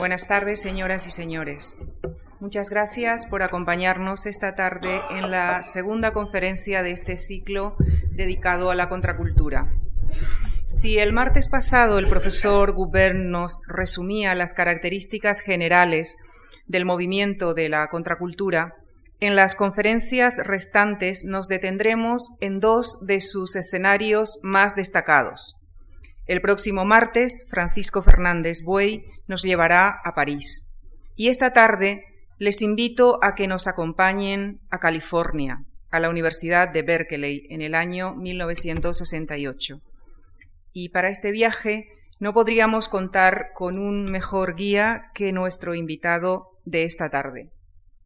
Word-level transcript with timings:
Buenas 0.00 0.26
tardes, 0.26 0.62
señoras 0.62 1.06
y 1.06 1.10
señores. 1.10 1.76
Muchas 2.40 2.70
gracias 2.70 3.26
por 3.26 3.42
acompañarnos 3.42 4.24
esta 4.24 4.54
tarde 4.54 5.02
en 5.10 5.30
la 5.30 5.62
segunda 5.62 6.14
conferencia 6.14 6.82
de 6.82 6.92
este 6.92 7.18
ciclo 7.18 7.76
dedicado 8.10 8.70
a 8.70 8.74
la 8.74 8.88
contracultura. 8.88 9.74
Si 10.66 10.98
el 10.98 11.12
martes 11.12 11.48
pasado 11.48 11.98
el 11.98 12.08
profesor 12.08 12.72
Gubern 12.72 13.30
nos 13.30 13.60
resumía 13.68 14.34
las 14.34 14.54
características 14.54 15.40
generales 15.40 16.16
del 16.66 16.86
movimiento 16.86 17.52
de 17.52 17.68
la 17.68 17.86
contracultura, 17.88 18.76
en 19.20 19.36
las 19.36 19.54
conferencias 19.54 20.38
restantes 20.42 21.26
nos 21.26 21.46
detendremos 21.46 22.38
en 22.40 22.58
dos 22.58 23.04
de 23.06 23.20
sus 23.20 23.54
escenarios 23.54 24.40
más 24.42 24.76
destacados. 24.76 25.56
El 26.26 26.40
próximo 26.40 26.84
martes, 26.84 27.44
Francisco 27.50 28.02
Fernández 28.02 28.62
Buey 28.62 29.04
nos 29.30 29.42
llevará 29.42 30.00
a 30.04 30.14
París. 30.16 30.74
Y 31.14 31.28
esta 31.28 31.52
tarde 31.52 32.04
les 32.38 32.62
invito 32.62 33.20
a 33.22 33.36
que 33.36 33.46
nos 33.46 33.68
acompañen 33.68 34.60
a 34.70 34.80
California, 34.80 35.64
a 35.92 36.00
la 36.00 36.10
Universidad 36.10 36.68
de 36.68 36.82
Berkeley, 36.82 37.46
en 37.48 37.62
el 37.62 37.76
año 37.76 38.16
1968. 38.16 39.80
Y 40.72 40.88
para 40.88 41.10
este 41.10 41.30
viaje 41.30 41.86
no 42.18 42.32
podríamos 42.32 42.88
contar 42.88 43.52
con 43.54 43.78
un 43.78 44.04
mejor 44.10 44.56
guía 44.56 45.12
que 45.14 45.32
nuestro 45.32 45.76
invitado 45.76 46.58
de 46.64 46.82
esta 46.82 47.08
tarde. 47.08 47.52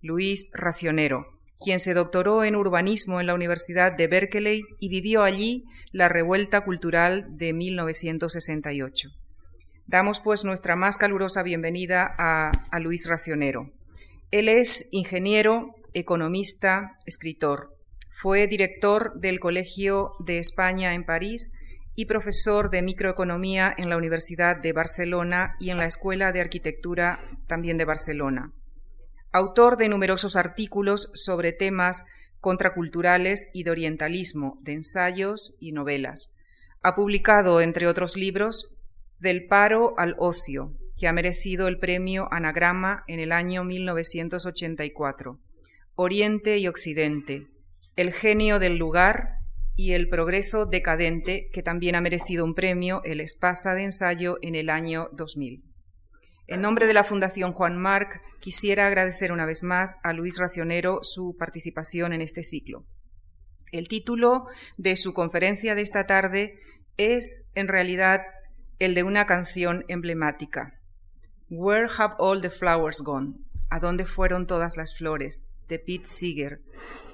Luis 0.03 0.51
Racionero, 0.53 1.25
quien 1.59 1.81
se 1.81 1.95
doctoró 1.95 2.45
en 2.45 2.55
urbanismo 2.55 3.19
en 3.19 3.29
la 3.29 3.35
Universidad 3.35 3.93
de 3.93 4.09
Berkeley 4.09 4.63
y 4.79 4.91
vivió 4.91 5.23
allí 5.23 5.65
la 5.91 6.11
revuelta 6.11 6.67
cultural 6.67 7.27
de 7.31 7.55
1968. 7.55 9.24
Damos 9.87 10.21
pues 10.21 10.45
nuestra 10.45 10.77
más 10.77 10.99
calurosa 10.99 11.43
bienvenida 11.43 12.15
a, 12.19 12.53
a 12.71 12.81
Luis 12.81 13.09
Racionero. 13.09 13.71
Él 14.31 14.49
es 14.49 14.89
ingeniero, 14.93 15.75
economista, 15.93 16.99
escritor. 17.07 17.77
Fue 18.21 18.47
director 18.47 19.21
del 19.21 19.41
Colegio 19.41 20.13
de 20.19 20.39
España 20.39 20.95
en 20.95 21.05
París 21.05 21.53
y 21.95 22.07
profesor 22.07 22.71
de 22.71 22.83
microeconomía 22.83 23.73
en 23.77 23.91
la 23.91 23.97
Universidad 23.97 24.57
de 24.57 24.73
Barcelona 24.73 25.55
y 25.61 25.71
en 25.71 25.79
la 25.79 25.87
Escuela 25.87 26.33
de 26.33 26.41
Arquitectura 26.41 27.21
también 27.47 27.79
de 27.79 27.85
Barcelona 27.85 28.53
autor 29.35 29.77
de 29.77 29.89
numerosos 29.89 30.37
artículos 30.37 31.11
sobre 31.15 31.51
temas 31.51 32.05
contraculturales 32.39 33.51
y 33.53 33.65
de 33.65 33.73
orientalismo, 33.73 34.59
de 34.63 34.75
ensayos 34.75 35.57
y 35.61 35.73
novelas. 35.73 36.37
Ha 36.83 36.95
publicado, 36.95 37.61
entre 37.61 37.89
otros 37.89 38.17
libros, 38.17 38.74
Del 39.25 39.47
paro 39.47 39.95
al 39.97 40.17
ocio, 40.19 40.77
que 40.99 41.09
ha 41.09 41.13
merecido 41.15 41.67
el 41.67 41.79
premio 41.79 42.29
Anagrama 42.31 43.05
en 43.09 43.21
el 43.21 43.33
año 43.33 43.65
1984, 43.65 45.41
Oriente 45.95 46.59
y 46.59 46.69
Occidente, 46.69 47.47
El 47.97 48.13
genio 48.13 48.59
del 48.59 48.77
lugar 48.77 49.39
y 49.77 49.93
El 49.93 50.11
progreso 50.11 50.67
decadente, 50.67 51.49
que 51.55 51.63
también 51.63 51.95
ha 51.95 52.03
merecido 52.03 52.45
un 52.45 52.55
premio, 52.55 53.01
el 53.05 53.23
Espasa 53.23 53.75
de 53.75 53.85
ensayo, 53.85 54.37
en 54.43 54.57
el 54.57 54.69
año 54.69 55.09
2000. 55.13 55.65
En 56.47 56.61
nombre 56.61 56.87
de 56.87 56.93
la 56.93 57.03
Fundación 57.03 57.55
Juan 57.55 57.79
Marc, 57.79 58.21
quisiera 58.41 58.87
agradecer 58.87 59.33
una 59.33 59.47
vez 59.47 59.63
más 59.63 59.97
a 60.03 60.13
Luis 60.13 60.37
Racionero 60.37 60.99
su 61.01 61.35
participación 61.39 62.13
en 62.13 62.21
este 62.21 62.43
ciclo. 62.43 62.85
El 63.73 63.89
título 63.89 64.49
de 64.77 64.99
su 64.99 65.15
conferencia 65.15 65.75
de 65.75 65.81
esta 65.81 66.07
tarde 66.07 66.59
es, 66.99 67.51
en 67.55 67.69
realidad, 67.69 68.21
el 68.79 68.95
de 68.95 69.03
una 69.03 69.27
canción 69.27 69.85
emblemática. 69.89 70.81
Where 71.51 71.89
have 71.99 72.15
all 72.19 72.41
the 72.41 72.51
flowers 72.51 73.03
gone? 73.03 73.35
¿A 73.71 73.81
dónde 73.81 74.07
fueron 74.07 74.47
todas 74.47 74.77
las 74.77 74.97
flores? 74.97 75.47
de 75.69 75.79
Pete 75.79 76.07
Seeger, 76.07 76.61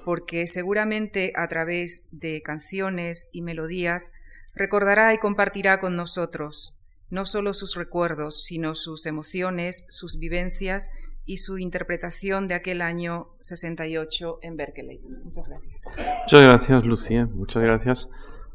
porque 0.03 0.47
seguramente 0.47 1.33
a 1.35 1.47
través 1.47 2.09
de 2.11 2.41
canciones 2.41 3.29
y 3.31 3.41
melodías 3.41 4.13
recordará 4.55 5.13
y 5.13 5.17
compartirá 5.17 5.79
con 5.79 5.95
nosotros 5.95 6.77
no 7.09 7.25
solo 7.25 7.53
sus 7.53 7.75
recuerdos, 7.75 8.45
sino 8.45 8.73
sus 8.73 9.05
emociones, 9.05 9.85
sus 9.89 10.17
vivencias 10.17 10.89
y 11.25 11.37
su 11.37 11.57
interpretación 11.57 12.47
de 12.47 12.53
aquel 12.55 12.81
año 12.81 13.31
68 13.41 14.39
en 14.41 14.55
Berkeley. 14.55 15.01
Muchas 15.25 15.49
gracias. 15.49 15.89
Muchas 16.23 16.41
gracias, 16.41 16.85
Lucía. 16.85 17.25
Muchas 17.25 17.63
gracias 17.63 18.09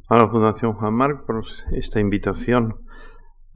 a 0.09 0.17
la 0.17 0.27
Fundación 0.29 0.73
Juan 0.73 0.95
Marc 0.95 1.27
por 1.27 1.45
esta 1.73 2.01
invitación 2.01 2.86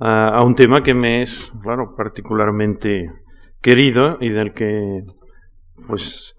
a, 0.00 0.42
un 0.42 0.54
tema 0.54 0.82
que 0.82 0.94
me 0.94 1.22
es, 1.22 1.52
claro, 1.62 1.94
particularmente 1.94 3.12
querido 3.60 4.16
y 4.20 4.30
del 4.30 4.52
que, 4.52 5.04
pues, 5.86 6.34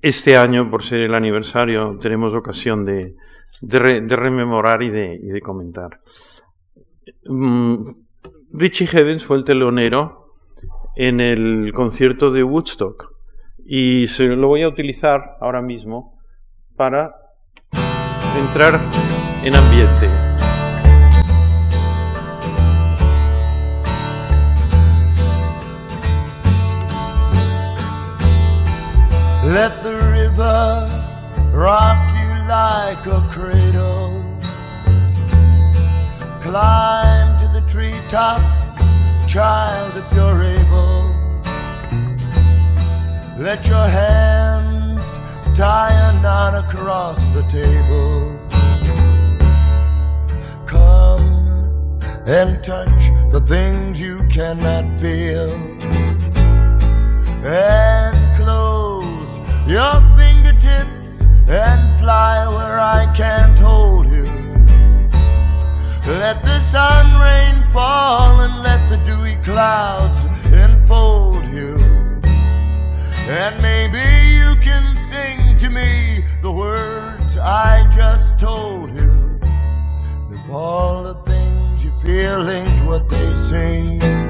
este 0.00 0.36
año, 0.36 0.68
por 0.68 0.82
ser 0.82 1.00
el 1.00 1.14
aniversario, 1.14 1.98
tenemos 2.00 2.34
ocasión 2.34 2.84
de, 2.84 3.16
de, 3.60 4.16
rememorar 4.16 4.82
y 4.82 4.90
de, 4.90 5.18
y 5.20 5.26
de 5.26 5.40
comentar. 5.40 6.00
Mm, 7.24 7.76
Richie 8.52 8.88
Havens 8.92 9.24
fue 9.24 9.36
el 9.36 9.44
telonero 9.44 10.34
en 10.94 11.20
el 11.20 11.72
concierto 11.74 12.30
de 12.30 12.44
Woodstock 12.44 13.12
y 13.64 14.06
se 14.06 14.24
lo 14.24 14.46
voy 14.46 14.62
a 14.62 14.68
utilizar 14.68 15.36
ahora 15.40 15.60
mismo 15.60 16.18
para 16.76 17.14
entrar 18.38 18.80
en 19.42 19.54
ambiente. 19.54 20.25
Rock 31.56 32.12
you 32.12 32.48
like 32.48 33.06
a 33.06 33.26
cradle. 33.32 34.22
Climb 36.42 37.40
to 37.40 37.48
the 37.58 37.64
treetops, 37.66 38.78
child, 39.26 39.96
if 39.96 40.12
you're 40.12 40.42
able. 40.44 41.14
Let 43.38 43.66
your 43.66 43.88
hands 43.88 45.00
tie 45.56 45.94
a 46.10 46.20
knot 46.20 46.54
across 46.54 47.26
the 47.28 47.42
table. 47.44 48.38
Come 50.66 51.98
and 52.26 52.62
touch 52.62 53.02
the 53.32 53.40
things 53.46 53.98
you 53.98 54.22
cannot 54.28 55.00
feel. 55.00 55.52
And 57.46 58.36
close 58.36 59.38
your 59.66 60.02
fingertips 60.18 60.95
and 61.48 61.98
fly 61.98 62.46
where 62.48 62.78
I 62.78 63.12
can't 63.16 63.58
hold 63.58 64.08
you. 64.08 64.24
Let 66.06 66.44
the 66.44 66.60
sun 66.70 67.20
rain 67.20 67.70
fall 67.72 68.40
and 68.40 68.62
let 68.62 68.88
the 68.90 68.96
dewy 69.04 69.36
clouds 69.44 70.24
enfold 70.52 71.44
you. 71.46 71.76
And 73.28 73.60
maybe 73.60 74.04
you 74.34 74.54
can 74.60 74.96
sing 75.12 75.58
to 75.58 75.70
me 75.70 76.24
the 76.42 76.50
words 76.52 77.36
I 77.36 77.88
just 77.90 78.38
told 78.38 78.94
you. 78.94 79.40
If 80.30 80.50
all 80.50 81.04
the 81.04 81.14
things 81.30 81.84
you 81.84 81.92
feel 82.04 82.48
ain't 82.48 82.86
what 82.86 83.08
they 83.08 83.34
sing, 83.48 84.25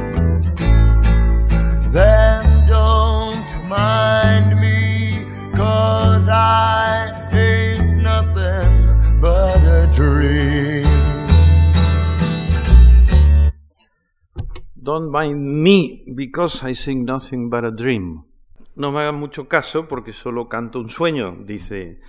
Mind 15.17 15.63
me 15.63 16.05
because 16.15 16.63
I 16.63 16.75
sing 16.75 17.07
nothing 17.07 17.49
but 17.49 17.65
a 17.65 17.71
dream. 17.71 18.27
No 18.75 18.93
me 18.93 18.99
hagan 18.99 19.15
mucho 19.15 19.49
caso 19.49 19.89
porque 19.89 20.13
solo 20.13 20.47
canto 20.47 20.79
un 20.79 20.91
sueño, 20.91 21.39
dice 21.43 22.01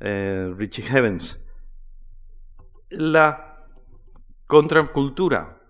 eh, 0.00 0.52
Richie 0.54 0.84
Havens. 0.86 1.40
La 2.90 3.56
contracultura 4.46 5.62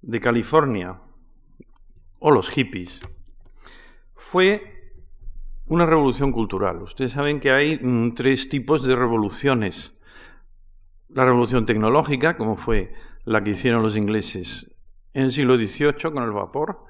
de 0.00 0.18
California 0.18 0.98
o 2.20 2.30
los 2.30 2.48
hippies 2.48 3.02
fue 4.14 4.94
una 5.66 5.84
revolución 5.84 6.32
cultural. 6.32 6.80
Ustedes 6.80 7.12
saben 7.12 7.38
que 7.38 7.50
hay 7.50 7.78
mm, 7.82 8.14
tres 8.14 8.48
tipos 8.48 8.82
de 8.82 8.96
revoluciones. 8.96 9.92
La 11.10 11.26
revolución 11.26 11.66
tecnológica, 11.66 12.38
como 12.38 12.56
fue 12.56 12.94
la 13.26 13.44
que 13.44 13.50
hicieron 13.50 13.82
los 13.82 13.94
ingleses 13.94 14.74
en 15.14 15.24
el 15.24 15.32
siglo 15.32 15.56
XVIII 15.56 16.12
con 16.12 16.22
el 16.22 16.32
vapor, 16.32 16.84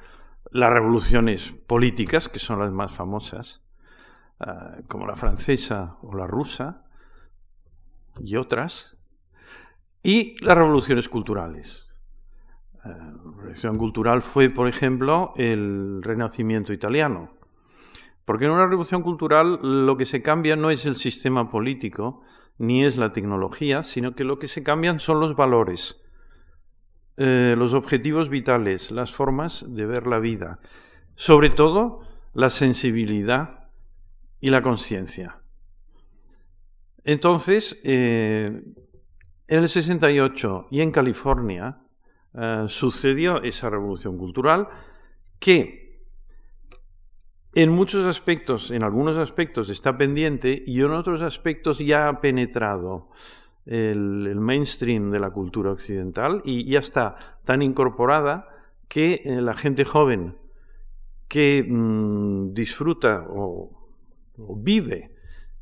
las 0.51 0.73
revoluciones 0.73 1.53
políticas, 1.67 2.29
que 2.29 2.39
son 2.39 2.61
las 2.61 2.73
más 2.73 2.95
famosas, 2.95 3.63
ah, 4.41 4.77
como 4.89 5.07
la 5.07 5.17
francesa 5.17 5.99
o 6.03 6.15
la 6.15 6.27
rusa, 6.27 6.85
y 8.21 8.37
otras, 8.37 8.97
y 10.03 10.43
las 10.45 10.57
revoluciones 10.57 11.09
culturales. 11.09 11.87
revolución 12.85 13.77
cultural 13.77 14.23
fue, 14.23 14.51
por 14.51 14.69
ejemplo, 14.69 15.35
el 15.37 16.01
Renacimiento 16.03 16.73
italiano. 16.73 17.29
Porque 18.25 18.45
en 18.45 18.53
una 18.53 18.67
revolución 18.67 19.03
cultural 19.03 19.59
lo 19.63 19.97
que 19.97 20.07
se 20.07 20.23
cambia 20.23 20.57
no 20.57 20.71
es 20.71 20.87
el 20.87 20.97
sistema 20.97 21.49
político, 21.49 22.23
ni 22.59 22.85
es 22.85 22.97
la 22.97 23.11
tecnología, 23.11 23.83
sino 23.83 24.15
que 24.15 24.25
lo 24.25 24.39
que 24.39 24.49
se 24.49 24.63
cambian 24.63 25.01
son 25.01 25.21
los 25.21 25.37
valores, 25.37 26.01
eh, 27.21 27.57
los 27.59 27.75
objetivos 27.75 28.29
vitales, 28.29 28.93
las 28.93 29.13
formas 29.13 29.65
de 29.67 29.87
ver 29.87 30.07
la 30.07 30.21
vida, 30.21 30.61
sobre 31.17 31.51
todo 31.51 32.03
la 32.33 32.49
sensibilidad 32.49 33.71
y 34.41 34.51
la 34.51 34.63
conciencia. 34.63 35.41
Entonces, 37.03 37.77
eh, 37.83 38.63
en 39.49 39.59
el 39.63 39.69
68 39.69 40.69
y 40.71 40.81
en 40.81 40.93
California 40.93 41.81
eh, 42.35 42.67
sucedió 42.69 43.43
esa 43.43 43.69
revolución 43.69 44.17
cultural 44.17 44.69
que 45.41 46.05
en 47.55 47.71
muchos 47.71 48.07
aspectos, 48.07 48.71
en 48.71 48.85
algunos 48.85 49.17
aspectos 49.17 49.71
está 49.71 49.97
pendiente 49.97 50.63
y 50.65 50.83
en 50.83 50.93
otros 50.93 51.21
aspectos 51.23 51.79
ya 51.79 52.09
ha 52.09 52.21
penetrado 52.21 53.11
el, 53.69 54.35
mainstream 54.37 55.11
de 55.11 55.21
la 55.21 55.31
cultura 55.31 55.71
occidental 55.71 56.43
y 56.45 56.71
ya 56.71 56.81
está 56.81 57.39
tan 57.45 57.63
incorporada 57.63 58.49
que 58.89 59.21
eh, 59.25 59.43
la 59.43 59.55
gente 59.55 59.85
joven 59.85 60.37
que 61.29 61.65
mm, 61.69 62.55
disfruta 62.55 63.27
o 63.29 63.71
vive 64.57 65.15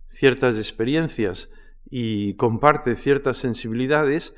ciertas 0.06 0.56
experiencias 0.56 1.50
y 1.90 2.34
comparte 2.34 2.94
ciertas 2.94 3.36
sensibilidades 3.36 4.34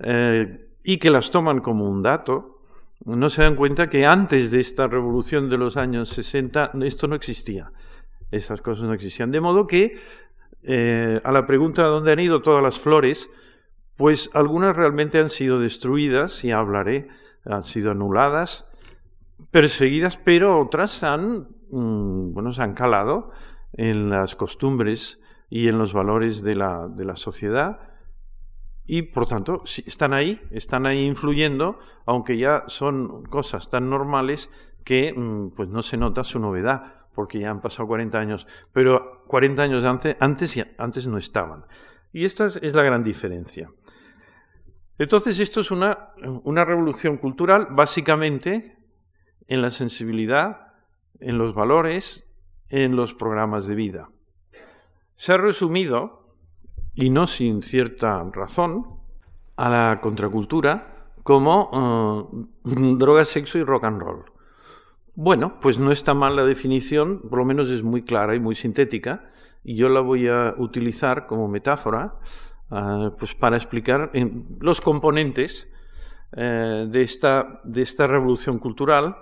eh, 0.00 0.68
y 0.82 0.98
que 0.98 1.10
las 1.10 1.30
toman 1.30 1.60
como 1.60 1.88
un 1.88 2.02
dato, 2.02 2.62
no 3.04 3.30
se 3.30 3.42
dan 3.42 3.56
cuenta 3.56 3.86
que 3.86 4.06
antes 4.06 4.50
de 4.50 4.60
esta 4.60 4.86
revolución 4.86 5.48
de 5.48 5.58
los 5.58 5.76
años 5.76 6.10
60 6.10 6.72
esto 6.82 7.06
no 7.06 7.14
existía. 7.14 7.72
Esas 8.30 8.62
cosas 8.62 8.86
no 8.86 8.94
existían. 8.94 9.30
De 9.30 9.40
modo 9.40 9.66
que 9.66 9.98
eh, 10.62 11.20
a 11.24 11.32
la 11.32 11.46
pregunta 11.46 11.82
de 11.82 11.88
dónde 11.88 12.12
han 12.12 12.20
ido 12.20 12.42
todas 12.42 12.62
las 12.62 12.78
flores, 12.78 13.30
pues 13.96 14.30
algunas 14.34 14.74
realmente 14.76 15.18
han 15.18 15.30
sido 15.30 15.60
destruidas, 15.60 16.44
y 16.44 16.52
hablaré, 16.52 17.08
han 17.44 17.62
sido 17.62 17.90
anuladas, 17.90 18.66
perseguidas, 19.50 20.16
pero 20.16 20.60
otras 20.60 21.02
han, 21.02 21.48
mm, 21.70 22.32
bueno, 22.32 22.52
se 22.52 22.62
han 22.62 22.74
calado 22.74 23.30
en 23.72 24.10
las 24.10 24.36
costumbres 24.36 25.20
y 25.48 25.68
en 25.68 25.78
los 25.78 25.92
valores 25.92 26.42
de 26.42 26.54
la, 26.54 26.88
de 26.88 27.04
la 27.04 27.16
sociedad 27.16 27.90
y 28.92 29.02
por 29.02 29.26
tanto 29.26 29.62
están 29.86 30.12
ahí, 30.12 30.40
están 30.50 30.84
ahí 30.84 31.06
influyendo, 31.06 31.78
aunque 32.06 32.36
ya 32.36 32.64
son 32.66 33.22
cosas 33.22 33.68
tan 33.68 33.88
normales 33.88 34.50
que 34.84 35.14
mm, 35.16 35.50
pues 35.54 35.68
no 35.68 35.82
se 35.82 35.96
nota 35.96 36.24
su 36.24 36.40
novedad, 36.40 36.99
porque 37.14 37.40
ya 37.40 37.50
han 37.50 37.60
pasado 37.60 37.88
40 37.88 38.18
años, 38.18 38.46
pero 38.72 39.24
40 39.26 39.62
años 39.62 39.84
antes, 39.84 40.16
antes, 40.78 41.06
no 41.06 41.18
estaban. 41.18 41.64
Y 42.12 42.24
esta 42.24 42.46
es 42.46 42.74
la 42.74 42.82
gran 42.82 43.02
diferencia. 43.02 43.70
Entonces 44.98 45.40
esto 45.40 45.60
es 45.60 45.70
una, 45.70 46.12
revolución 46.64 47.16
cultural 47.16 47.68
básicamente 47.70 48.76
en 49.46 49.62
la 49.62 49.70
sensibilidad, 49.70 50.74
en 51.20 51.38
los 51.38 51.54
valores 51.54 52.26
en 52.70 52.96
los 52.96 53.14
programas 53.14 53.66
de 53.66 53.74
vida. 53.74 54.10
Se 55.14 55.32
ha 55.32 55.36
resumido, 55.36 56.36
y 56.94 57.10
no 57.10 57.26
sin 57.26 57.62
cierta 57.62 58.22
razón, 58.32 59.00
a 59.56 59.68
la 59.68 59.96
contracultura 60.00 61.12
como 61.22 61.68
uh, 61.72 62.96
droga, 62.96 63.24
sexo 63.24 63.58
y 63.58 63.64
rock 63.64 63.84
and 63.84 64.00
roll. 64.00 64.29
Bueno, 65.14 65.58
pues 65.60 65.78
no 65.78 65.92
está 65.92 66.14
mal 66.14 66.36
la 66.36 66.44
definición, 66.44 67.20
por 67.28 67.38
lo 67.38 67.44
menos 67.44 67.68
es 67.68 67.82
muy 67.82 68.02
clara 68.02 68.34
y 68.34 68.40
muy 68.40 68.54
sintética, 68.54 69.30
y 69.64 69.76
yo 69.76 69.88
la 69.88 70.00
voy 70.00 70.28
a 70.28 70.54
utilizar 70.56 71.26
como 71.26 71.48
metáfora 71.48 72.14
uh, 72.70 73.10
pues 73.18 73.34
para 73.34 73.56
explicar 73.56 74.10
los 74.60 74.80
componentes 74.80 75.68
uh, 76.32 76.86
de, 76.86 77.02
esta, 77.02 77.60
de 77.64 77.82
esta 77.82 78.06
revolución 78.06 78.58
cultural 78.58 79.16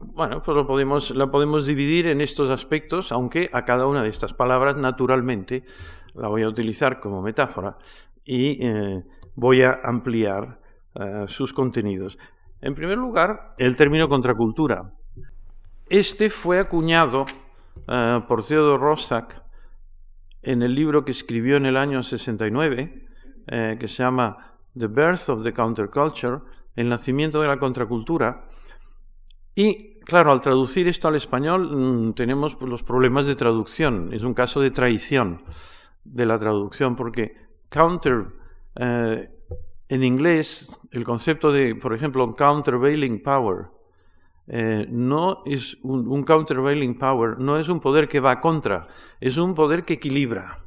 bueno, 0.00 0.42
pues 0.42 0.56
lo 0.56 0.66
podemos, 0.66 1.10
la 1.10 1.30
podemos 1.30 1.66
dividir 1.66 2.06
en 2.06 2.20
estos 2.20 2.50
aspectos, 2.50 3.10
aunque 3.10 3.50
a 3.52 3.64
cada 3.64 3.86
una 3.86 4.02
de 4.02 4.08
estas 4.08 4.32
palabras, 4.32 4.76
naturalmente, 4.76 5.64
la 6.14 6.28
voy 6.28 6.42
a 6.42 6.48
utilizar 6.48 7.00
como 7.00 7.20
metáfora 7.20 7.78
y 8.24 8.64
eh, 8.64 9.04
voy 9.34 9.62
a 9.62 9.80
ampliar 9.82 10.60
eh, 10.94 11.24
sus 11.26 11.52
contenidos. 11.52 12.18
En 12.60 12.74
primer 12.74 12.98
lugar, 12.98 13.54
el 13.58 13.76
término 13.76 14.08
contracultura. 14.08 14.92
Este 15.90 16.30
fue 16.30 16.58
acuñado 16.58 17.26
eh, 17.86 18.20
por 18.28 18.44
Theodore 18.44 18.78
Roszak 18.78 19.42
en 20.42 20.62
el 20.62 20.74
libro 20.74 21.04
que 21.04 21.12
escribió 21.12 21.56
en 21.56 21.66
el 21.66 21.76
año 21.76 22.02
69, 22.02 23.06
que 23.48 23.88
se 23.88 24.02
llama 24.02 24.58
The 24.78 24.86
Birth 24.86 25.30
of 25.30 25.42
the 25.42 25.52
Counterculture, 25.52 26.40
el 26.76 26.88
nacimiento 26.88 27.40
de 27.40 27.48
la 27.48 27.58
contracultura, 27.58 28.46
y 29.58 29.98
claro, 30.02 30.30
al 30.30 30.40
traducir 30.40 30.86
esto 30.86 31.08
al 31.08 31.16
español 31.16 31.68
mm, 31.68 32.12
tenemos 32.12 32.54
pues, 32.54 32.70
los 32.70 32.84
problemas 32.84 33.26
de 33.26 33.34
traducción. 33.34 34.12
Es 34.12 34.22
un 34.22 34.32
caso 34.32 34.60
de 34.60 34.70
traición 34.70 35.42
de 36.04 36.26
la 36.26 36.38
traducción 36.38 36.94
porque 36.94 37.34
counter 37.68 38.22
eh, 38.76 39.28
en 39.88 40.04
inglés 40.04 40.70
el 40.92 41.02
concepto 41.02 41.50
de, 41.50 41.74
por 41.74 41.92
ejemplo, 41.92 42.24
countervailing 42.28 43.20
power 43.20 43.66
eh, 44.48 44.86
no 44.88 45.42
es 45.44 45.78
un, 45.82 46.08
un 46.08 46.24
countervailing 46.24 46.98
power, 46.98 47.38
no 47.38 47.58
es 47.58 47.68
un 47.68 47.80
poder 47.80 48.08
que 48.08 48.20
va 48.20 48.40
contra, 48.40 48.88
es 49.20 49.36
un 49.36 49.54
poder 49.54 49.84
que 49.84 49.94
equilibra. 49.94 50.64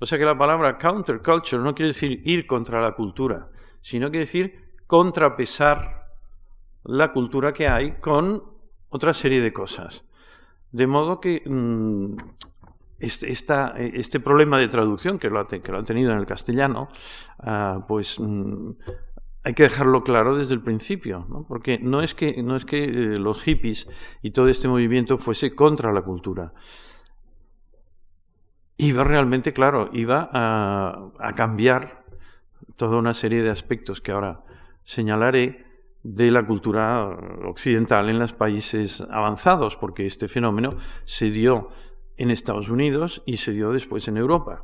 O 0.00 0.06
sea 0.06 0.18
que 0.18 0.24
la 0.24 0.36
palabra 0.36 0.78
counterculture 0.78 1.62
no 1.62 1.74
quiere 1.74 1.92
decir 1.92 2.22
ir 2.24 2.46
contra 2.46 2.80
la 2.80 2.92
cultura, 2.92 3.50
sino 3.80 4.10
quiere 4.10 4.26
decir 4.26 4.74
contrapesar 4.86 6.06
la 6.84 7.12
cultura 7.12 7.52
que 7.52 7.68
hay 7.68 7.98
con 8.00 8.42
otra 8.88 9.12
serie 9.14 9.40
de 9.40 9.52
cosas. 9.52 10.04
De 10.72 10.86
modo 10.86 11.20
que 11.20 11.42
mm, 11.44 12.16
este, 12.98 13.30
este, 13.30 14.20
problema 14.20 14.58
de 14.58 14.68
traducción, 14.68 15.18
que 15.18 15.30
lo, 15.30 15.40
ha, 15.40 15.46
han 15.50 15.84
tenido 15.84 16.12
en 16.12 16.18
el 16.18 16.26
castellano, 16.26 16.88
ah, 17.38 17.84
pues 17.86 18.18
mm, 18.18 18.70
hay 19.44 19.54
que 19.54 19.62
dejarlo 19.64 20.00
claro 20.02 20.36
desde 20.36 20.54
el 20.54 20.60
principio, 20.60 21.26
¿no? 21.28 21.44
porque 21.44 21.78
no 21.78 22.02
es 22.02 22.14
que, 22.14 22.42
no 22.42 22.56
es 22.56 22.64
que 22.64 22.84
eh, 22.84 23.18
los 23.18 23.42
hippies 23.42 23.88
y 24.22 24.32
todo 24.32 24.48
este 24.48 24.68
movimiento 24.68 25.18
fuese 25.18 25.54
contra 25.54 25.92
la 25.92 26.02
cultura. 26.02 26.52
Iba 28.76 29.04
realmente, 29.04 29.52
claro, 29.52 29.90
iba 29.92 30.28
a, 30.32 31.10
a 31.18 31.32
cambiar 31.32 32.04
toda 32.76 32.98
una 32.98 33.14
serie 33.14 33.42
de 33.42 33.50
aspectos 33.50 34.00
que 34.00 34.12
ahora 34.12 34.44
señalaré, 34.84 35.66
de 36.02 36.30
la 36.30 36.46
cultura 36.46 37.08
occidental 37.44 38.08
en 38.08 38.18
los 38.18 38.32
países 38.32 39.02
avanzados, 39.10 39.76
porque 39.76 40.06
este 40.06 40.28
fenómeno 40.28 40.76
se 41.04 41.30
dio 41.30 41.68
en 42.16 42.30
Estados 42.30 42.68
Unidos 42.68 43.22
y 43.26 43.38
se 43.38 43.52
dio 43.52 43.72
después 43.72 44.08
en 44.08 44.16
Europa. 44.16 44.62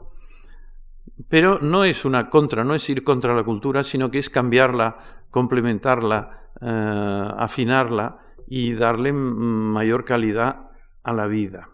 Pero 1.28 1.58
no 1.60 1.84
es 1.84 2.04
una 2.04 2.28
contra, 2.28 2.64
no 2.64 2.74
es 2.74 2.88
ir 2.90 3.04
contra 3.04 3.34
la 3.34 3.44
cultura, 3.44 3.84
sino 3.84 4.10
que 4.10 4.18
es 4.18 4.30
cambiarla, 4.30 5.24
complementarla, 5.30 6.50
eh, 6.60 7.28
afinarla 7.38 8.18
y 8.46 8.74
darle 8.74 9.12
mayor 9.12 10.04
calidad 10.04 10.70
a 11.02 11.12
la 11.12 11.26
vida. 11.26 11.70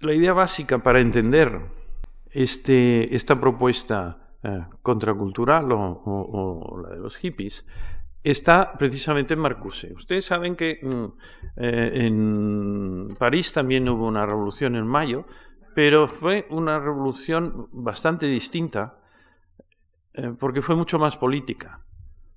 La 0.00 0.14
idea 0.14 0.32
básica 0.32 0.82
para 0.82 1.00
entender 1.00 1.60
este, 2.30 3.14
esta 3.14 3.36
propuesta 3.36 4.34
eh, 4.42 4.64
contracultural 4.82 5.70
o, 5.72 6.82
la 6.82 6.94
de 6.94 7.00
los 7.00 7.16
hippies 7.16 7.66
está 8.22 8.72
precisamente 8.78 9.34
en 9.34 9.40
Marcuse. 9.40 9.92
Ustedes 9.92 10.24
saben 10.24 10.56
que 10.56 10.78
mm, 10.82 11.04
eh, 11.56 11.90
en 12.06 13.16
París 13.18 13.52
también 13.52 13.88
hubo 13.88 14.06
una 14.06 14.24
revolución 14.24 14.76
en 14.76 14.86
mayo, 14.86 15.26
pero 15.82 16.06
fue 16.06 16.46
una 16.50 16.78
revolución 16.78 17.70
bastante 17.72 18.26
distinta 18.26 18.98
eh, 20.12 20.30
porque 20.38 20.60
fue 20.60 20.76
mucho 20.76 20.98
más 20.98 21.16
política. 21.16 21.80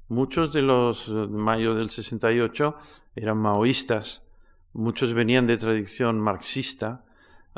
Muchos 0.07 0.53
de 0.53 0.61
los 0.61 1.09
de 1.09 1.27
mayo 1.27 1.75
del 1.75 1.89
68 1.89 2.77
eran 3.17 3.37
maoístas, 3.39 4.23
muchos 4.71 5.13
venían 5.13 5.45
de 5.45 5.57
tradición 5.57 6.21
marxista 6.21 7.03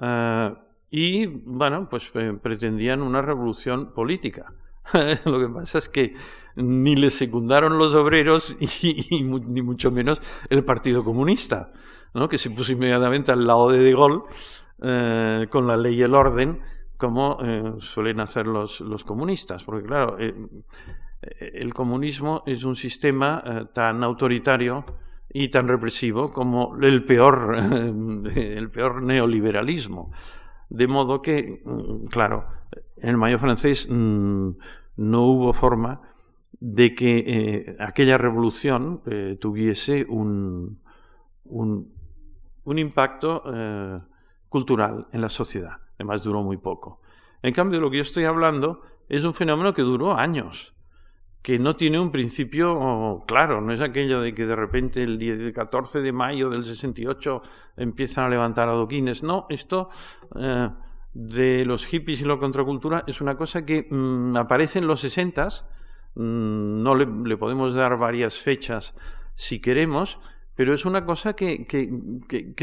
eh, 0.01 0.55
y, 0.89 1.27
bueno, 1.27 1.87
pues 1.87 2.11
pretendían 2.41 3.03
una 3.03 3.21
revolución 3.21 3.93
política. 3.93 4.55
Lo 5.25 5.39
que 5.39 5.49
pasa 5.49 5.77
es 5.77 5.87
que 5.87 6.15
ni 6.55 6.95
le 6.95 7.11
secundaron 7.11 7.77
los 7.77 7.93
obreros 7.93 8.57
y, 8.81 9.21
ni 9.21 9.61
mucho 9.61 9.91
menos 9.91 10.19
el 10.49 10.65
Partido 10.65 11.03
Comunista, 11.03 11.71
¿no? 12.15 12.27
que 12.27 12.39
se 12.39 12.49
puso 12.49 12.71
inmediatamente 12.71 13.31
al 13.31 13.45
lado 13.45 13.69
de 13.69 13.77
De 13.77 13.91
Gaulle 13.91 14.23
eh, 14.87 15.47
con 15.49 15.65
la 15.65 15.75
ley 15.75 15.95
y 15.95 16.03
el 16.03 16.13
orden, 16.13 16.59
como 16.95 17.39
eh, 17.41 17.73
suelen 17.79 18.19
hacer 18.19 18.45
los, 18.45 18.81
los, 18.81 19.03
comunistas. 19.03 19.63
Porque 19.63 19.87
claro, 19.87 20.17
eh, 20.19 20.31
el 21.39 21.73
comunismo 21.73 22.43
es 22.45 22.63
un 22.63 22.75
sistema 22.75 23.67
tan 23.73 24.03
autoritario 24.03 24.85
y 25.33 25.49
tan 25.49 25.67
represivo 25.67 26.31
como 26.31 26.77
el 26.79 27.03
peor, 27.03 27.55
el 28.35 28.69
peor 28.69 29.01
neoliberalismo. 29.01 30.11
De 30.69 30.87
modo 30.87 31.19
que, 31.19 31.61
mm, 31.65 32.05
claro, 32.05 32.45
en 32.97 33.09
el 33.09 33.17
mayo 33.17 33.39
francés 33.39 33.87
mm, 33.89 34.49
no 34.97 35.23
hubo 35.23 35.51
forma 35.51 35.99
de 36.59 36.93
que 36.93 37.75
aquella 37.79 38.19
revolución 38.19 39.01
tuviese 39.39 40.05
un, 40.07 40.79
un, 41.45 42.77
impacto 42.77 43.41
cultural 44.49 45.07
en 45.11 45.21
la 45.21 45.29
sociedad. 45.29 45.77
Además, 45.95 46.23
duró 46.23 46.41
muy 46.43 46.57
poco. 46.57 47.01
En 47.41 47.53
cambio, 47.53 47.79
lo 47.79 47.89
que 47.89 47.97
yo 47.97 48.03
estoy 48.03 48.25
hablando 48.25 48.81
es 49.09 49.23
un 49.23 49.33
fenómeno 49.33 49.73
que 49.73 49.81
duró 49.81 50.15
años 50.15 50.75
que 51.45 51.59
no 51.59 51.75
tiene 51.75 51.99
un 51.99 52.11
principio 52.11 53.23
claro, 53.27 53.61
no 53.61 53.71
es 53.71 53.79
aquello 53.79 54.19
de 54.19 54.33
que 54.33 54.47
de 54.47 54.55
repente 54.55 55.03
el 55.03 55.53
14 55.53 56.01
de 56.01 56.11
mayo 56.11 56.49
del 56.49 56.65
68 56.65 57.43
empiezan 57.77 58.25
a 58.25 58.29
levantar 58.29 58.67
adoquines, 58.67 59.21
no, 59.21 59.45
esto 59.51 59.91
eh, 60.39 60.69
de 61.13 61.63
los 61.65 61.85
hippies 61.85 62.21
y 62.21 62.25
la 62.25 62.37
contracultura 62.37 63.03
es 63.05 63.21
una 63.21 63.37
cosa 63.37 63.63
que 63.63 63.87
mm, 63.87 64.35
aparece 64.37 64.79
en 64.79 64.87
los 64.87 65.01
60, 65.01 65.49
mm, 66.15 66.81
no 66.81 66.95
le, 66.95 67.37
podemos 67.37 67.75
dar 67.75 67.95
varias 67.99 68.37
fechas 68.37 68.95
si 69.35 69.59
queremos, 69.59 70.17
pero 70.55 70.73
es 70.73 70.83
una 70.83 71.05
cosa 71.05 71.35
que, 71.35 71.67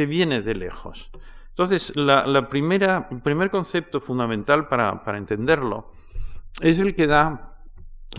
viene 0.08 0.42
de 0.42 0.54
lejos. 0.56 1.12
Entonces, 1.52 1.92
la, 1.94 2.48
primera, 2.48 3.08
el 3.10 3.20
primer 3.20 3.50
concepto 3.50 4.00
fundamental 4.00 4.68
para, 4.68 5.18
entenderlo 5.18 5.92
es 6.62 6.78
el 6.78 6.94
que 6.94 7.06
da 7.06 7.62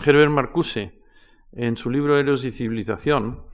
Herbert 0.04 0.30
Marcuse 0.30 1.02
en 1.50 1.76
su 1.76 1.90
libro 1.90 2.16
Héroes 2.16 2.44
y 2.44 2.52
Civilización, 2.52 3.44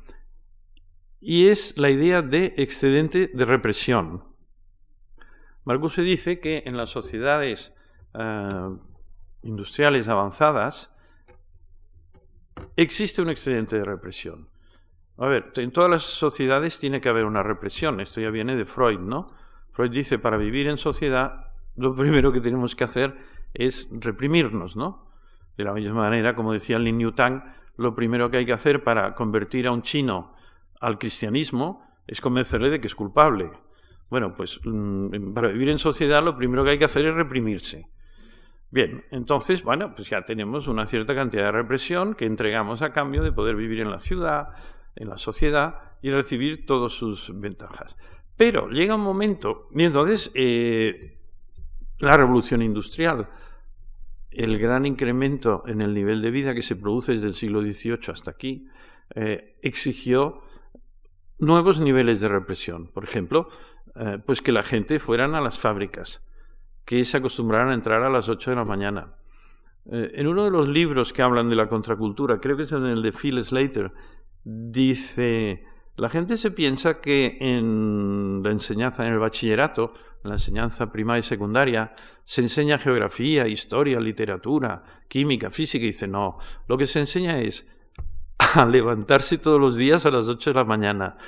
y 1.19 1.49
es 1.49 1.79
la 1.79 1.89
idea 1.89 2.21
de 2.21 2.53
excedente 2.59 3.31
de 3.33 3.45
represión. 3.47 4.25
Marcuse 5.65 6.03
dice 6.03 6.41
que 6.41 6.63
en 6.67 6.77
las 6.77 6.91
sociedades 6.91 7.73
eh, 8.13 8.77
industriales 9.43 10.09
avanzadas 10.09 10.95
existe 12.77 13.23
un 13.23 13.31
excedente 13.31 13.77
de 13.77 13.85
represión. 13.85 14.51
A 15.17 15.27
ver, 15.27 15.53
en 15.57 15.71
todas 15.71 15.91
las 15.91 16.03
sociedades 16.03 16.79
tiene 16.79 17.01
que 17.01 17.09
haber 17.09 17.25
una 17.25 17.43
represión. 17.43 18.01
Esto 18.01 18.21
ya 18.21 18.31
viene 18.31 18.57
de 18.57 18.67
Freud, 18.67 19.01
¿no? 19.01 19.27
Freud 19.81 19.93
dice, 19.93 20.19
para 20.19 20.37
vivir 20.37 20.69
en 20.69 20.77
sociedad, 20.77 21.47
lo 21.79 21.95
primero 21.95 22.33
que 22.33 22.43
tenemos 22.43 22.77
que 22.77 22.85
hacer 22.85 23.17
es 23.55 23.89
reprimirnos, 23.91 24.77
¿no? 24.77 25.11
De 25.57 25.65
la 25.65 25.73
misma 25.73 25.95
manera, 25.95 26.35
como 26.35 26.53
decía 26.53 26.79
Lin 26.79 27.01
Yutang, 27.01 27.55
lo 27.79 27.95
primero 27.95 28.31
que 28.31 28.37
hay 28.37 28.45
que 28.45 28.53
hacer 28.53 28.85
para 28.85 29.15
convertir 29.15 29.67
a 29.67 29.73
un 29.73 29.81
chino 29.81 30.35
al 30.83 30.99
cristianismo 30.99 31.83
es 32.07 32.21
convencerle 32.21 32.69
de 32.69 32.79
que 32.79 32.89
es 32.89 32.95
culpable. 32.95 33.53
Bueno, 34.11 34.29
pues 34.37 34.61
mm, 34.63 35.33
para 35.33 35.49
vivir 35.49 35.71
en 35.71 35.79
sociedad 35.79 36.23
lo 36.23 36.37
primero 36.37 36.63
que 36.63 36.73
hay 36.73 36.79
que 36.79 36.85
hacer 36.85 37.07
es 37.07 37.15
reprimirse. 37.15 37.89
Bien, 38.71 39.07
entonces, 39.11 39.65
bueno, 39.65 39.95
pues 39.95 40.11
ya 40.11 40.27
tenemos 40.27 40.69
una 40.69 40.85
cierta 40.85 41.15
cantidad 41.15 41.45
de 41.45 41.53
represión 41.53 42.13
que 42.13 42.27
entregamos 42.27 42.83
a 42.83 42.93
cambio 42.93 43.23
de 43.23 43.33
poder 43.33 43.57
vivir 43.57 43.81
en 43.81 43.91
la 43.91 43.99
ciudad, 43.99 44.49
en 44.95 45.09
la 45.09 45.17
sociedad 45.17 45.97
y 46.03 46.11
recibir 46.11 46.67
todas 46.67 46.93
sus 46.93 47.33
ventajas. 47.41 47.97
Pero 48.41 48.71
llega 48.71 48.95
un 48.95 49.03
momento, 49.03 49.69
y 49.71 49.85
entonces 49.85 50.31
eh, 50.33 51.19
la 51.99 52.17
revolución 52.17 52.63
industrial 52.63 53.29
el 54.31 54.59
gran 54.59 54.87
incremento 54.87 55.63
en 55.67 55.83
el 55.83 55.93
nivel 55.93 56.23
de 56.23 56.31
vida 56.31 56.55
que 56.55 56.63
se 56.63 56.75
produce 56.75 57.13
desde 57.13 57.27
el 57.27 57.35
siglo 57.35 57.61
XVIII 57.61 57.99
hasta 58.11 58.31
aquí 58.31 58.67
eh, 59.15 59.59
exigió 59.61 60.41
nuevos 61.39 61.81
niveles 61.81 62.23
de 62.23 62.29
represión. 62.29 62.87
Por 62.87 63.05
ejemplo, 63.05 63.51
eh, 63.95 64.17
pues 64.25 64.41
que 64.41 64.53
la 64.53 64.63
gente 64.63 64.99
fueran 64.99 65.35
a 65.35 65.43
las 65.43 65.59
fábricas, 65.59 66.27
que 66.87 67.05
se 67.05 67.19
acostumbraran 67.19 67.69
a 67.69 67.75
entrar 67.75 68.03
a 68.05 68.09
las 68.09 68.31
8 68.31 68.53
de 68.53 68.57
la 68.57 68.65
mañana. 68.65 69.17
En 69.85 70.27
uno 70.27 70.45
de 70.45 70.51
los 70.51 70.67
libros 70.67 71.13
que 71.13 71.21
hablan 71.21 71.51
de 71.51 71.57
la 71.57 71.69
contracultura, 71.69 72.41
creo 72.41 72.57
que 72.57 72.63
es 72.63 72.73
en 72.73 72.87
el 72.87 73.03
de 73.03 73.13
Phil 73.13 73.45
Slater, 73.45 73.93
dice 74.45 75.63
la 76.01 76.09
gente 76.09 76.39
se 76.39 76.51
piensa 76.51 76.99
que 76.99 77.37
en 77.41 78.43
la 78.43 78.51
enseñanza, 78.51 79.07
en 79.07 79.13
el 79.13 79.19
bachillerato, 79.19 79.93
en 80.25 80.31
la 80.31 80.37
enseñanza 80.37 80.91
primaria 80.91 81.21
y 81.21 81.23
secundaria, 81.23 81.95
se 82.25 82.41
enseña 82.41 82.79
geografía, 82.79 83.47
historia, 83.47 84.01
literatura, 84.01 84.83
química, 85.09 85.51
física, 85.51 85.85
y 85.85 85.89
dice, 85.89 86.09
no, 86.09 86.39
lo 86.69 86.79
que 86.79 86.87
se 86.87 87.01
enseña 87.01 87.39
es 87.41 87.67
a 88.39 88.65
levantarse 88.71 89.37
todos 89.37 89.61
los 89.61 89.77
días 89.77 90.07
a 90.07 90.11
las 90.11 90.27
8 90.27 90.51
de 90.51 90.55
la 90.55 90.65
mañana, 90.65 91.19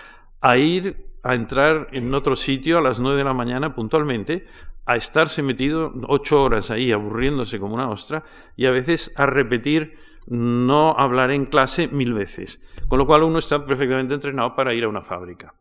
a 0.40 0.56
ir 0.56 1.18
a 1.22 1.34
entrar 1.34 1.88
en 1.92 2.14
otro 2.14 2.34
sitio 2.34 2.78
a 2.78 2.80
las 2.80 2.98
9 2.98 3.18
de 3.18 3.24
la 3.24 3.34
mañana 3.34 3.74
puntualmente, 3.74 4.46
a 4.86 4.96
estarse 4.96 5.42
metido 5.42 5.92
ocho 6.08 6.42
horas 6.42 6.70
ahí 6.70 6.92
aburriéndose 6.92 7.58
como 7.58 7.74
una 7.74 7.90
ostra 7.90 8.24
y 8.56 8.64
a 8.64 8.70
veces 8.70 9.12
a 9.16 9.26
repetir 9.26 9.98
no 10.26 10.94
hablar 10.98 11.30
en 11.30 11.46
clase 11.46 11.88
mil 11.88 12.14
veces, 12.14 12.60
con 12.88 12.98
lo 12.98 13.06
cual 13.06 13.22
uno 13.22 13.38
está 13.38 13.64
perfectamente 13.64 14.14
entrenado 14.14 14.54
para 14.54 14.74
ir 14.74 14.84
a 14.84 14.88
una 14.88 15.02
fábrica. 15.02 15.54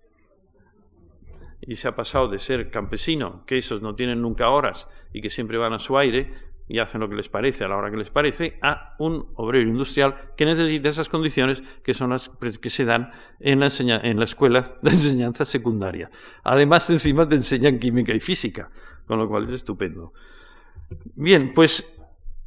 Y 1.62 1.76
se 1.76 1.88
ha 1.88 1.96
pasado 1.96 2.28
de 2.28 2.40
ser 2.40 2.72
campesino, 2.72 3.44
que 3.46 3.58
esos 3.58 3.82
no 3.82 3.96
tienen 3.96 4.22
nunca 4.22 4.50
horas 4.50 4.88
y 5.14 5.22
que 5.22 5.30
siempre 5.30 5.58
van 5.58 5.74
a 5.74 5.80
su 5.80 5.98
aire 5.98 6.32
y 6.68 6.80
hacen 6.80 7.02
lo 7.02 7.10
que 7.10 7.16
les 7.16 7.28
parece 7.28 7.66
a 7.66 7.68
la 7.68 7.76
hora 7.76 7.92
que 7.92 7.98
les 7.98 8.10
parece, 8.10 8.58
a 8.62 8.96
un 8.98 9.28
obrero 9.36 9.68
industrial 9.68 10.32
que 10.38 10.46
necesita 10.46 10.88
esas 10.88 11.10
condiciones 11.10 11.62
que 11.84 11.94
son 11.94 12.12
las 12.12 12.30
que 12.62 12.70
se 12.70 12.86
dan 12.86 13.12
en 13.42 13.60
la, 13.60 13.68
en 13.80 14.18
la 14.18 14.24
escuela 14.26 14.78
de 14.82 14.92
enseñanza 14.92 15.44
secundaria. 15.44 16.10
Además, 16.44 16.90
encima 16.90 17.28
te 17.28 17.36
enseñan 17.36 17.78
química 17.78 18.14
y 18.14 18.22
física, 18.22 18.72
con 19.06 19.20
lo 19.20 19.28
cual 19.28 19.50
es 19.50 19.56
estupendo. 19.56 20.14
Bien, 21.16 21.54
pues 21.54 21.86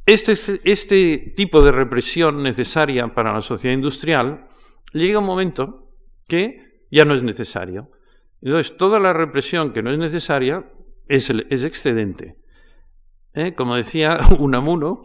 este, 0.05 0.61
este, 0.63 1.33
tipo 1.35 1.61
de 1.61 1.71
represión 1.71 2.43
necesaria 2.43 3.07
para 3.07 3.33
la 3.33 3.41
sociedad 3.41 3.73
industrial 3.73 4.47
llega 4.93 5.19
un 5.19 5.25
momento 5.25 5.91
que 6.27 6.85
ya 6.91 7.05
no 7.05 7.15
es 7.15 7.23
necesario. 7.23 7.89
Entonces, 8.41 8.77
toda 8.77 8.99
la 8.99 9.13
represión 9.13 9.73
que 9.73 9.81
no 9.81 9.91
es 9.91 9.97
necesaria 9.97 10.71
es, 11.07 11.29
excedente. 11.29 12.37
¿Eh? 13.33 13.53
Como 13.55 13.75
decía 13.75 14.19
Unamuno, 14.39 15.01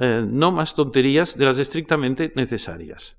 eh, 0.00 0.26
no 0.28 0.50
más 0.50 0.74
tonterías 0.74 1.36
de 1.38 1.44
las 1.44 1.58
estrictamente 1.58 2.32
necesarias. 2.34 3.18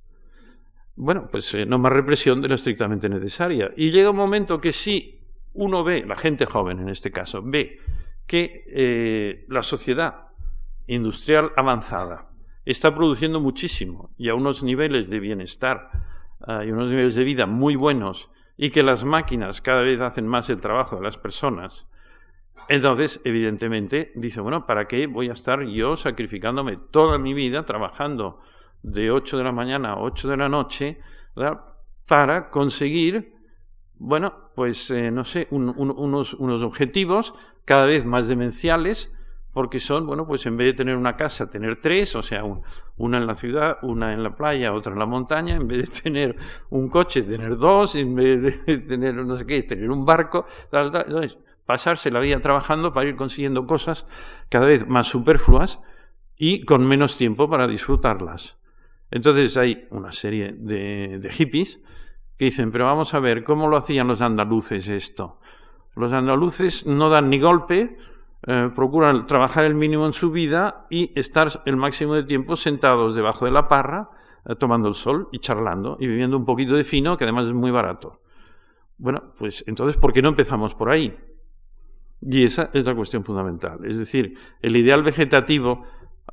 Bueno, 0.95 1.29
pues 1.31 1.53
eh, 1.53 1.65
no 1.65 1.79
más 1.79 1.93
represión 1.93 2.41
de 2.41 2.49
lo 2.49 2.55
estrictamente 2.55 3.07
necesaria. 3.07 3.71
Y 3.77 3.91
llega 3.91 4.11
un 4.11 4.17
momento 4.17 4.59
que 4.59 4.73
si 4.73 5.21
uno 5.53 5.83
ve, 5.83 6.03
la 6.05 6.17
gente 6.17 6.45
joven 6.45 6.79
en 6.79 6.89
este 6.89 7.11
caso, 7.11 7.41
ve 7.43 7.77
que 8.27 9.45
la 9.49 9.61
sociedad 9.61 10.22
industrial 10.87 11.51
avanzada. 11.55 12.29
Está 12.65 12.95
produciendo 12.95 13.39
muchísimo 13.39 14.11
y 14.17 14.29
a 14.29 14.35
unos 14.35 14.63
niveles 14.63 15.09
de 15.09 15.19
bienestar 15.19 15.89
ah, 16.41 16.63
y 16.63 16.71
unos 16.71 16.89
niveles 16.89 17.15
de 17.15 17.23
vida 17.23 17.45
muy 17.45 17.75
buenos 17.75 18.29
y 18.57 18.69
que 18.69 18.83
las 18.83 19.03
máquinas 19.03 19.61
cada 19.61 19.81
vez 19.81 19.99
hacen 19.99 20.27
más 20.27 20.49
el 20.49 20.61
trabajo 20.61 20.95
de 20.95 21.03
las 21.03 21.17
personas. 21.17 21.89
Entonces, 22.69 23.19
evidentemente, 23.25 24.11
dice, 24.15 24.39
bueno, 24.39 24.65
¿para 24.65 24.87
qué 24.87 25.07
voy 25.07 25.29
a 25.29 25.33
estar 25.33 25.63
yo 25.65 25.97
sacrificándome 25.97 26.77
toda 26.77 27.17
mi 27.17 27.33
vida 27.33 27.65
trabajando 27.65 28.39
de 28.83 29.11
8 29.11 29.37
de 29.37 29.43
la 29.43 29.51
mañana 29.51 29.91
a 29.91 29.99
8 29.99 30.29
de 30.29 30.37
la 30.37 30.49
noche 30.49 30.99
para 32.07 32.49
conseguir, 32.49 33.33
bueno, 33.95 34.51
pues, 34.55 34.91
eh, 34.91 35.11
no 35.11 35.25
sé, 35.25 35.47
unos, 35.51 36.33
unos 36.35 36.63
objetivos 36.63 37.33
cada 37.65 37.85
vez 37.85 38.05
más 38.05 38.27
demenciales 38.27 39.11
porque 39.53 39.79
son, 39.79 40.07
bueno, 40.07 40.25
pues 40.25 40.45
en 40.47 40.57
vez 40.57 40.67
de 40.67 40.73
tener 40.73 40.97
una 40.97 41.13
casa, 41.13 41.49
tener 41.49 41.79
tres, 41.79 42.15
o 42.15 42.23
sea, 42.23 42.43
una 42.97 43.17
en 43.17 43.27
la 43.27 43.35
ciudad, 43.35 43.77
una 43.83 44.11
en 44.11 44.23
la 44.23 44.35
playa, 44.35 44.73
otra 44.73 44.93
en 44.93 44.99
la 44.99 45.05
montaña, 45.05 45.55
en 45.55 45.67
vez 45.67 45.91
de 45.91 46.01
tener 46.01 46.35
un 46.71 46.89
coche, 46.89 47.21
tener 47.21 47.55
dos, 47.55 47.95
en 47.95 48.15
vez 48.15 48.65
de 48.65 48.77
tener 48.87 49.13
no 49.13 49.37
sé 49.37 49.45
qué, 49.45 49.61
tener 49.61 49.91
un 49.91 50.05
barco, 50.05 50.47
entonces, 50.71 51.37
pasarse 51.67 52.09
la 52.09 52.19
vida 52.19 52.41
trabajando 52.41 52.91
para 52.91 53.07
ir 53.07 53.15
consiguiendo 53.15 53.67
cosas 53.67 54.07
cada 54.49 54.65
vez 54.65 54.87
más 54.87 55.07
superfluas 55.07 55.79
y 56.35 56.65
con 56.65 56.85
menos 56.87 57.15
tiempo 57.17 57.47
para 57.47 57.67
disfrutarlas. 57.67 58.57
Entonces 59.11 59.55
hay 59.57 59.87
una 59.91 60.11
serie 60.11 60.53
de, 60.53 61.19
de 61.19 61.31
hippies 61.31 61.79
que 62.37 62.45
dicen, 62.45 62.71
pero 62.71 62.85
vamos 62.85 63.13
a 63.13 63.19
ver, 63.19 63.43
¿cómo 63.43 63.67
lo 63.67 63.77
hacían 63.77 64.07
los 64.07 64.21
andaluces 64.21 64.87
esto? 64.89 65.39
Los 65.95 66.11
andaluces 66.11 66.87
no 66.87 67.09
dan 67.09 67.29
ni 67.29 67.39
golpe, 67.39 67.97
eh, 68.45 68.69
procuran 68.75 69.25
trabajar 69.27 69.63
el 69.65 69.75
mínimo 69.75 70.05
en 70.05 70.13
su 70.13 70.31
vida 70.31 70.85
y 70.89 71.17
estar 71.17 71.61
el 71.65 71.77
máximo 71.77 72.15
de 72.15 72.23
tiempo 72.23 72.55
sentados 72.55 73.15
debajo 73.15 73.45
de 73.45 73.51
la 73.51 73.67
parra, 73.67 74.09
eh, 74.45 74.55
tomando 74.55 74.89
el 74.89 74.95
sol 74.95 75.29
y 75.31 75.39
charlando 75.39 75.97
y 75.99 76.07
viviendo 76.07 76.37
un 76.37 76.45
poquito 76.45 76.75
de 76.75 76.83
fino, 76.83 77.17
que 77.17 77.23
además 77.23 77.45
es 77.45 77.53
muy 77.53 77.71
barato. 77.71 78.21
Bueno, 78.97 79.33
pues 79.37 79.63
entonces, 79.67 79.97
¿por 79.97 80.13
qué 80.13 80.21
no 80.21 80.29
empezamos 80.29 80.75
por 80.75 80.89
ahí? 80.89 81.15
Y 82.21 82.43
esa 82.43 82.69
es 82.73 82.85
la 82.85 82.95
cuestión 82.95 83.23
fundamental. 83.23 83.85
Es 83.85 83.97
decir, 83.97 84.37
el 84.61 84.75
ideal 84.75 85.03
vegetativo 85.03 85.83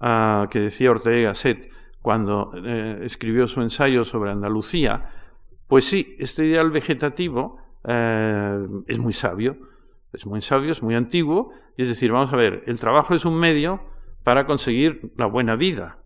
ah, 0.01 0.47
que 0.51 0.61
decía 0.61 0.91
Ortega 0.91 1.29
Gasset, 1.29 1.71
cuando 2.03 2.53
eh, 2.55 3.01
escribió 3.03 3.47
su 3.47 3.61
ensayo 3.61 4.05
sobre 4.05 4.31
Andalucía, 4.31 5.11
pues 5.67 5.85
sí, 5.85 6.17
este 6.19 6.47
ideal 6.47 6.71
vegetativo 6.71 7.59
eh, 7.85 8.67
es 8.87 8.99
muy 8.99 9.13
sabio, 9.13 9.57
es 10.13 10.27
muy 10.27 10.43
sabio, 10.43 10.73
es 10.73 10.83
muy 10.83 10.95
antiguo, 10.95 11.53
y 11.77 11.83
es 11.83 11.89
decir, 11.89 12.13
vamos 12.13 12.33
a 12.33 12.37
ver, 12.37 12.63
el 12.67 12.81
trabajo 12.81 13.15
es 13.15 13.25
un 13.25 13.39
medio 13.39 13.81
para 14.25 14.47
conseguir 14.47 15.13
la 15.17 15.27
buena 15.27 15.57
vida. 15.57 15.99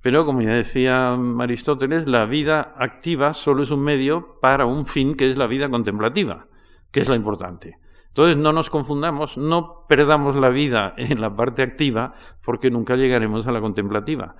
Pero, 0.00 0.26
como 0.26 0.42
ya 0.42 0.54
decía 0.54 1.16
Aristóteles, 1.38 2.08
la 2.08 2.26
vida 2.26 2.74
activa 2.76 3.34
solo 3.34 3.62
es 3.62 3.70
un 3.70 3.84
medio 3.84 4.40
para 4.40 4.66
un 4.66 4.86
fin 4.86 5.14
que 5.14 5.30
es 5.30 5.36
la 5.36 5.46
vida 5.46 5.68
contemplativa, 5.68 6.48
que 6.90 7.00
es 7.00 7.08
la 7.08 7.14
importante. 7.14 7.78
Entonces, 8.08 8.36
no 8.36 8.52
nos 8.52 8.68
confundamos, 8.68 9.38
no 9.38 9.86
perdamos 9.88 10.34
la 10.36 10.48
vida 10.48 10.92
en 10.96 11.20
la 11.20 11.34
parte 11.34 11.62
activa, 11.62 12.14
porque 12.44 12.70
nunca 12.70 12.96
llegaremos 12.96 13.46
a 13.46 13.52
la 13.52 13.60
contemplativa. 13.60 14.34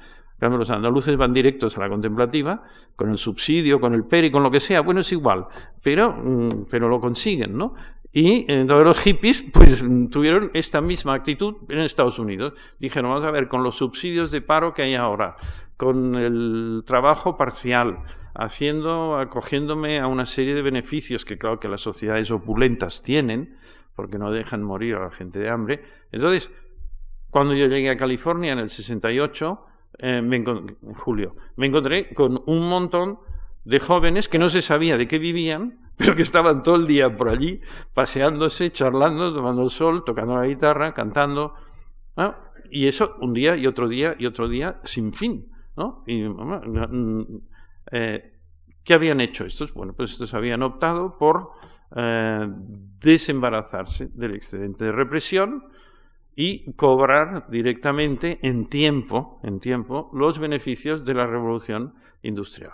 Los 0.51 0.71
andaluces 0.71 1.17
van 1.17 1.33
directos 1.33 1.77
a 1.79 1.81
la 1.81 1.89
contemplativa, 1.89 2.65
con 2.97 3.11
el 3.11 3.19
subsidio, 3.19 3.81
con 3.81 3.95
el 3.95 4.05
PERI, 4.05 4.31
con 4.31 4.43
lo 4.43 4.51
que 4.51 4.61
sea, 4.61 4.81
bueno, 4.81 5.01
es 5.01 5.13
igual, 5.13 5.47
pero, 5.83 6.13
mm, 6.13 6.67
pero 6.69 6.89
lo 6.89 7.01
consiguen, 7.01 7.57
¿no? 7.57 7.75
Y 8.13 8.45
entonces 8.53 8.85
los 8.85 9.01
hippies 9.01 9.45
pues 9.53 9.87
tuvieron 10.11 10.51
esta 10.53 10.81
misma 10.81 11.15
actitud 11.15 11.55
en 11.71 11.79
Estados 11.79 12.19
Unidos. 12.19 12.53
Dijeron, 12.79 13.11
vamos 13.11 13.27
a 13.27 13.31
ver, 13.31 13.49
con 13.49 13.63
los 13.63 13.77
subsidios 13.77 14.31
de 14.31 14.43
paro 14.43 14.75
que 14.75 14.83
hay 14.83 14.95
ahora, 14.95 15.37
con 15.79 16.15
el 16.17 16.83
trabajo 16.85 17.39
parcial, 17.39 18.01
haciendo, 18.35 19.19
acogiéndome 19.19 19.99
a 19.99 20.09
una 20.09 20.27
serie 20.27 20.55
de 20.55 20.63
beneficios 20.63 21.25
que 21.25 21.39
claro 21.39 21.59
que 21.59 21.69
las 21.69 21.81
sociedades 21.81 22.31
opulentas 22.31 23.03
tienen, 23.03 23.57
porque 23.95 24.19
no 24.19 24.31
dejan 24.31 24.63
morir 24.63 24.97
a 24.97 25.05
la 25.05 25.11
gente 25.11 25.39
de 25.39 25.49
hambre. 25.49 25.83
Entonces, 26.13 26.51
cuando 27.31 27.55
yo 27.55 27.67
llegué 27.67 27.89
a 27.89 27.97
California 27.97 28.53
en 28.53 28.59
el 28.59 28.69
68, 28.69 29.65
eh, 29.99 30.19
en 30.19 30.75
julio, 30.95 31.37
me 31.57 31.67
encontré 31.67 32.13
con 32.15 32.43
un 32.47 32.69
montón 32.69 33.19
de 33.65 33.79
jóvenes 33.81 34.29
que 34.29 34.39
no 34.39 34.51
se 34.51 34.63
sabía 34.63 34.97
de 34.97 35.07
qué 35.07 35.19
vivían, 35.19 35.79
pero 35.97 36.17
que 36.17 36.23
estaban 36.23 36.63
todo 36.63 36.77
el 36.77 36.87
día 36.87 37.15
por 37.15 37.29
allí, 37.29 37.61
paseándose, 37.95 38.73
charlando, 38.73 39.33
tomando 39.33 39.63
el 39.63 39.71
sol, 39.71 40.05
tocando 40.05 40.37
la 40.37 40.47
guitarra, 40.47 40.95
cantando. 40.95 41.55
Y 42.71 42.87
eso 42.87 43.17
un 43.21 43.35
día 43.35 43.57
y 43.57 43.67
otro 43.67 43.89
día 43.89 44.17
y 44.19 44.27
otro 44.27 44.49
día 44.49 44.81
sin 44.85 45.13
fin. 45.13 45.53
¿no? 45.77 46.03
Y, 46.07 46.25
eh, 47.93 48.33
¿Qué 48.85 48.95
habían 48.95 49.21
hecho 49.21 49.45
estos? 49.45 49.75
Bueno, 49.75 49.93
pues 49.95 50.13
estos 50.13 50.35
habían 50.35 50.63
optado 50.63 51.17
por 51.17 51.51
eh, 51.95 52.49
desembarazarse 52.99 54.09
del 54.15 54.35
excedente 54.35 54.87
de 54.87 54.93
represión 54.93 55.65
y 56.35 56.73
cobrar 56.75 57.49
directamente 57.51 58.39
en 58.43 58.69
tiempo, 58.69 59.41
en 59.43 59.61
tiempo 59.61 60.11
los 60.15 60.39
beneficios 60.39 61.05
de 61.05 61.15
la 61.15 61.27
revolución 61.27 61.95
industrial. 62.23 62.73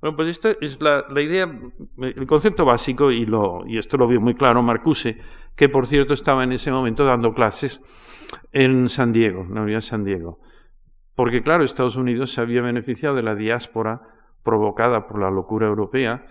Bueno, 0.00 0.16
pues 0.16 0.28
esta 0.28 0.54
es 0.60 0.80
la, 0.80 1.04
idea, 1.20 1.50
el 1.98 2.26
concepto 2.26 2.64
básico, 2.64 3.10
y, 3.10 3.24
lo, 3.24 3.66
y 3.66 3.78
esto 3.78 3.96
lo 3.96 4.06
vio 4.06 4.20
muy 4.20 4.34
claro 4.34 4.62
Marcuse, 4.62 5.18
que 5.56 5.68
por 5.68 5.86
cierto 5.86 6.14
estaba 6.14 6.44
en 6.44 6.52
ese 6.52 6.70
momento 6.70 7.04
dando 7.04 7.32
clases 7.32 7.80
en 8.52 8.88
San 8.88 9.12
Diego, 9.12 9.42
en 9.42 9.54
la 9.54 9.62
Universidad 9.62 9.78
de 9.78 9.90
San 9.90 10.04
Diego. 10.04 10.40
Porque 11.14 11.42
claro, 11.42 11.64
Estados 11.64 11.96
Unidos 11.96 12.32
se 12.32 12.42
había 12.42 12.60
beneficiado 12.60 13.16
de 13.16 13.22
la 13.22 13.34
diáspora 13.34 14.02
provocada 14.42 15.06
por 15.06 15.18
la 15.18 15.30
locura 15.30 15.66
europea, 15.66 16.26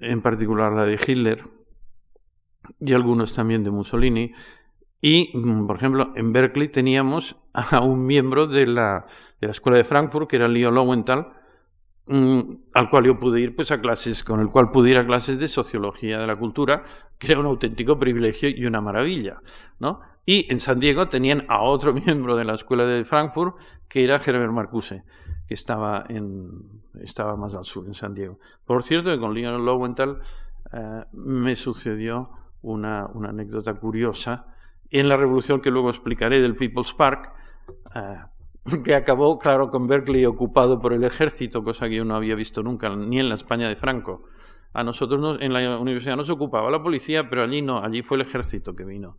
en 0.00 0.20
particular 0.20 0.72
la 0.72 0.84
de 0.84 0.98
Hitler 1.06 1.44
y 2.80 2.92
algunos 2.92 3.34
también 3.34 3.62
de 3.62 3.70
Mussolini. 3.70 4.32
Y, 5.00 5.30
mm, 5.36 5.66
por 5.66 5.76
ejemplo, 5.76 6.12
en 6.16 6.32
Berkeley 6.32 6.68
teníamos 6.68 7.36
a 7.52 7.80
un 7.80 8.06
miembro 8.06 8.46
de 8.46 8.66
la, 8.66 9.06
de 9.40 9.48
la 9.48 9.52
Escuela 9.52 9.78
de 9.78 9.84
Frankfurt, 9.84 10.28
que 10.28 10.36
era 10.36 10.48
Leo 10.48 10.70
Lowenthal, 10.70 11.32
Mm, 12.08 12.68
al 12.74 12.88
cual 12.88 13.04
yo 13.04 13.18
pude 13.18 13.40
ir 13.40 13.56
pues 13.56 13.72
a 13.72 13.80
clases, 13.80 14.22
con 14.22 14.38
el 14.38 14.48
cual 14.48 14.70
pude 14.70 14.90
ir 14.90 14.96
a 14.96 15.04
clases 15.04 15.40
de 15.40 15.48
sociología 15.48 16.18
de 16.20 16.26
la 16.26 16.36
cultura, 16.36 16.84
que 17.18 17.32
era 17.32 17.40
un 17.40 17.46
auténtico 17.46 17.98
privilegio 17.98 18.48
y 18.48 18.64
una 18.64 18.80
maravilla, 18.80 19.40
¿no? 19.80 20.00
Y 20.24 20.46
en 20.52 20.60
San 20.60 20.78
Diego 20.78 21.08
tenían 21.08 21.42
a 21.48 21.62
otro 21.62 21.92
miembro 22.06 22.36
de 22.36 22.44
la 22.44 22.54
escuela 22.54 22.84
de 22.84 23.04
Frankfurt, 23.04 23.56
que 23.88 24.04
era 24.04 24.20
Herbert 24.24 24.52
Marcuse, 24.52 25.02
que 25.48 25.54
estaba, 25.54 26.04
en, 26.08 26.82
estaba 27.00 27.36
más 27.36 27.54
al 27.54 27.64
sur, 27.64 27.86
en 27.86 27.94
San 27.94 28.14
Diego. 28.14 28.38
Por 28.64 28.84
cierto, 28.84 29.10
que 29.10 29.18
con 29.18 29.34
Leon 29.34 29.64
Lowenthal 29.64 30.18
eh, 30.72 31.02
me 31.12 31.56
sucedió 31.56 32.30
una, 32.62 33.06
una, 33.14 33.30
anécdota 33.30 33.74
curiosa 33.74 34.46
en 34.90 35.08
la 35.08 35.16
revolución 35.16 35.60
que 35.60 35.70
luego 35.70 35.90
explicaré 35.90 36.40
del 36.40 36.54
People's 36.54 36.94
Park. 36.94 37.32
Eh, 37.94 38.16
que 38.84 38.94
acabó, 38.94 39.38
claro, 39.38 39.70
con 39.70 39.86
Berkeley 39.86 40.26
ocupado 40.26 40.80
por 40.80 40.92
el 40.92 41.04
ejército, 41.04 41.62
cosa 41.62 41.88
que 41.88 41.96
yo 41.96 42.04
no 42.04 42.16
había 42.16 42.34
visto 42.34 42.62
nunca, 42.62 42.88
ni 42.94 43.20
en 43.20 43.28
la 43.28 43.36
España 43.36 43.68
de 43.68 43.76
Franco. 43.76 44.24
A 44.72 44.82
nosotros 44.82 45.38
en 45.40 45.52
la 45.52 45.78
universidad 45.78 46.16
nos 46.16 46.28
ocupaba 46.30 46.70
la 46.70 46.82
policía, 46.82 47.30
pero 47.30 47.44
allí 47.44 47.62
no, 47.62 47.82
allí 47.82 48.02
fue 48.02 48.16
el 48.16 48.22
ejército 48.22 48.74
que 48.74 48.84
vino. 48.84 49.16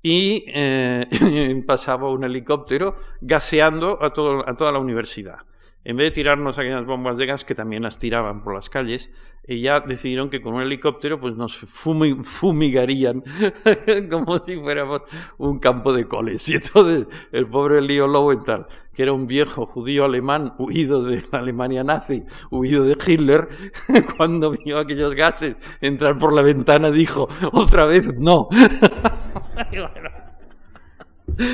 Y 0.00 0.44
eh, 0.46 1.62
pasaba 1.66 2.10
un 2.10 2.24
helicóptero 2.24 2.94
gaseando 3.20 4.02
a, 4.02 4.12
todo, 4.12 4.48
a 4.48 4.54
toda 4.54 4.70
la 4.70 4.78
universidad 4.78 5.38
en 5.84 5.96
vez 5.96 6.06
de 6.06 6.10
tirarnos 6.12 6.58
aquellas 6.58 6.86
bombas 6.86 7.16
de 7.18 7.26
gas 7.26 7.44
que 7.44 7.54
también 7.54 7.82
las 7.82 7.98
tiraban 7.98 8.42
por 8.42 8.54
las 8.54 8.70
calles, 8.70 9.10
y 9.46 9.60
ya 9.60 9.80
decidieron 9.80 10.30
que 10.30 10.40
con 10.40 10.54
un 10.54 10.62
helicóptero 10.62 11.20
pues 11.20 11.36
nos 11.36 11.56
fumigarían 11.56 13.22
como 14.10 14.38
si 14.38 14.56
fuéramos 14.56 15.02
un 15.36 15.58
campo 15.58 15.92
de 15.92 16.06
coles. 16.06 16.48
Y 16.54 16.54
entonces 16.54 17.06
el 17.32 17.46
pobre 17.46 17.80
Leo 17.80 18.06
Lowenthal, 18.06 18.66
que 18.94 19.02
era 19.02 19.12
un 19.12 19.26
viejo 19.26 19.66
judío 19.66 20.04
alemán 20.04 20.54
huido 20.58 21.02
de 21.04 21.22
la 21.30 21.40
Alemania 21.40 21.84
nazi, 21.84 22.24
huido 22.50 22.84
de 22.84 22.96
Hitler, 23.04 23.48
cuando 24.16 24.52
vio 24.52 24.78
aquellos 24.78 25.14
gases 25.14 25.56
entrar 25.80 26.16
por 26.16 26.32
la 26.32 26.42
ventana 26.42 26.90
dijo, 26.90 27.28
otra 27.52 27.86
vez 27.86 28.14
no. 28.18 28.48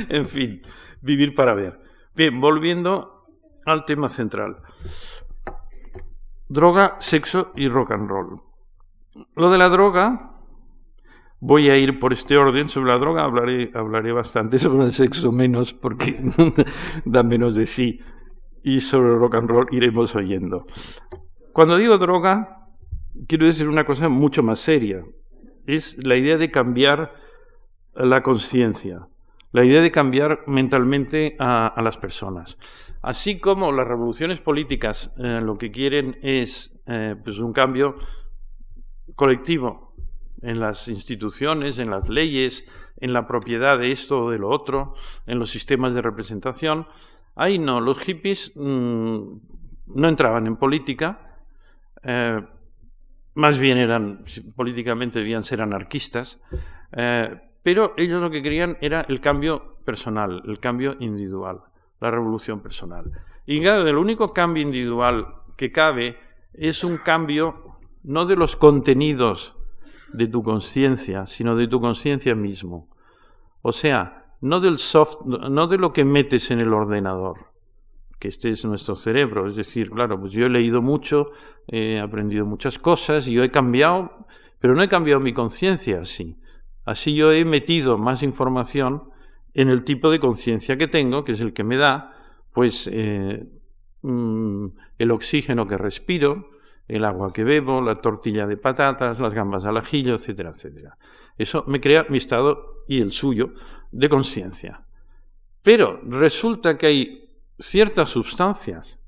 en 0.08 0.26
fin, 0.26 0.62
vivir 1.00 1.34
para 1.34 1.54
ver. 1.54 1.80
Bien, 2.14 2.40
volviendo 2.40 3.19
al 3.72 3.84
tema 3.84 4.08
central. 4.08 4.56
Droga, 6.48 6.96
sexo 6.98 7.52
y 7.54 7.68
rock 7.68 7.92
and 7.92 8.08
roll. 8.08 8.42
Lo 9.36 9.50
de 9.50 9.58
la 9.58 9.68
droga, 9.68 10.30
voy 11.40 11.68
a 11.70 11.76
ir 11.76 11.98
por 11.98 12.12
este 12.12 12.36
orden. 12.36 12.68
Sobre 12.68 12.90
la 12.90 12.98
droga 12.98 13.24
hablaré, 13.24 13.70
hablaré 13.74 14.12
bastante, 14.12 14.58
sobre 14.60 14.84
el 14.84 14.92
sexo 14.92 15.32
menos, 15.32 15.74
porque 15.74 16.20
da 17.04 17.22
menos 17.22 17.54
de 17.54 17.66
sí. 17.66 18.00
Y 18.62 18.80
sobre 18.80 19.14
rock 19.14 19.36
and 19.36 19.48
roll 19.48 19.66
iremos 19.70 20.14
oyendo. 20.14 20.66
Cuando 21.52 21.76
digo 21.76 21.98
droga, 21.98 22.68
quiero 23.26 23.46
decir 23.46 23.68
una 23.68 23.84
cosa 23.84 24.08
mucho 24.08 24.42
más 24.42 24.60
seria. 24.60 25.04
Es 25.66 25.96
la 26.04 26.16
idea 26.16 26.36
de 26.36 26.50
cambiar 26.50 27.12
la 27.94 28.22
conciencia 28.22 29.08
la 29.52 29.64
idea 29.64 29.82
de 29.82 29.90
cambiar 29.90 30.44
mentalmente 30.46 31.36
a, 31.38 31.80
las 31.82 31.98
personas. 31.98 32.56
Así 33.02 33.40
como 33.40 33.72
las 33.72 33.86
revoluciones 33.86 34.40
políticas 34.40 35.12
eh, 35.18 35.40
lo 35.42 35.56
que 35.58 35.70
quieren 35.70 36.18
es 36.22 36.80
eh, 36.86 37.16
pues 37.22 37.38
un 37.38 37.52
cambio 37.52 37.96
colectivo 39.14 39.94
en 40.42 40.60
las 40.60 40.88
instituciones, 40.88 41.78
en 41.78 41.90
las 41.90 42.08
leyes, 42.08 42.64
en 42.96 43.12
la 43.12 43.26
propiedad 43.26 43.78
de 43.78 43.92
esto 43.92 44.24
o 44.24 44.30
de 44.30 44.38
lo 44.38 44.48
otro, 44.48 44.94
en 45.26 45.38
los 45.38 45.50
sistemas 45.50 45.94
de 45.94 46.02
representación. 46.02 46.86
Ahí 47.34 47.58
no, 47.58 47.80
los 47.80 47.98
hippies 47.98 48.52
mm, 48.54 49.18
no 49.94 50.08
entraban 50.08 50.46
en 50.46 50.56
política, 50.56 51.42
eh, 52.02 52.40
más 53.34 53.58
bien 53.58 53.78
eran, 53.78 54.24
políticamente 54.56 55.18
debían 55.18 55.44
ser 55.44 55.62
anarquistas, 55.62 56.40
pero 57.62 57.94
ellos 57.96 58.20
lo 58.20 58.30
que 58.30 58.42
querían 58.42 58.78
era 58.80 59.02
el 59.02 59.20
cambio 59.20 59.76
personal, 59.84 60.42
el 60.46 60.58
cambio 60.58 60.96
individual, 61.00 61.60
la 62.00 62.10
revolución 62.10 62.60
personal. 62.60 63.10
Y 63.46 63.60
claro, 63.60 63.86
el 63.86 63.96
único 63.96 64.32
cambio 64.32 64.62
individual 64.62 65.34
que 65.56 65.72
cabe 65.72 66.16
es 66.52 66.84
un 66.84 66.96
cambio 66.96 67.78
no 68.02 68.26
de 68.26 68.36
los 68.36 68.56
contenidos 68.56 69.56
de 70.12 70.26
tu 70.26 70.42
conciencia, 70.42 71.26
sino 71.26 71.56
de 71.56 71.68
tu 71.68 71.80
conciencia 71.80 72.34
mismo. 72.34 72.88
O 73.62 73.72
sea, 73.72 74.32
no 74.40 74.60
del 74.60 74.78
soft, 74.78 75.24
no 75.26 75.66
de 75.66 75.78
lo 75.78 75.92
que 75.92 76.04
metes 76.04 76.50
en 76.50 76.60
el 76.60 76.72
ordenador, 76.72 77.52
que 78.18 78.28
este 78.28 78.50
es 78.50 78.64
nuestro 78.64 78.96
cerebro. 78.96 79.46
Es 79.46 79.56
decir, 79.56 79.90
claro, 79.90 80.18
pues 80.18 80.32
yo 80.32 80.46
he 80.46 80.50
leído 80.50 80.80
mucho, 80.80 81.30
he 81.68 82.00
aprendido 82.00 82.46
muchas 82.46 82.78
cosas 82.78 83.28
y 83.28 83.32
yo 83.32 83.44
he 83.44 83.50
cambiado, 83.50 84.26
pero 84.58 84.74
no 84.74 84.82
he 84.82 84.88
cambiado 84.88 85.20
mi 85.20 85.32
conciencia 85.32 86.00
así. 86.00 86.36
Así 86.90 87.14
yo 87.14 87.30
he 87.30 87.44
metido 87.44 87.98
más 87.98 88.24
información 88.24 89.12
en 89.54 89.68
el 89.68 89.84
tipo 89.84 90.10
de 90.10 90.18
conciencia 90.18 90.76
que 90.76 90.88
tengo, 90.88 91.22
que 91.22 91.32
es 91.32 91.40
el 91.40 91.52
que 91.52 91.62
me 91.62 91.76
da, 91.76 92.16
pues, 92.52 92.90
eh, 92.92 93.46
mm, 94.02 94.66
el 94.98 95.10
oxígeno 95.12 95.68
que 95.68 95.78
respiro, 95.78 96.50
el 96.88 97.04
agua 97.04 97.32
que 97.32 97.44
bebo, 97.44 97.80
la 97.80 97.94
tortilla 97.94 98.44
de 98.44 98.56
patatas, 98.56 99.20
las 99.20 99.32
gambas 99.32 99.66
al 99.66 99.76
ajillo, 99.76 100.16
etcétera, 100.16 100.50
etcétera. 100.50 100.98
Eso 101.38 101.62
me 101.68 101.80
crea 101.80 102.06
mi 102.08 102.18
estado 102.18 102.82
y 102.88 103.00
el 103.00 103.12
suyo 103.12 103.52
de 103.92 104.08
conciencia. 104.08 104.84
Pero 105.62 106.00
resulta 106.02 106.76
que 106.76 106.86
hay 106.88 107.28
ciertas 107.56 108.08
sustancias 108.08 108.98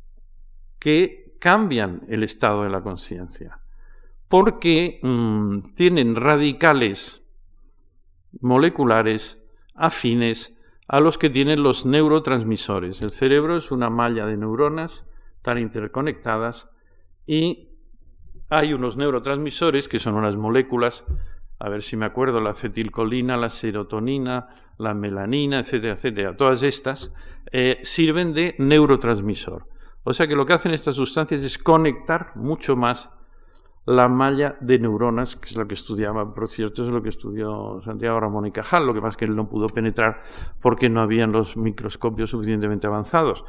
que 0.79 1.35
cambian 1.41 2.03
el 2.07 2.23
estado 2.23 2.63
de 2.63 2.71
la 2.71 2.81
conciencia, 2.81 3.59
porque 4.29 5.01
mm, 5.03 5.75
tienen 5.75 6.15
radicales 6.15 7.22
moleculares 8.41 9.43
afines 9.75 10.57
a 10.89 11.01
los 11.01 11.19
que 11.19 11.31
tienen 11.31 11.63
los 11.63 11.87
neurotransmisores. 11.87 13.03
El 13.03 13.11
cerebro 13.11 13.57
es 13.57 13.71
una 13.71 13.91
malla 13.91 14.27
de 14.27 14.37
neuronas 14.37 15.07
tan 15.43 15.59
interconectadas 15.59 16.69
y 17.27 17.71
hay 18.49 18.75
unos 18.75 18.97
neurotransmisores 18.97 19.89
que 19.89 19.99
son 19.99 20.15
unas 20.15 20.37
moléculas, 20.37 21.05
a 21.59 21.69
ver 21.69 21.83
si 21.83 21.97
me 21.97 22.07
acuerdo, 22.07 22.41
la 22.41 22.51
acetilcolina, 22.51 23.37
la 23.37 23.49
serotonina, 23.49 24.49
la 24.79 24.95
melanina, 24.95 25.61
etcétera, 25.61 25.95
etcétera. 25.95 26.37
Todas 26.37 26.63
estas 26.63 27.15
eh, 27.51 27.81
sirven 27.83 28.35
de 28.35 28.55
neurotransmisor. 28.59 29.67
O 30.05 30.13
sea 30.13 30.27
que 30.27 30.35
lo 30.35 30.45
que 30.45 30.53
hacen 30.53 30.75
estas 30.75 30.97
sustancias 30.97 31.43
es 31.43 31.57
conectar 31.57 32.33
mucho 32.35 32.77
más 32.77 33.11
la 33.85 34.09
malla 34.09 34.57
de 34.61 34.79
neuronas, 34.79 35.37
que 35.37 35.49
es 35.49 35.57
lo 35.57 35.67
que 35.67 35.75
estudiaba, 35.75 36.27
por 36.27 36.49
cierto, 36.49 36.83
es 36.83 36.89
lo 36.89 37.03
que 37.03 37.09
estudió 37.09 37.81
Santiago 37.85 38.21
Ramón 38.21 38.47
y 38.47 38.53
Cajal, 38.53 38.87
lo 38.87 38.95
que 38.95 39.01
pasa 39.01 39.11
es 39.11 39.17
que 39.17 39.25
él 39.25 39.35
no 39.35 39.49
pudo 39.49 39.67
penetrar 39.67 40.23
porque 40.61 40.89
no 40.89 41.01
habían 41.01 41.33
los 41.33 41.57
microscopios 41.57 42.31
suficientemente 42.31 42.87
avanzados. 42.87 43.45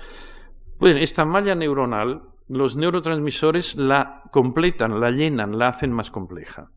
Pues 0.79 0.95
esta 0.99 1.23
malla 1.23 1.53
neuronal, 1.53 2.23
los 2.49 2.75
neurotransmisores 2.75 3.75
la 3.75 4.23
completan, 4.31 4.99
la 4.99 5.11
llenan, 5.11 5.57
la 5.57 5.69
hacen 5.69 5.91
más 5.91 6.09
compleja. 6.09 6.71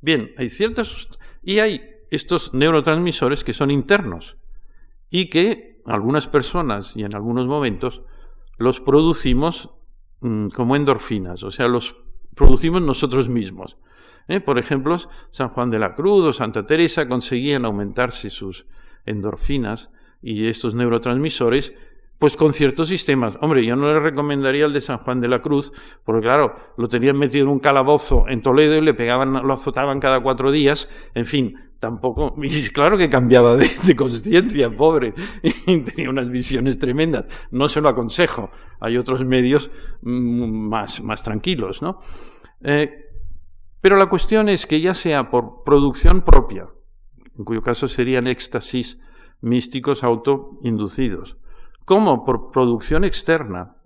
Bien, 0.00 0.32
hay 0.38 0.48
ciertas... 0.48 1.18
y 1.42 1.58
hay 1.58 1.82
estos 2.10 2.54
neurotransmisores 2.54 3.44
que 3.44 3.52
son 3.52 3.70
internos 3.70 4.38
y 5.10 5.28
que 5.28 5.82
algunas 5.84 6.26
personas 6.28 6.96
y 6.96 7.02
en 7.02 7.14
algunos 7.14 7.46
momentos 7.46 8.02
los 8.56 8.80
producimos 8.80 9.70
mm, 10.20 10.48
como 10.48 10.76
endorfinas, 10.76 11.42
o 11.42 11.50
sea, 11.50 11.68
los 11.68 12.03
producimos 12.34 12.82
nosotros 12.82 13.28
mismos. 13.28 13.76
¿eh? 14.28 14.40
Por 14.40 14.58
ejemplo, 14.58 14.96
San 15.30 15.48
Juan 15.48 15.70
de 15.70 15.78
la 15.78 15.94
Cruz 15.94 16.24
o 16.24 16.32
Santa 16.32 16.66
Teresa 16.66 17.08
conseguían 17.08 17.64
aumentarse 17.64 18.30
sus 18.30 18.66
endorfinas 19.06 19.90
y 20.22 20.46
estos 20.46 20.74
neurotransmisores 20.74 21.74
pues 22.24 22.38
con 22.38 22.54
ciertos 22.54 22.88
sistemas. 22.88 23.34
Hombre, 23.42 23.66
yo 23.66 23.76
no 23.76 23.92
le 23.92 24.00
recomendaría 24.00 24.64
el 24.64 24.72
de 24.72 24.80
San 24.80 24.96
Juan 24.96 25.20
de 25.20 25.28
la 25.28 25.42
Cruz, 25.42 25.72
porque 26.04 26.22
claro, 26.22 26.56
lo 26.78 26.88
tenían 26.88 27.18
metido 27.18 27.44
en 27.44 27.50
un 27.50 27.58
calabozo 27.58 28.24
en 28.28 28.40
Toledo 28.40 28.76
y 28.76 28.80
le 28.80 28.94
pegaban, 28.94 29.34
lo 29.46 29.52
azotaban 29.52 30.00
cada 30.00 30.22
cuatro 30.22 30.50
días, 30.50 30.88
en 31.14 31.26
fin, 31.26 31.54
tampoco, 31.80 32.34
y 32.42 32.70
claro 32.70 32.96
que 32.96 33.10
cambiaba 33.10 33.56
de, 33.56 33.68
de 33.86 33.94
conciencia, 33.94 34.74
pobre, 34.74 35.12
y 35.66 35.80
tenía 35.80 36.08
unas 36.08 36.30
visiones 36.30 36.78
tremendas. 36.78 37.26
No 37.50 37.68
se 37.68 37.82
lo 37.82 37.90
aconsejo, 37.90 38.50
hay 38.80 38.96
otros 38.96 39.22
medios 39.22 39.70
mm, 40.00 40.68
más, 40.70 41.02
más 41.02 41.22
tranquilos, 41.22 41.82
¿no? 41.82 42.00
Eh, 42.62 42.90
pero 43.82 43.98
la 43.98 44.06
cuestión 44.06 44.48
es 44.48 44.64
que 44.64 44.80
ya 44.80 44.94
sea 44.94 45.28
por 45.28 45.62
producción 45.62 46.22
propia, 46.22 46.68
en 47.36 47.44
cuyo 47.44 47.60
caso 47.60 47.86
serían 47.86 48.26
éxtasis 48.28 48.98
místicos 49.42 50.02
autoinducidos, 50.02 51.36
como 51.84 52.24
por 52.24 52.50
producción 52.50 53.04
externa, 53.04 53.76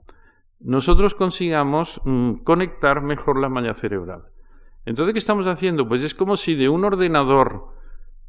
nosotros 0.61 1.15
consigamos 1.15 2.01
mm, 2.05 2.35
conectar 2.45 3.03
mejor 3.03 3.39
la 3.39 3.49
malla 3.49 3.75
cerebral. 3.75 4.25
Entonces, 4.85 5.13
¿qué 5.13 5.19
estamos 5.19 5.47
haciendo? 5.47 5.87
Pues 5.87 6.03
es 6.03 6.15
como 6.15 6.37
si 6.37 6.55
de 6.55 6.69
un 6.69 6.85
ordenador 6.85 7.75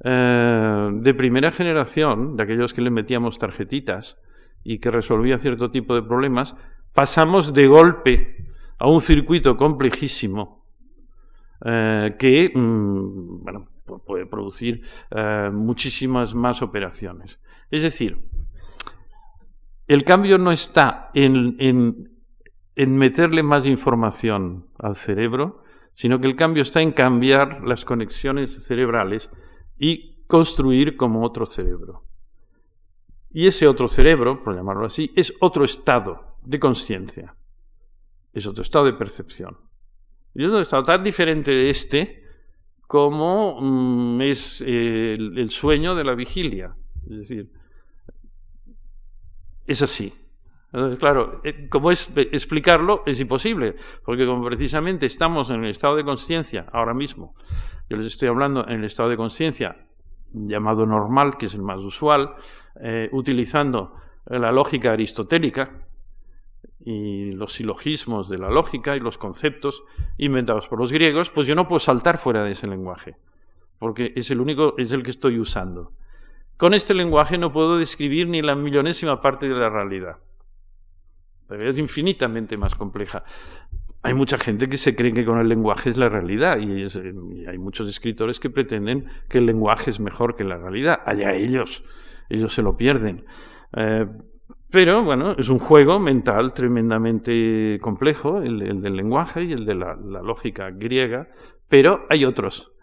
eh, 0.04 0.90
de 0.92 1.14
primera 1.14 1.52
generación, 1.52 2.36
de 2.36 2.44
aquellos 2.44 2.74
que 2.74 2.82
le 2.82 2.90
metíamos 2.90 3.38
tarjetitas 3.38 4.18
y 4.64 4.80
que 4.80 4.92
resolvía 4.92 5.38
cierto 5.38 5.72
tipo 5.72 5.96
de 5.96 6.04
problemas, 6.04 6.56
pasamos 6.94 7.54
de 7.54 7.68
golpe 7.68 8.46
a 8.78 8.90
un 8.90 9.02
circuito 9.02 9.58
complejísimo 9.58 10.66
eh, 11.66 12.16
que 12.18 12.52
mm, 12.54 13.44
bueno, 13.44 13.68
puede 14.06 14.26
producir 14.26 14.84
eh, 15.12 15.50
muchísimas 15.52 16.34
más 16.34 16.62
operaciones. 16.62 17.40
Es 17.72 17.84
decir, 17.84 18.18
el 19.90 20.04
cambio 20.04 20.38
no 20.38 20.52
está 20.52 21.10
en, 21.16 21.56
en, 22.76 22.98
meterle 22.98 23.42
más 23.42 23.66
información 23.66 24.68
al 24.78 24.96
cerebro, 24.96 25.64
sino 25.96 26.22
que 26.22 26.28
el 26.28 26.36
cambio 26.36 26.62
está 26.62 26.80
en 26.82 26.92
cambiar 26.92 27.64
las 27.68 27.86
conexiones 27.86 28.64
cerebrales 28.64 29.32
y 29.80 30.24
construir 30.28 30.96
como 30.96 31.24
otro 31.24 31.48
cerebro. 31.48 32.06
Y 33.32 33.48
ese 33.48 33.68
otro 33.68 33.88
cerebro, 33.88 34.44
por 34.44 34.56
llamarlo 34.56 34.86
así, 34.86 35.12
es 35.16 35.34
otro 35.40 35.66
estado 35.66 36.38
de 36.44 36.60
conciencia, 36.60 37.36
es 38.32 38.46
otro 38.46 38.62
estado 38.62 38.86
de 38.86 38.94
percepción. 38.94 39.58
Y 40.36 40.46
es 40.46 40.52
un 40.52 40.62
estado 40.62 40.84
tan 40.84 41.04
diferente 41.04 41.50
de 41.50 41.72
este 41.72 42.24
como 42.82 43.60
mm, 43.60 44.22
es 44.22 44.62
el 44.62 45.50
sueño 45.50 45.96
de 45.96 46.04
la 46.04 46.14
vigilia. 46.14 46.76
Es 47.10 47.18
decir, 47.18 47.59
es 49.70 49.82
así. 49.84 50.14
claro, 51.00 51.42
eh, 51.44 51.68
como 51.70 51.92
es 51.92 52.12
explicarlo 52.16 53.04
es 53.06 53.20
imposible, 53.20 53.76
porque 54.04 54.26
como 54.26 54.44
precisamente 54.44 55.06
estamos 55.06 55.50
en 55.52 55.64
el 55.64 55.70
estado 55.70 55.96
de 55.96 56.04
conciencia 56.04 56.66
ahora 56.74 56.94
mismo, 56.94 57.36
yo 57.90 57.98
les 57.98 58.14
estoy 58.14 58.30
hablando 58.30 58.68
en 58.68 58.80
el 58.80 58.86
estado 58.86 59.10
de 59.10 59.18
conciencia 59.18 59.78
llamado 60.34 60.86
normal, 60.86 61.38
que 61.38 61.46
es 61.46 61.54
el 61.54 61.62
más 61.62 61.80
usual, 61.80 62.36
eh, 62.82 63.10
utilizando 63.12 63.96
la 64.26 64.52
lógica 64.52 64.92
aristotélica 64.92 65.88
y 66.80 67.32
los 67.32 67.54
silogismos 67.54 68.30
de 68.30 68.38
la 68.38 68.50
lógica 68.50 68.96
y 68.96 69.00
los 69.00 69.18
conceptos 69.18 69.84
inventados 70.18 70.68
por 70.68 70.80
los 70.80 70.92
griegos, 70.92 71.30
pues 71.30 71.48
yo 71.48 71.56
no 71.56 71.68
puedo 71.68 71.80
saltar 71.80 72.18
fuera 72.18 72.44
de 72.44 72.52
ese 72.52 72.68
lenguaje, 72.68 73.18
porque 73.78 74.14
es 74.16 74.32
el 74.32 74.40
único, 74.42 74.76
es 74.78 74.92
el 74.92 75.04
que 75.04 75.12
estoy 75.12 75.40
usando. 75.40 75.94
Con 76.60 76.74
este 76.74 76.94
lenguaje 76.94 77.38
no 77.38 77.54
puedo 77.54 77.78
describir 77.78 78.28
ni 78.28 78.42
la 78.42 78.54
millonésima 78.54 79.22
parte 79.22 79.48
de 79.48 79.56
la 79.56 79.70
realidad. 79.70 80.18
Es 81.52 81.78
infinitamente 81.78 82.58
más 82.58 82.76
compleja. 82.76 83.24
Hay 84.02 84.14
mucha 84.14 84.38
gente 84.38 84.68
que 84.68 84.76
se 84.76 84.94
cree 84.94 85.14
que 85.14 85.24
con 85.24 85.40
el 85.40 85.48
lenguaje 85.48 85.90
es 85.90 85.96
la 85.96 86.10
realidad 86.10 86.58
y, 86.58 86.86
hay 87.48 87.58
muchos 87.58 87.88
escritores 87.88 88.42
que 88.42 88.50
pretenden 88.50 89.06
que 89.30 89.38
el 89.38 89.46
lenguaje 89.46 89.90
es 89.90 90.02
mejor 90.02 90.36
que 90.36 90.44
la 90.44 90.58
realidad. 90.58 91.00
Allá 91.06 91.34
ellos, 91.34 91.86
ellos 92.28 92.54
se 92.54 92.62
lo 92.62 92.76
pierden. 92.76 93.24
Eh, 93.78 94.06
pero 94.70 95.02
bueno, 95.06 95.38
es 95.38 95.48
un 95.48 95.60
juego 95.60 95.98
mental 95.98 96.54
tremendamente 96.54 97.80
complejo, 97.82 98.42
el, 98.42 98.82
del 98.82 98.98
lenguaje 98.98 99.46
y 99.46 99.54
el 99.54 99.66
de 99.66 99.76
la, 99.76 99.96
la, 99.96 100.22
lógica 100.22 100.72
griega, 100.72 101.30
pero 101.70 102.06
hay 102.10 102.26
otros. 102.26 102.74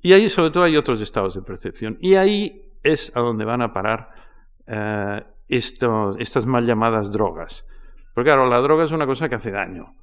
Y 0.00 0.14
ahí 0.14 0.30
sobre 0.30 0.50
todo 0.50 0.64
hay 0.64 0.78
otros 0.78 1.02
estados 1.02 1.34
de 1.34 1.42
percepción. 1.42 1.98
Y 2.00 2.14
ahí 2.14 2.67
es 2.82 3.12
a 3.14 3.20
donde 3.20 3.44
van 3.44 3.62
a 3.62 3.72
parar 3.72 4.10
eh, 4.66 5.22
estas 5.48 6.46
mal 6.46 6.66
llamadas 6.66 7.10
drogas. 7.10 7.66
Porque 8.14 8.30
claro, 8.30 8.48
la 8.48 8.58
droga 8.58 8.84
es 8.84 8.92
una 8.92 9.06
cosa 9.06 9.28
que 9.28 9.36
hace 9.36 9.50
daño. 9.50 9.94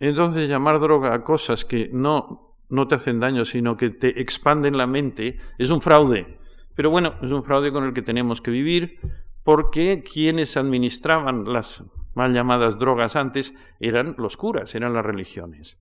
Entonces 0.00 0.48
llamar 0.48 0.80
droga 0.80 1.14
a 1.14 1.20
cosas 1.20 1.64
que 1.64 1.88
no, 1.92 2.56
no 2.70 2.86
te 2.88 2.96
hacen 2.96 3.20
daño, 3.20 3.44
sino 3.44 3.76
que 3.76 3.90
te 3.90 4.20
expanden 4.20 4.76
la 4.76 4.86
mente, 4.86 5.38
es 5.58 5.70
un 5.70 5.80
fraude. 5.80 6.38
Pero 6.74 6.90
bueno, 6.90 7.14
es 7.20 7.30
un 7.30 7.42
fraude 7.42 7.72
con 7.72 7.84
el 7.84 7.92
que 7.92 8.02
tenemos 8.02 8.40
que 8.40 8.50
vivir 8.50 9.00
porque 9.42 10.02
quienes 10.02 10.56
administraban 10.56 11.44
las 11.44 11.84
mal 12.14 12.32
llamadas 12.32 12.78
drogas 12.78 13.16
antes 13.16 13.54
eran 13.80 14.14
los 14.18 14.36
curas, 14.36 14.74
eran 14.74 14.92
las 14.92 15.04
religiones. 15.04 15.80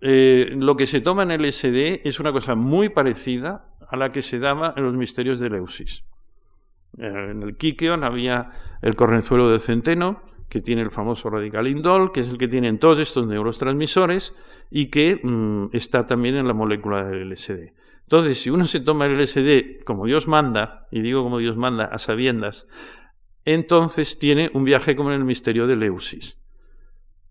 Eh, 0.00 0.54
lo 0.56 0.76
que 0.76 0.86
se 0.86 1.00
toma 1.00 1.24
en 1.24 1.32
el 1.32 1.42
LSD 1.42 2.06
es 2.06 2.20
una 2.20 2.32
cosa 2.32 2.54
muy 2.54 2.88
parecida 2.88 3.74
a 3.88 3.96
la 3.96 4.12
que 4.12 4.22
se 4.22 4.38
daba 4.38 4.74
en 4.76 4.84
los 4.84 4.94
misterios 4.94 5.40
de 5.40 5.50
Leusis. 5.50 6.04
Eh, 6.98 7.30
en 7.30 7.42
el 7.42 7.56
Kikeon 7.56 8.04
había 8.04 8.50
el 8.82 8.94
correnzuelo 8.94 9.50
de 9.50 9.58
centeno, 9.58 10.22
que 10.48 10.60
tiene 10.60 10.82
el 10.82 10.90
famoso 10.90 11.28
radical 11.28 11.68
indol, 11.68 12.12
que 12.12 12.20
es 12.20 12.30
el 12.30 12.38
que 12.38 12.48
tienen 12.48 12.78
todos 12.78 12.98
estos 12.98 13.26
neurotransmisores 13.26 14.34
y 14.70 14.86
que 14.86 15.20
mm, 15.22 15.70
está 15.72 16.06
también 16.06 16.36
en 16.36 16.46
la 16.46 16.54
molécula 16.54 17.04
del 17.04 17.30
LSD. 17.30 17.72
Entonces, 18.02 18.40
si 18.40 18.48
uno 18.48 18.64
se 18.64 18.80
toma 18.80 19.04
el 19.06 19.18
LSD 19.18 19.84
como 19.84 20.06
Dios 20.06 20.28
manda, 20.28 20.86
y 20.90 21.02
digo 21.02 21.22
como 21.22 21.38
Dios 21.38 21.56
manda 21.56 21.84
a 21.84 21.98
sabiendas, 21.98 22.66
entonces 23.44 24.18
tiene 24.18 24.50
un 24.54 24.64
viaje 24.64 24.96
como 24.96 25.10
en 25.10 25.16
el 25.18 25.24
misterio 25.24 25.66
de 25.66 25.76
Leusis. 25.76 26.38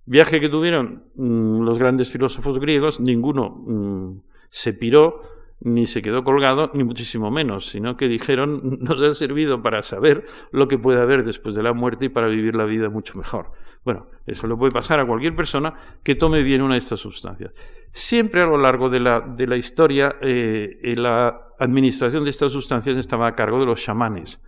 Viaje 0.07 0.39
que 0.39 0.47
tuvieron 0.47 1.03
mm, 1.15 1.63
los 1.63 1.77
grandes 1.77 2.09
filósofos 2.09 2.59
griegos, 2.59 3.01
ninguno 3.01 3.49
mm, 3.49 4.21
se 4.49 4.71
piró, 4.71 5.21
ni 5.59 5.85
se 5.85 6.01
quedó 6.01 6.23
colgado, 6.23 6.71
ni 6.73 6.85
muchísimo 6.85 7.29
menos, 7.29 7.67
sino 7.67 7.93
que 7.93 8.07
dijeron, 8.07 8.79
nos 8.81 9.01
ha 9.01 9.13
servido 9.13 9.61
para 9.61 9.83
saber 9.83 10.23
lo 10.53 10.69
que 10.69 10.77
puede 10.77 11.01
haber 11.01 11.25
después 11.25 11.55
de 11.55 11.61
la 11.61 11.73
muerte 11.73 12.05
y 12.05 12.09
para 12.09 12.27
vivir 12.29 12.55
la 12.55 12.63
vida 12.63 12.87
mucho 12.89 13.17
mejor. 13.17 13.51
Bueno, 13.83 14.07
eso 14.25 14.47
le 14.47 14.55
puede 14.55 14.71
pasar 14.71 15.01
a 15.01 15.05
cualquier 15.05 15.35
persona 15.35 15.73
que 16.03 16.15
tome 16.15 16.41
bien 16.41 16.61
una 16.61 16.75
de 16.75 16.79
estas 16.79 17.01
sustancias. 17.01 17.51
Siempre 17.91 18.41
a 18.41 18.45
lo 18.45 18.57
largo 18.57 18.89
de 18.89 19.01
la, 19.01 19.19
de 19.19 19.45
la 19.45 19.57
historia, 19.57 20.15
eh, 20.21 20.95
la 20.95 21.51
administración 21.59 22.23
de 22.23 22.29
estas 22.29 22.53
sustancias 22.53 22.97
estaba 22.97 23.27
a 23.27 23.35
cargo 23.35 23.59
de 23.59 23.65
los 23.65 23.83
chamanes. 23.83 24.41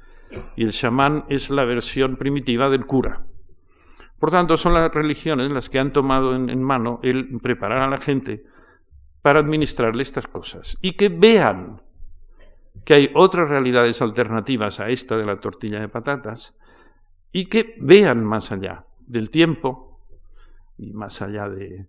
y 0.56 0.64
el 0.64 0.72
chamán 0.72 1.26
es 1.28 1.50
la 1.50 1.66
versión 1.66 2.16
primitiva 2.16 2.70
del 2.70 2.86
cura. 2.86 3.26
Por 4.20 4.32
tanto, 4.32 4.58
son 4.58 4.74
las 4.74 4.94
religiones 4.94 5.52
las 5.52 5.70
que 5.70 5.80
han 5.80 5.94
tomado 5.94 6.36
en, 6.36 6.62
mano 6.62 7.00
el 7.04 7.40
preparar 7.40 7.82
a 7.82 7.90
la 7.90 7.98
gente 7.98 8.44
para 9.22 9.40
administrarle 9.40 10.04
estas 10.04 10.28
cosas. 10.28 10.78
Y 10.82 10.94
que 10.94 11.10
vean 11.10 11.82
que 12.84 12.94
hay 12.94 13.12
otras 13.16 13.50
realidades 13.50 14.02
alternativas 14.02 14.80
a 14.80 14.90
esta 14.90 15.16
de 15.18 15.24
la 15.24 15.40
tortilla 15.40 15.80
de 15.80 15.88
patatas 15.88 16.56
y 17.32 17.46
que 17.46 17.76
vean 17.80 18.24
más 18.24 18.52
allá 18.52 18.86
del 19.06 19.30
tiempo 19.30 20.02
y 20.78 20.94
más 20.94 21.22
allá 21.22 21.50
de, 21.50 21.88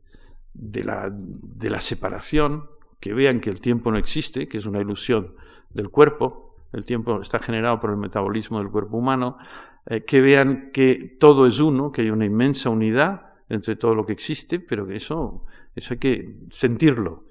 la, 0.85 1.81
separación, 1.81 2.69
que 2.99 3.15
vean 3.15 3.41
que 3.41 3.51
el 3.51 3.61
tiempo 3.61 3.91
no 3.91 3.99
existe, 3.99 4.49
que 4.49 4.59
es 4.59 4.67
una 4.67 4.81
ilusión 4.81 5.35
del 5.71 5.91
cuerpo, 5.91 6.57
el 6.73 6.85
tiempo 6.85 7.21
está 7.21 7.39
generado 7.39 7.81
por 7.81 7.91
el 7.91 7.97
metabolismo 7.97 8.59
del 8.59 8.69
cuerpo 8.69 8.97
humano, 8.97 9.39
eh, 9.87 10.05
que 10.05 10.21
vean 10.21 10.71
que 10.73 11.17
todo 11.19 11.47
es 11.47 11.61
uno, 11.61 11.91
que 11.91 12.03
hay 12.03 12.11
una 12.11 12.25
inmensa 12.25 12.71
unidad 12.71 13.33
entre 13.49 13.77
todo 13.77 13.95
lo 13.95 14.07
que 14.07 14.13
existe, 14.13 14.61
pero 14.61 14.87
que 14.87 14.97
eso, 14.97 15.45
eso 15.75 15.95
hay 15.95 15.99
que 15.99 16.37
sentirlo, 16.51 17.25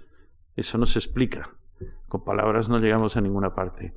eso 0.55 0.77
no 0.77 0.85
se 0.85 0.99
explica, 0.99 1.55
con 2.07 2.23
palabras 2.23 2.69
no 2.69 2.79
llegamos 2.79 3.15
a 3.17 3.21
ninguna 3.21 3.53
parte. 3.53 3.93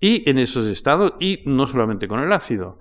Y 0.00 0.28
en 0.28 0.38
esos 0.38 0.66
estados, 0.66 1.14
y 1.20 1.42
no 1.46 1.66
solamente 1.66 2.08
con 2.08 2.20
el 2.20 2.32
ácido, 2.32 2.78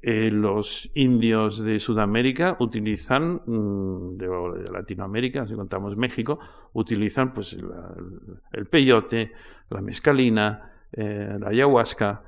eh, 0.00 0.30
los 0.30 0.90
indios 0.94 1.62
de 1.64 1.80
Sudamérica 1.80 2.56
utilizan, 2.60 3.42
mm, 3.46 4.16
de, 4.16 4.28
Latinoamérica, 4.72 5.46
si 5.46 5.54
contamos 5.54 5.96
México, 5.96 6.38
utilizan 6.74 7.32
pues, 7.32 7.56
el 8.52 8.66
peyote, 8.66 9.32
la 9.70 9.80
mescalina, 9.80 10.70
eh, 10.92 11.36
la 11.38 11.48
ayahuasca, 11.48 12.22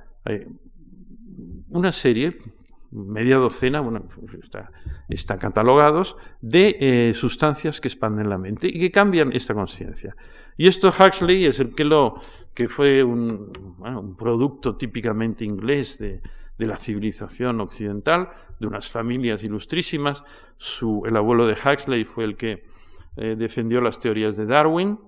una 1.69 1.93
serie, 1.93 2.39
media 2.91 3.37
docena, 3.37 3.81
bueno, 3.81 4.05
está, 4.43 4.73
están 5.09 5.39
catalogados, 5.39 6.17
de 6.41 7.13
sustancias 7.15 7.81
que 7.81 7.89
expanden 7.89 8.29
la 8.29 8.39
mente 8.39 8.69
y 8.69 8.81
que 8.81 8.91
cambian 8.91 9.33
esta 9.33 9.55
conciencia. 9.55 10.17
Y 10.57 10.67
esto 10.67 10.89
Huxley 10.89 11.47
es 11.47 11.61
el 11.61 11.75
que 11.75 11.85
lo 11.85 12.21
que 12.55 12.69
fue 12.69 13.03
un, 13.03 13.53
un 13.79 14.17
producto 14.17 14.77
típicamente 14.77 15.45
inglés 15.45 15.99
de, 15.99 16.21
de 16.61 16.67
la 16.67 16.77
civilización 16.77 17.61
occidental, 17.61 18.29
de 18.59 18.67
unas 18.67 18.89
familias 18.89 19.43
ilustrísimas. 19.43 20.23
Su, 20.59 21.03
el 21.07 21.17
abuelo 21.17 21.47
de 21.47 21.55
Huxley 21.55 22.05
fue 22.05 22.25
el 22.25 22.37
que 22.37 22.65
eh, 23.17 23.35
defendió 23.39 23.81
las 23.81 23.99
teorías 23.99 24.37
de 24.37 24.45
Darwin. 24.45 24.99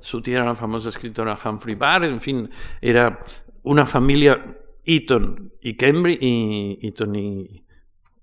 Su 0.00 0.22
tía 0.22 0.36
era 0.36 0.44
la 0.44 0.54
famosa 0.54 0.90
escritora 0.90 1.36
Humphrey 1.44 1.74
Barr. 1.74 2.04
En 2.04 2.20
fin, 2.20 2.48
era 2.80 3.18
una 3.64 3.84
familia 3.86 4.40
Eton 4.84 5.52
y 5.60 5.76
Cambridge 5.76 6.18
y 6.20 6.78
Eton 6.82 7.14
y 7.16 7.64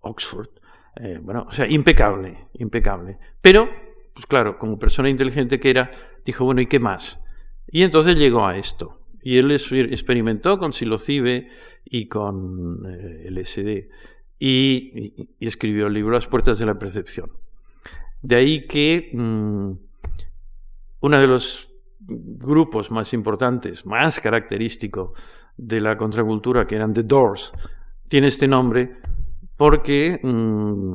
Oxford. 0.01 0.49
Eh, 0.97 1.19
bueno, 1.21 1.45
o 1.47 1.51
sea, 1.51 1.67
impecable, 1.67 2.47
impecable. 2.53 3.17
Pero, 3.41 3.69
pues 4.13 4.25
claro, 4.25 4.57
como 4.57 4.77
persona 4.77 5.09
inteligente 5.09 5.59
que 5.59 5.69
era, 5.69 5.91
dijo, 6.25 6.45
bueno, 6.45 6.61
¿y 6.61 6.67
qué 6.67 6.79
más? 6.79 7.21
Y 7.67 7.83
entonces 7.83 8.15
llegó 8.15 8.45
a 8.45 8.57
esto. 8.57 8.99
Y 9.23 9.37
él 9.37 9.51
experimentó 9.51 10.57
con 10.57 10.73
psilocibe 10.73 11.47
y 11.85 12.07
con 12.07 12.79
eh, 12.87 13.29
LSD 13.29 13.87
y, 14.39 15.27
escribió 15.39 15.87
el 15.87 15.93
libro 15.93 16.11
Las 16.11 16.27
puertas 16.27 16.57
de 16.57 16.65
la 16.65 16.79
percepción. 16.79 17.31
De 18.23 18.35
ahí 18.35 18.65
que 18.65 19.11
mm, 19.13 19.71
uno 21.01 21.19
de 21.19 21.27
los 21.27 21.69
grupos 21.99 22.89
más 22.89 23.13
importantes, 23.13 23.85
más 23.85 24.19
característico 24.19 25.13
de 25.61 25.79
la 25.79 25.95
contracultura, 25.95 26.65
que 26.65 26.75
eran 26.75 26.91
The 26.91 27.03
Doors, 27.03 27.53
tiene 28.09 28.27
este 28.27 28.47
nombre 28.47 28.97
porque 29.55 30.19
mm, 30.21 30.93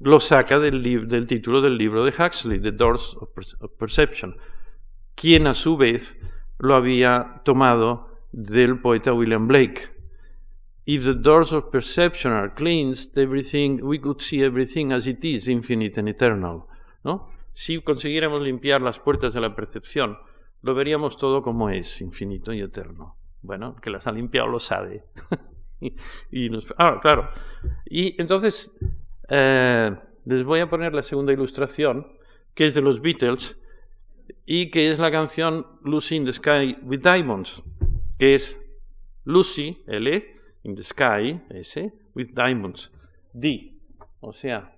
lo 0.00 0.18
saca 0.18 0.58
del, 0.58 0.82
del, 1.06 1.26
título 1.26 1.60
del 1.60 1.76
libro 1.76 2.04
de 2.04 2.10
Huxley, 2.10 2.58
The 2.58 2.72
Doors 2.72 3.16
of 3.16 3.70
Perception, 3.78 4.36
quien 5.14 5.46
a 5.46 5.54
su 5.54 5.76
vez 5.76 6.18
lo 6.58 6.74
había 6.74 7.42
tomado 7.44 8.08
del 8.32 8.80
poeta 8.80 9.12
William 9.12 9.46
Blake. 9.46 9.90
If 10.86 11.04
the 11.04 11.14
doors 11.14 11.52
of 11.52 11.70
perception 11.70 12.32
are 12.32 12.54
cleansed, 12.54 13.18
everything, 13.18 13.80
we 13.82 14.00
could 14.00 14.22
see 14.22 14.42
everything 14.42 14.90
as 14.90 15.06
it 15.06 15.22
is, 15.22 15.46
infinite 15.46 16.00
and 16.00 16.08
eternal. 16.08 16.64
¿no? 17.04 17.28
Si 17.52 17.78
consiguiéramos 17.82 18.40
limpiar 18.40 18.80
las 18.80 18.98
puertas 18.98 19.34
de 19.34 19.42
la 19.42 19.54
percepción, 19.54 20.16
lo 20.62 20.74
veríamos 20.74 21.18
todo 21.18 21.42
como 21.42 21.68
es, 21.68 22.00
infinito 22.00 22.54
y 22.54 22.62
eterno. 22.62 23.17
Bueno, 23.42 23.76
que 23.76 23.90
las 23.90 24.06
ha 24.06 24.12
limpiado 24.12 24.48
lo 24.48 24.60
sabe. 24.60 25.04
y, 26.30 26.50
ah, 26.76 26.98
claro. 27.00 27.30
Y 27.86 28.20
entonces, 28.20 28.72
eh, 29.28 29.94
les 30.24 30.44
voy 30.44 30.60
a 30.60 30.68
poner 30.68 30.94
la 30.94 31.02
segunda 31.02 31.32
ilustración, 31.32 32.06
que 32.54 32.66
es 32.66 32.74
de 32.74 32.82
los 32.82 33.00
Beatles, 33.00 33.58
y 34.44 34.70
que 34.70 34.90
es 34.90 34.98
la 34.98 35.10
canción 35.10 35.66
Lucy 35.82 36.16
in 36.16 36.24
the 36.24 36.32
Sky 36.32 36.76
with 36.82 37.00
Diamonds, 37.00 37.62
que 38.18 38.34
es 38.34 38.60
Lucy, 39.24 39.82
L, 39.86 40.34
in 40.64 40.74
the 40.74 40.82
Sky, 40.82 41.40
S, 41.50 41.92
with 42.14 42.28
Diamonds, 42.34 42.90
D, 43.32 43.78
o 44.20 44.32
sea, 44.32 44.74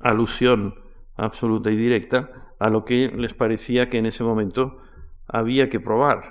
alusión 0.00 0.74
absoluta 1.16 1.70
y 1.70 1.76
directa 1.76 2.54
a 2.58 2.70
lo 2.70 2.84
que 2.84 3.08
les 3.08 3.34
parecía 3.34 3.88
que 3.88 3.98
en 3.98 4.06
ese 4.06 4.24
momento 4.24 4.78
había 5.26 5.68
que 5.68 5.80
probar. 5.80 6.22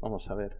Vamos 0.00 0.28
a 0.28 0.34
ver. 0.34 0.59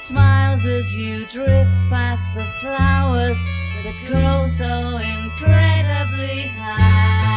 smiles 0.00 0.64
as 0.64 0.94
you 0.94 1.26
drip 1.26 1.66
past 1.90 2.34
the 2.34 2.44
flowers 2.58 3.36
that 3.84 3.94
grow 4.08 4.48
so 4.48 4.96
incredibly 4.96 6.48
high. 6.56 7.29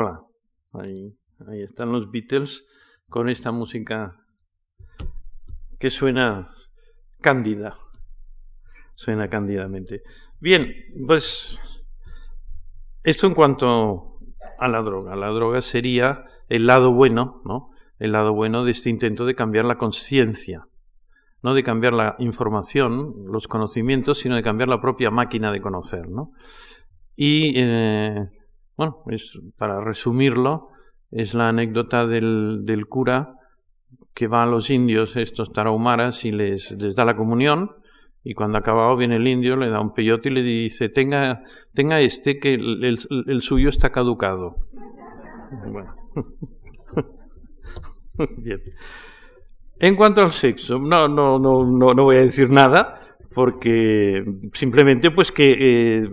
Eyes. 0.00 0.20
Ahí, 0.72 1.16
ahí 1.46 1.62
están 1.62 1.92
los 1.92 2.10
Beatles 2.10 2.64
con 3.08 3.28
esta 3.28 3.52
música 3.52 4.16
que 5.78 5.90
suena 5.90 6.50
cándida. 7.20 7.76
Suena 8.94 9.28
cándidamente. 9.28 10.02
Bien, 10.38 10.74
pues 11.06 11.58
esto 13.02 13.26
en 13.26 13.34
cuanto 13.34 14.18
a 14.58 14.68
la 14.68 14.82
droga. 14.82 15.16
La 15.16 15.28
droga 15.28 15.60
sería 15.60 16.24
el 16.48 16.66
lado 16.66 16.92
bueno, 16.92 17.42
¿no? 17.44 17.70
El 17.98 18.12
lado 18.12 18.32
bueno 18.32 18.64
de 18.64 18.72
este 18.72 18.90
intento 18.90 19.24
de 19.24 19.34
cambiar 19.34 19.64
la 19.64 19.78
conciencia. 19.78 20.66
No 21.42 21.54
de 21.54 21.64
cambiar 21.64 21.92
la 21.92 22.14
información, 22.18 23.24
los 23.26 23.48
conocimientos, 23.48 24.18
sino 24.18 24.36
de 24.36 24.42
cambiar 24.42 24.68
la 24.68 24.80
propia 24.80 25.10
máquina 25.10 25.50
de 25.50 25.60
conocer, 25.60 26.08
¿no? 26.08 26.30
Y, 27.16 27.54
eh, 27.56 28.28
bueno, 28.82 29.02
es, 29.10 29.40
para 29.56 29.80
resumirlo, 29.80 30.68
es 31.10 31.34
la 31.34 31.48
anécdota 31.48 32.06
del, 32.06 32.86
cura 32.88 33.34
que 34.14 34.26
va 34.26 34.42
a 34.42 34.46
los 34.46 34.70
indios, 34.70 35.16
estos 35.16 35.52
tarahumaras, 35.52 36.24
y 36.24 36.32
les, 36.32 36.76
da 36.96 37.04
la 37.04 37.16
comunión, 37.16 37.72
y 38.24 38.34
cuando 38.34 38.56
ha 38.56 38.60
acabado 38.60 38.96
viene 38.96 39.16
el 39.16 39.26
indio, 39.26 39.56
le 39.56 39.68
da 39.68 39.80
un 39.80 39.94
peyote 39.94 40.30
y 40.30 40.32
le 40.32 40.42
dice, 40.42 40.88
tenga, 40.88 41.42
tenga 41.74 42.00
este 42.00 42.38
que 42.38 42.54
el, 42.54 42.84
el, 42.84 43.42
suyo 43.42 43.68
está 43.68 43.90
caducado. 43.90 44.56
Bien. 48.42 48.60
En 49.78 49.96
cuanto 49.96 50.20
al 50.20 50.32
sexo, 50.32 50.78
no, 50.78 51.08
no, 51.08 51.38
no, 51.38 51.64
no, 51.64 51.94
no 51.94 52.04
voy 52.04 52.16
a 52.16 52.20
decir 52.20 52.50
nada, 52.50 52.94
porque 53.34 54.22
simplemente 54.52 55.10
pues 55.10 55.32
que 55.32 55.52
eh, 55.52 56.08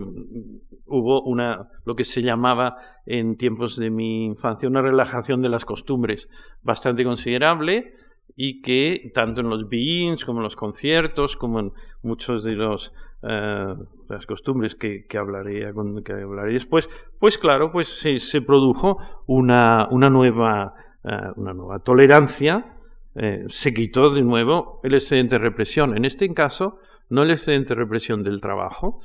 hubo 0.90 1.22
una, 1.22 1.68
lo 1.84 1.94
que 1.94 2.04
se 2.04 2.22
llamaba 2.22 2.76
en 3.06 3.36
tiempos 3.36 3.76
de 3.76 3.90
mi 3.90 4.26
infancia, 4.26 4.68
una 4.68 4.82
relajación 4.82 5.42
de 5.42 5.48
las 5.48 5.64
costumbres 5.64 6.28
bastante 6.62 7.04
considerable 7.04 7.94
y 8.36 8.60
que 8.62 9.10
tanto 9.14 9.40
en 9.40 9.50
los 9.50 9.68
beings 9.68 10.24
como 10.24 10.40
en 10.40 10.44
los 10.44 10.56
conciertos, 10.56 11.36
como 11.36 11.60
en 11.60 11.72
muchos 12.02 12.44
de 12.44 12.52
los 12.52 12.92
eh, 13.22 13.74
las 14.08 14.24
costumbres 14.24 14.74
que, 14.74 15.06
que, 15.06 15.18
hablaré, 15.18 15.66
que 16.02 16.12
hablaré 16.12 16.54
después, 16.54 16.88
pues 17.18 17.36
claro, 17.36 17.70
pues 17.70 17.88
se, 17.88 18.40
produjo 18.40 18.98
una, 19.26 19.86
una, 19.90 20.08
nueva, 20.08 20.74
eh, 21.04 21.10
una 21.36 21.52
nueva 21.52 21.80
tolerancia, 21.80 22.78
eh, 23.14 23.44
se 23.48 23.74
quitó 23.74 24.08
de 24.08 24.22
nuevo 24.22 24.80
el 24.84 24.94
excedente 24.94 25.34
de 25.36 25.42
represión. 25.42 25.96
En 25.98 26.06
este 26.06 26.32
caso, 26.32 26.78
no 27.10 27.22
el 27.22 27.30
excedente 27.32 27.74
de 27.74 27.80
represión 27.80 28.22
del 28.22 28.40
trabajo, 28.40 29.00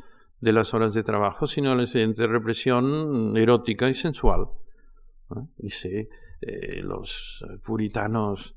de 0.46 0.54
las 0.54 0.76
horas 0.76 0.94
de 0.94 1.02
trabajo, 1.02 1.48
sino 1.48 1.76
de 1.76 2.28
represión 2.28 3.36
erótica 3.36 3.90
y 3.90 3.96
sensual. 3.96 4.46
Y 5.58 5.72
se, 5.72 6.08
los 6.84 7.44
puritanos 7.66 8.56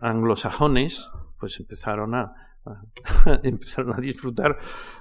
anglosajones 0.00 1.10
pues 1.40 1.58
empezaron 1.58 2.14
a, 2.14 2.34
empezaron 3.42 3.94
a 3.94 4.00
disfrutar 4.00 4.58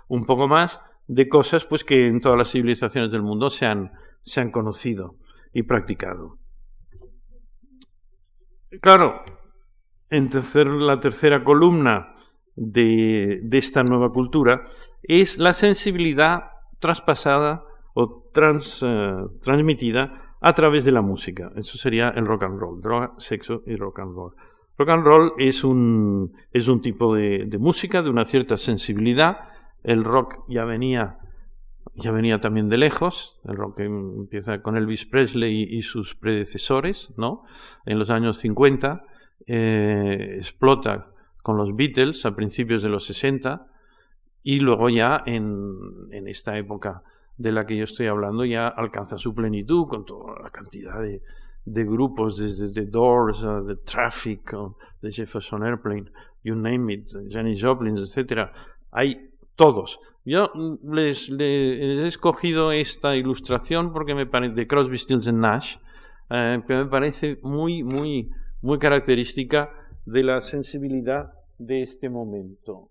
un 0.07 0.23
poco 0.23 0.47
más 0.47 0.79
de 1.05 1.27
cosas 1.27 1.65
pues 1.65 1.83
que 1.83 2.07
en 2.07 2.21
todas 2.21 2.37
las 2.37 2.49
civilizaciones 2.49 3.11
del 3.11 3.23
mundo 3.23 3.49
se 3.49 3.65
han, 3.65 3.91
se 4.23 4.39
han 4.39 4.51
conocido 4.51 5.17
y 5.51 5.63
practicado. 5.63 6.39
Claro, 8.81 9.21
en 10.09 10.29
tercer, 10.29 10.67
la 10.67 10.97
tercera 11.01 11.43
columna 11.43 12.13
de, 12.55 13.41
de, 13.43 13.57
esta 13.57 13.83
nueva 13.83 14.11
cultura 14.11 14.63
es 15.03 15.37
la 15.37 15.53
sensibilidad 15.53 16.51
traspasada 16.79 17.63
o 17.93 18.29
trans, 18.33 18.83
eh, 18.85 19.15
transmitida 19.41 20.35
a 20.41 20.53
través 20.53 20.85
de 20.85 20.91
la 20.91 21.01
música. 21.01 21.51
Eso 21.55 21.77
sería 21.77 22.09
el 22.09 22.25
rock 22.25 22.43
and 22.43 22.59
roll, 22.59 22.81
droga, 22.81 23.13
sexo 23.17 23.63
y 23.65 23.75
rock 23.75 23.99
and 23.99 24.15
roll. 24.15 24.33
Rock 24.77 24.89
and 24.89 25.05
roll 25.05 25.33
es 25.37 25.63
un, 25.63 26.33
es 26.51 26.67
un 26.67 26.81
tipo 26.81 27.15
de, 27.15 27.47
música 27.59 28.01
de 28.01 28.09
una 28.09 28.25
cierta 28.25 28.57
sensibilidad. 28.57 29.49
El 29.83 30.03
rock 30.03 30.43
ya 30.47 30.65
venía, 30.65 31.19
ya 31.93 32.11
venía 32.11 32.39
también 32.39 32.69
de 32.69 32.77
lejos. 32.77 33.39
El 33.45 33.57
rock 33.57 33.81
empieza 33.81 34.61
con 34.61 34.77
Elvis 34.77 35.05
Presley 35.05 35.63
y, 35.63 35.77
y 35.77 35.81
sus 35.83 36.15
predecesores, 36.15 37.13
¿no? 37.17 37.43
En 37.85 37.99
los 37.99 38.09
años 38.09 38.37
50. 38.39 39.03
Eh, 39.47 40.35
explota 40.37 41.11
con 41.41 41.57
los 41.57 41.75
Beatles 41.75 42.25
a 42.25 42.35
principios 42.35 42.83
de 42.83 42.89
los 42.89 43.05
60 43.05 43.67
y 44.43 44.59
luego 44.59 44.89
ya 44.89 45.21
en, 45.25 45.77
en 46.11 46.27
esta 46.27 46.57
época 46.57 47.03
de 47.37 47.51
la 47.51 47.65
que 47.65 47.75
yo 47.75 47.83
estoy 47.83 48.07
hablando 48.07 48.45
ya 48.45 48.67
alcanza 48.67 49.17
su 49.17 49.33
plenitud 49.33 49.87
con 49.87 50.05
toda 50.05 50.39
la 50.41 50.49
cantidad 50.49 51.01
de, 51.01 51.21
de 51.65 51.83
grupos 51.85 52.37
desde 52.37 52.71
The 52.71 52.89
Doors, 52.89 53.43
uh, 53.43 53.65
The 53.65 53.75
Traffic, 53.77 54.53
uh, 54.53 54.75
The 55.01 55.11
Jefferson 55.11 55.63
Airplane, 55.63 56.11
you 56.43 56.55
name 56.55 56.93
it, 56.93 57.11
Janis 57.29 57.61
Joplin, 57.61 57.97
etc. 57.97 58.49
Hay 58.91 59.31
todos. 59.55 59.99
Yo 60.25 60.51
les, 60.83 61.29
les, 61.29 62.03
he 62.03 62.07
escogido 62.07 62.71
esta 62.71 63.15
ilustración 63.15 63.93
porque 63.93 64.15
me 64.15 64.25
parece 64.25 64.55
de 64.55 64.67
Crosby, 64.67 64.97
Stills 64.97 65.27
and 65.27 65.39
Nash, 65.39 65.77
eh, 66.29 66.61
que 66.65 66.75
me 66.75 66.85
parece 66.85 67.39
muy, 67.43 67.83
muy, 67.83 68.29
muy 68.61 68.79
característica 68.79 69.71
de 70.05 70.23
la 70.23 70.41
sensibilidad 70.41 71.33
de 71.57 71.83
este 71.83 72.09
momento. 72.09 72.89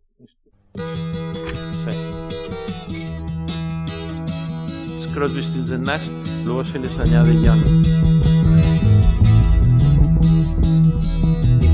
Crosby, 5.13 5.43
Stills 5.43 5.81
Nash, 5.81 6.09
luego 6.45 6.65
se 6.65 6.79
les 6.79 6.99
añade 6.99 7.35
Young. 7.43 7.61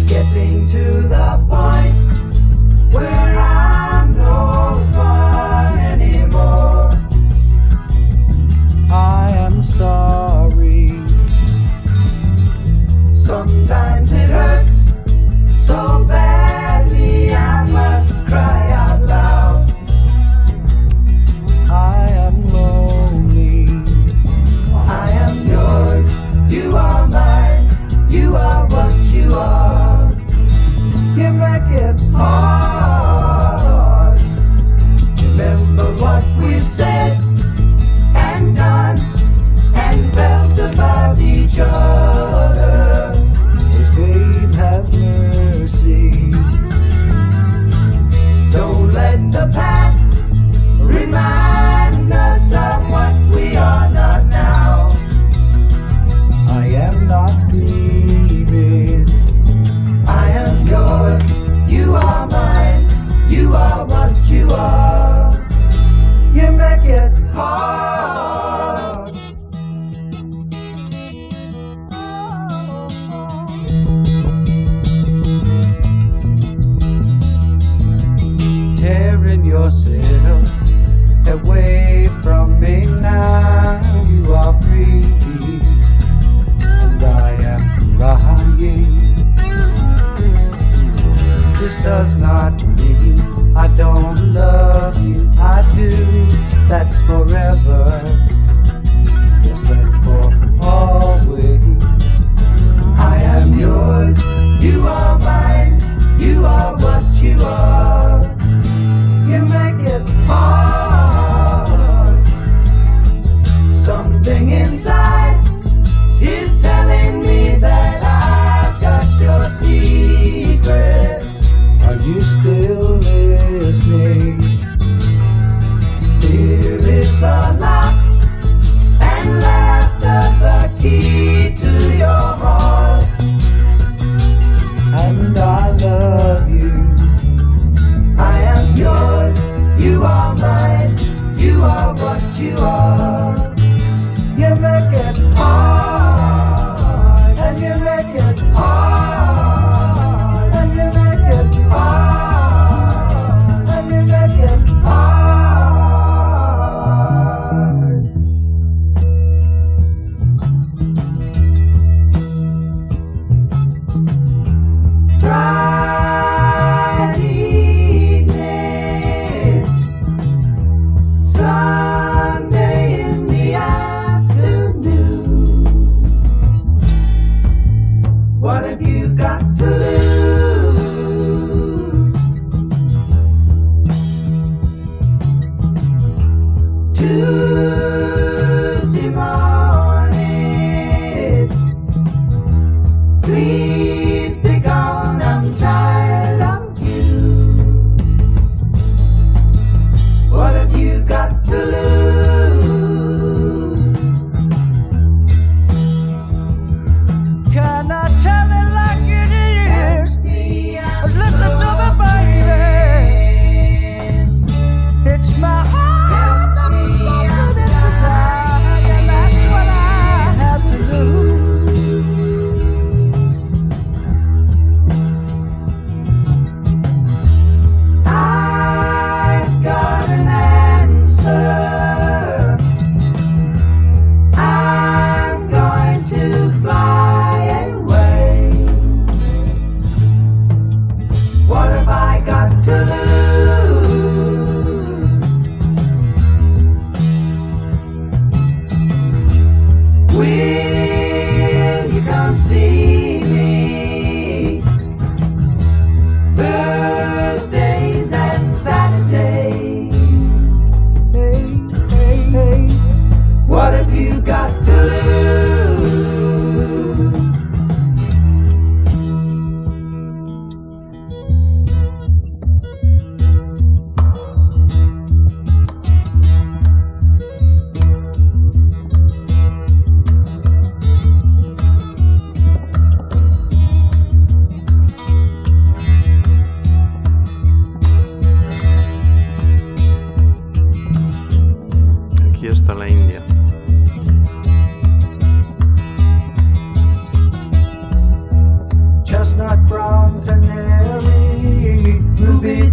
getting 0.07 0.66
to 0.68 1.03
the 1.09 1.44
point 1.49 1.95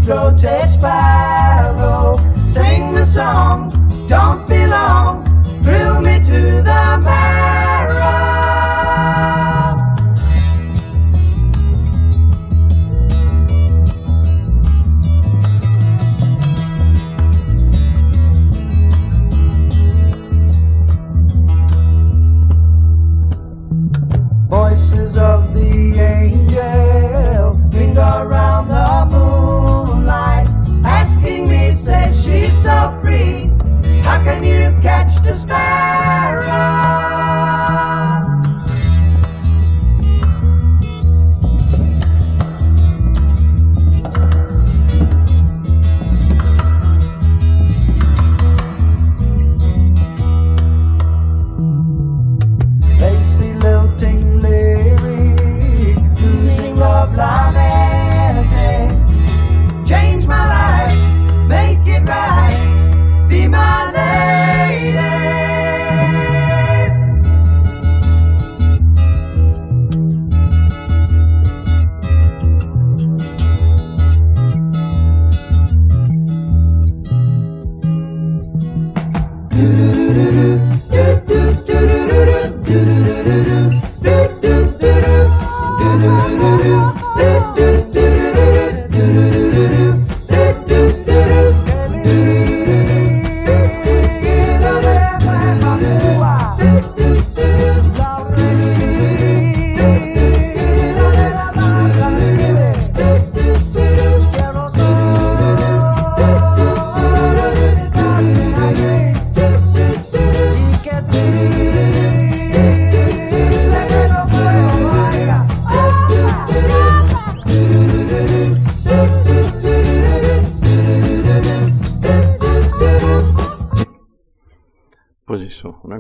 ruby-throated 0.04 0.70
sparrow. 0.70 2.18
Sing 2.48 2.92
the 2.94 3.06
song, 3.06 3.72
don't 4.08 4.43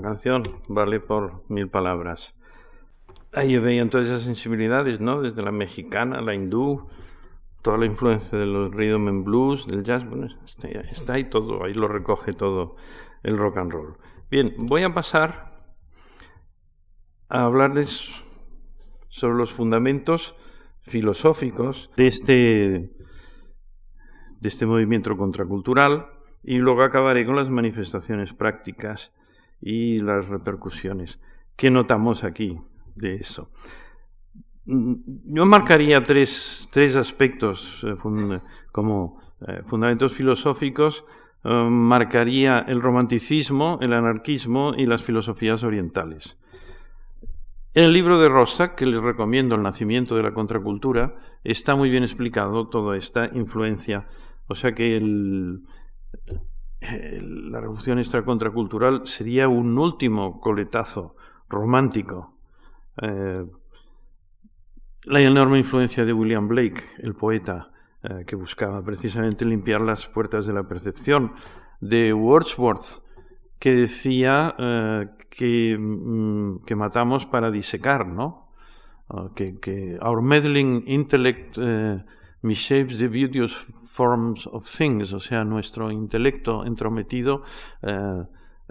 canción 0.03 0.43
vale 0.67 0.99
por 0.99 1.49
mil 1.49 1.69
palabras. 1.69 2.35
Ahí 3.33 3.57
veían 3.57 3.89
todas 3.89 4.07
esas 4.07 4.21
sensibilidades, 4.21 4.99
¿no? 4.99 5.21
Desde 5.21 5.41
la 5.41 5.51
mexicana, 5.51 6.21
la 6.21 6.35
hindú, 6.35 6.87
toda 7.63 7.77
la 7.77 7.85
influencia 7.87 8.37
de 8.37 8.45
los 8.45 8.71
rhythm 8.71 9.07
and 9.07 9.23
blues, 9.23 9.65
del 9.65 9.83
jazz, 9.83 10.07
bueno, 10.07 10.27
está 10.91 11.13
ahí 11.13 11.23
todo, 11.23 11.63
ahí 11.63 11.73
lo 11.73 11.87
recoge 11.87 12.33
todo 12.33 12.75
el 13.23 13.37
rock 13.37 13.57
and 13.57 13.71
roll. 13.71 13.97
Bien, 14.29 14.53
voy 14.57 14.83
a 14.83 14.93
pasar 14.93 15.49
a 17.29 17.45
hablarles 17.45 18.23
sobre 19.07 19.37
los 19.37 19.51
fundamentos 19.51 20.35
filosóficos 20.81 21.89
de 21.95 22.07
este, 22.07 22.33
de 24.39 24.47
este 24.47 24.65
movimiento 24.65 25.15
contracultural 25.15 26.07
y 26.43 26.57
luego 26.57 26.83
acabaré 26.83 27.25
con 27.25 27.37
las 27.37 27.49
manifestaciones 27.49 28.33
prácticas 28.33 29.13
y 29.63 29.99
las 29.99 30.27
repercusiones. 30.27 31.19
¿Qué 31.55 31.71
notamos 31.71 32.23
aquí 32.23 32.59
de 32.95 33.15
eso? 33.15 33.49
Yo 34.65 35.45
marcaría 35.45 36.03
tres, 36.03 36.69
tres 36.71 36.95
aspectos 36.95 37.85
eh, 37.87 37.95
como 38.71 39.21
eh, 39.47 39.61
fundamentos 39.65 40.13
filosóficos. 40.13 41.05
Eh, 41.43 41.49
marcaría 41.69 42.59
el 42.59 42.81
romanticismo, 42.81 43.77
el 43.81 43.93
anarquismo 43.93 44.73
y 44.77 44.85
las 44.85 45.03
filosofías 45.03 45.63
orientales. 45.63 46.37
En 47.73 47.85
el 47.85 47.93
libro 47.93 48.19
de 48.19 48.29
Rosa, 48.29 48.75
que 48.75 48.85
les 48.85 49.01
recomiendo, 49.01 49.55
El 49.55 49.63
nacimiento 49.63 50.15
de 50.15 50.23
la 50.23 50.31
contracultura, 50.31 51.15
está 51.43 51.75
muy 51.75 51.89
bien 51.89 52.03
explicado 52.03 52.67
toda 52.67 52.97
esta 52.97 53.29
influencia. 53.33 54.07
O 54.47 54.55
sea 54.55 54.73
que 54.73 54.95
el, 54.95 55.63
la 56.91 57.61
revolución 57.61 57.99
extracontracultural 57.99 59.07
sería 59.07 59.47
un 59.47 59.77
último 59.77 60.39
coletazo 60.39 61.15
romántico. 61.49 62.35
Eh, 63.01 63.45
la 65.05 65.21
enorme 65.21 65.59
influencia 65.59 66.05
de 66.05 66.13
William 66.13 66.47
Blake, 66.47 66.81
el 66.99 67.13
poeta 67.13 67.71
eh, 68.03 68.23
que 68.25 68.35
buscaba 68.35 68.83
precisamente 68.83 69.45
limpiar 69.45 69.81
las 69.81 70.07
puertas 70.07 70.45
de 70.45 70.53
la 70.53 70.63
percepción, 70.63 71.33
de 71.79 72.13
Wordsworth, 72.13 73.03
que 73.59 73.73
decía 73.73 74.55
eh, 74.57 75.07
que, 75.29 75.77
mm, 75.77 76.63
que, 76.65 76.75
matamos 76.75 77.25
para 77.25 77.51
disecar, 77.51 78.07
¿no? 78.07 78.51
Uh, 79.09 79.33
que, 79.33 79.59
que, 79.59 79.97
our 80.01 80.21
meddling 80.21 80.83
intellect 80.87 81.57
shapes 82.51 82.99
the 82.99 83.07
beauteous 83.07 83.53
forms 83.85 84.47
of 84.47 84.65
things, 84.69 85.13
o 85.13 85.19
sea, 85.19 85.43
nuestro 85.45 85.91
intelecto 85.91 86.65
entrometido 86.65 87.43
eh, 87.81 88.23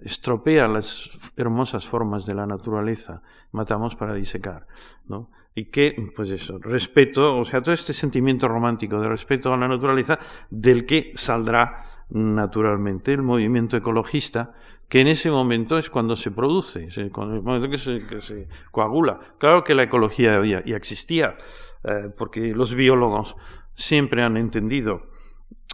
estropea 0.05 0.69
las 0.69 1.33
hermosas 1.37 1.87
formas 1.87 2.27
de 2.27 2.35
la 2.35 2.47
naturaleza, 2.47 3.23
matamos 3.53 3.97
para 3.97 4.15
disecar, 4.15 4.67
¿no? 5.09 5.31
Y 5.55 5.67
que, 5.67 5.95
pues 6.17 6.31
eso, 6.31 6.59
respeto, 6.59 7.39
o 7.39 7.45
sea, 7.45 7.63
todo 7.63 7.75
este 7.75 7.93
sentimiento 7.93 8.49
romántico 8.49 9.01
de 9.01 9.09
respeto 9.09 9.53
a 9.53 9.57
la 9.57 9.69
naturaleza, 9.69 10.19
del 10.51 10.87
que 10.87 11.13
saldrá 11.15 11.85
naturalmente 12.09 13.13
el 13.13 13.23
movimiento 13.23 13.77
ecologista, 13.77 14.55
que 14.89 15.01
en 15.01 15.09
ese 15.09 15.31
momento 15.31 15.79
es 15.79 15.89
cuando 15.89 16.17
se 16.17 16.31
produce, 16.31 16.89
en 16.95 17.01
el 17.01 17.43
momento 17.43 17.71
que 17.71 17.79
se, 17.79 18.49
coagula. 18.71 19.19
Claro 19.39 19.65
que 19.65 19.75
la 19.75 19.85
ecología 19.85 20.37
había, 20.37 20.63
ya 20.65 20.77
existía, 20.77 21.37
eh, 21.85 22.11
porque 22.17 22.55
los 22.55 22.75
biólogos 22.75 23.37
siempre 23.75 24.23
han 24.23 24.37
entendido 24.37 25.11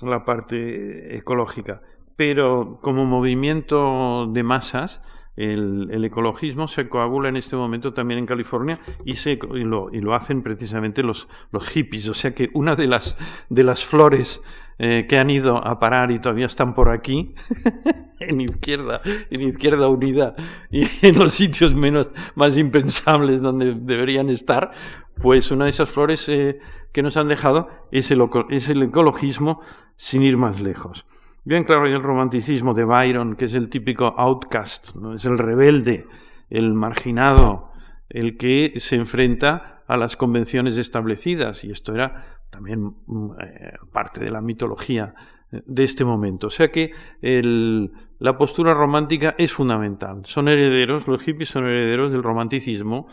la 0.03 0.25
parte 0.25 1.17
ecológica, 1.17 1.83
pero 2.17 2.79
como 2.83 3.05
movimiento 3.05 4.27
de 4.27 4.43
masas, 4.43 5.03
el, 5.39 5.89
el, 5.93 6.05
ecologismo 6.05 6.67
se 6.67 6.89
coagula 6.89 7.29
en 7.29 7.37
este 7.37 7.55
momento 7.55 7.93
también 7.93 8.19
en 8.19 8.27
California 8.27 8.81
y, 9.05 9.15
se, 9.15 9.33
y, 9.33 9.65
lo, 9.65 9.89
y 9.93 10.01
lo, 10.01 10.15
hacen 10.15 10.43
precisamente 10.43 11.05
los, 11.05 11.29
hippies. 11.73 12.09
O 12.09 12.15
sea 12.15 12.35
que 12.35 12.51
una 12.55 12.75
de 12.75 12.89
las, 12.89 13.17
de 13.49 13.63
las 13.63 13.85
flores 13.85 14.43
eh, 14.81 15.07
que 15.09 15.17
han 15.17 15.31
ido 15.31 15.57
a 15.65 15.79
parar 15.79 16.11
y 16.11 16.19
todavía 16.19 16.47
están 16.47 16.75
por 16.75 16.91
aquí, 16.91 17.35
en 18.21 18.41
izquierda, 18.41 19.01
en 19.31 19.43
izquierda 19.43 19.89
unida 19.89 20.35
y 20.71 20.83
en 21.07 21.17
los 21.19 21.35
sitios 21.35 21.73
menos, 21.73 22.09
más 22.35 22.57
impensables 22.57 23.41
donde 23.41 23.77
deberían 23.79 24.31
estar, 24.31 24.73
pues 25.21 25.53
una 25.53 25.67
de 25.67 25.71
esas 25.71 25.89
flores 25.89 26.29
eh, 26.29 26.59
que 26.93 27.03
nos 27.03 27.17
han 27.17 27.29
dejado 27.29 27.69
es 27.93 28.11
el, 28.11 28.29
es 28.51 28.69
el 28.69 28.83
ecologismo 28.83 29.61
sin 29.97 30.25
ir 30.25 30.37
más 30.37 30.61
lejos. 30.61 31.07
Bien 31.49 31.65
claro, 31.65 31.87
hay 31.87 31.93
el 31.93 32.03
romanticismo 32.03 32.75
de 32.75 32.85
Byron, 32.85 33.35
que 33.35 33.47
es 33.47 33.55
el 33.55 33.71
típico 33.71 34.05
outcast, 34.05 34.95
¿no? 34.97 35.15
es 35.15 35.25
el 35.25 35.39
rebelde, 35.39 36.07
el 36.51 36.75
marginado, 36.75 37.73
el 38.11 38.37
que 38.37 38.75
se 38.77 38.97
enfrenta 38.97 39.83
a 39.87 39.97
las 39.97 40.15
convenciones 40.15 40.77
establecidas, 40.77 41.65
y 41.65 41.71
esto 41.71 41.95
era 41.95 42.43
también 42.51 42.95
eh, 43.41 43.73
parte 43.91 44.23
de 44.23 44.31
la 44.31 44.43
mitología 44.43 45.15
de 45.51 45.85
este 45.85 46.05
momento. 46.05 46.49
O 46.49 46.51
sea 46.51 46.71
que 46.71 46.93
la 47.23 48.37
postura 48.37 48.75
romántica 48.75 49.35
es 49.39 49.51
fundamental. 49.51 50.27
Son 50.27 50.49
herederos, 50.49 51.09
los 51.09 51.23
hippies 51.23 51.49
son 51.49 51.65
herederos 51.65 52.13
del 52.13 52.23
romanticismo, 52.23 53.09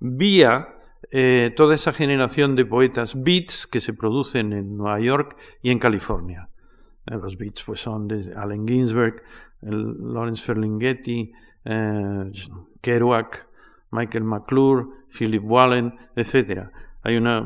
vía 0.00 0.74
eh, 1.12 1.52
toda 1.54 1.76
esa 1.76 1.92
generación 1.92 2.56
de 2.56 2.66
poetas 2.66 3.22
beats 3.22 3.64
que 3.64 3.78
se 3.78 3.92
producen 3.92 4.52
en 4.52 4.76
Nueva 4.76 4.98
York 4.98 5.36
y 5.62 5.70
en 5.70 5.78
California. 5.78 6.48
Eh, 7.06 7.16
los 7.16 7.36
beats 7.36 7.62
pues, 7.64 7.80
son 7.80 8.08
de 8.08 8.32
Allen 8.34 8.66
Ginsberg, 8.66 9.22
Lawrence 9.62 10.44
Ferlinghetti, 10.44 11.32
eh, 11.64 12.32
Kerouac, 12.80 13.48
Michael 13.90 14.24
McClure, 14.24 14.86
Philip 15.16 15.42
Wallen, 15.44 15.94
etc. 16.14 16.68
Hay 17.02 17.16
una 17.16 17.42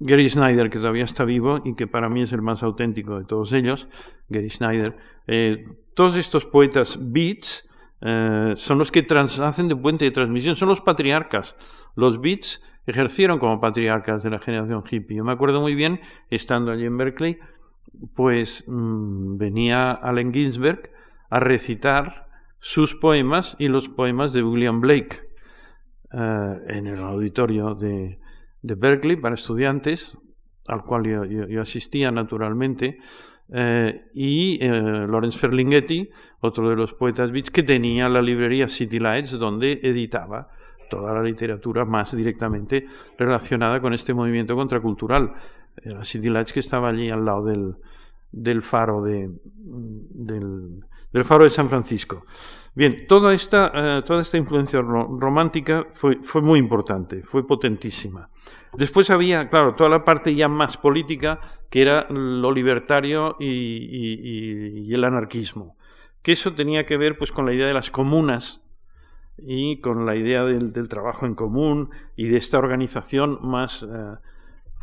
Gary 0.00 0.28
Snyder 0.28 0.70
que 0.70 0.78
todavía 0.78 1.04
está 1.04 1.24
vivo 1.24 1.60
y 1.64 1.74
que 1.74 1.86
para 1.86 2.08
mí 2.08 2.22
es 2.22 2.32
el 2.32 2.42
más 2.42 2.62
auténtico 2.62 3.18
de 3.18 3.24
todos 3.24 3.52
ellos, 3.52 3.88
Gary 4.28 4.50
Snyder. 4.50 4.96
todos 5.94 6.16
estos 6.16 6.44
poetas 6.44 6.98
beats 7.00 7.64
son 8.00 8.78
los 8.78 8.90
que 8.90 9.06
hacen 9.08 9.68
de 9.68 9.76
puente 9.76 10.04
de 10.04 10.10
transmisión, 10.10 10.56
son 10.56 10.68
los 10.68 10.80
patriarcas. 10.80 11.54
Los 11.94 12.20
beats 12.20 12.60
ejercieron 12.86 13.38
como 13.38 13.60
patriarcas 13.60 14.22
de 14.22 14.30
la 14.30 14.38
generación 14.38 14.82
hippie. 14.90 15.18
Yo 15.18 15.24
me 15.24 15.32
acuerdo 15.32 15.60
muy 15.60 15.74
bien, 15.74 16.00
estando 16.30 16.72
allí 16.72 16.86
en 16.86 16.96
Berkeley, 16.96 17.38
pues 18.14 18.64
mm, 18.66 19.36
venía 19.38 19.92
Allen 19.92 20.32
Ginsberg 20.32 20.90
a 21.30 21.40
recitar 21.40 22.28
sus 22.60 22.94
poemas 22.94 23.56
y 23.58 23.68
los 23.68 23.88
poemas 23.88 24.32
de 24.32 24.42
William 24.42 24.80
Blake 24.80 25.28
eh, 26.12 26.54
en 26.68 26.86
el 26.86 26.98
auditorio 27.00 27.74
de, 27.74 28.18
Berkeley 28.62 29.16
para 29.16 29.34
estudiantes, 29.34 30.16
al 30.66 30.82
cual 30.82 31.04
yo, 31.28 31.60
asistía 31.60 32.10
naturalmente, 32.10 32.98
eh, 33.50 34.00
y 34.12 34.62
eh, 34.62 34.70
Lawrence 34.70 35.38
Ferlinghetti, 35.38 36.08
otro 36.40 36.68
de 36.68 36.76
los 36.76 36.92
poetas 36.92 37.30
beats, 37.30 37.50
que 37.50 37.62
tenía 37.62 38.08
la 38.08 38.20
librería 38.20 38.68
City 38.68 38.98
Lights, 38.98 39.38
donde 39.38 39.80
editaba 39.82 40.48
toda 40.90 41.12
la 41.14 41.22
literatura 41.22 41.84
más 41.84 42.16
directamente 42.16 42.86
relacionada 43.18 43.80
con 43.80 43.94
este 43.94 44.12
movimiento 44.12 44.54
contracultural. 44.56 45.34
La 45.84 46.04
City 46.04 46.28
Lights 46.28 46.52
que 46.52 46.60
estaba 46.60 46.88
allí 46.88 47.10
al 47.10 47.24
lado 47.24 47.44
del, 47.44 47.76
del 48.32 48.62
faro 48.62 49.02
de, 49.02 49.30
del, 49.44 50.84
del, 51.12 51.24
faro 51.24 51.44
de 51.44 51.50
San 51.50 51.68
Francisco. 51.68 52.24
Bien, 52.74 53.06
toda 53.08 53.34
esta, 53.34 53.72
eh, 53.74 54.02
toda 54.04 54.22
esta 54.22 54.36
influencia 54.36 54.80
romántica 54.80 55.86
fue, 55.90 56.18
fue 56.22 56.42
muy 56.42 56.58
importante, 56.58 57.22
fue 57.22 57.46
potentísima. 57.46 58.30
Después 58.76 59.10
había, 59.10 59.48
claro, 59.48 59.72
toda 59.72 59.90
la 59.90 60.04
parte 60.04 60.34
ya 60.34 60.48
más 60.48 60.76
política, 60.76 61.40
que 61.70 61.82
era 61.82 62.06
lo 62.10 62.52
libertario 62.52 63.36
y, 63.40 64.92
el 64.92 65.04
anarquismo. 65.04 65.76
Que 66.22 66.32
eso 66.32 66.54
tenía 66.54 66.84
que 66.84 66.98
ver 66.98 67.16
pues, 67.16 67.32
con 67.32 67.46
la 67.46 67.52
idea 67.52 67.66
de 67.66 67.74
las 67.74 67.90
comunas 67.90 68.62
y 69.38 69.80
con 69.80 70.04
la 70.04 70.16
idea 70.16 70.44
del, 70.44 70.88
trabajo 70.88 71.26
en 71.26 71.34
común 71.34 71.90
y 72.16 72.28
de 72.28 72.36
esta 72.36 72.58
organización 72.58 73.38
más 73.42 73.84
eh, 73.84 74.16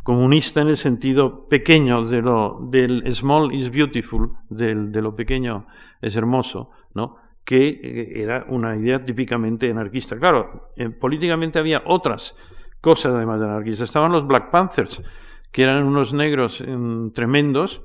comunista 0.06 0.60
en 0.60 0.68
el 0.68 0.76
sentido 0.76 1.48
pequeño 1.48 2.06
de 2.06 2.22
lo, 2.22 2.60
del 2.62 3.02
small 3.12 3.52
is 3.52 3.70
beautiful, 3.70 4.30
de 4.48 5.02
lo 5.02 5.14
pequeño 5.16 5.66
es 6.00 6.14
hermoso, 6.14 6.70
¿no? 6.94 7.16
que 7.44 7.68
eh, 7.68 8.22
era 8.22 8.46
una 8.48 8.76
idea 8.76 9.04
típicamente 9.04 9.68
anarquista. 9.68 10.16
Claro, 10.16 10.70
eh, 10.76 10.90
políticamente 10.90 11.58
había 11.58 11.82
otras 11.84 12.36
cosas 12.80 13.14
además 13.14 13.40
de 13.40 13.46
anarquistas. 13.46 13.88
Estaban 13.88 14.12
los 14.12 14.26
Black 14.26 14.50
Panthers, 14.50 15.02
que 15.50 15.64
eran 15.64 15.84
unos 15.84 16.12
negros 16.12 16.64
tremendos, 17.12 17.82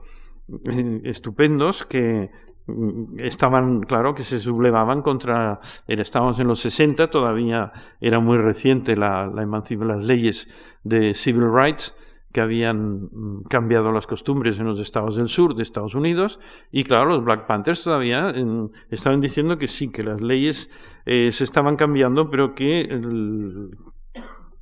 estupendos, 1.04 1.86
que 1.86 2.30
Mm, 2.68 3.20
estaban, 3.20 3.82
claro, 3.82 4.14
que 4.14 4.24
se 4.24 4.40
sublevaban 4.40 5.02
contra, 5.02 5.60
estábamos 5.88 6.40
en 6.40 6.48
los 6.48 6.60
60, 6.60 7.08
todavía 7.08 7.72
era 8.00 8.20
muy 8.20 8.38
reciente 8.38 8.96
la, 8.96 9.26
la 9.28 9.46
las 9.46 10.04
leyes 10.04 10.48
de 10.84 11.14
civil 11.14 11.52
rights 11.54 11.96
que 12.34 12.42
habían 12.42 13.10
mm, 13.12 13.44
cambiado 13.50 13.92
las 13.92 14.08
costumbres 14.08 14.60
en 14.60 14.66
los 14.66 14.80
estados 14.80 15.16
del 15.16 15.30
sur 15.30 15.56
de 15.56 15.64
Estados 15.64 15.96
Unidos 15.96 16.40
y 16.72 16.84
claro, 16.84 17.10
los 17.10 17.24
Black 17.24 17.46
Panthers 17.46 17.84
todavía 17.84 18.34
estaban 18.90 19.20
diciendo 19.22 19.58
que 19.58 19.68
sí, 19.68 19.92
que 19.92 20.04
las 20.04 20.22
leyes 20.22 20.70
eh, 21.06 21.32
se 21.32 21.44
estaban 21.44 21.76
cambiando, 21.76 22.30
pero 22.30 22.56
que, 22.56 22.88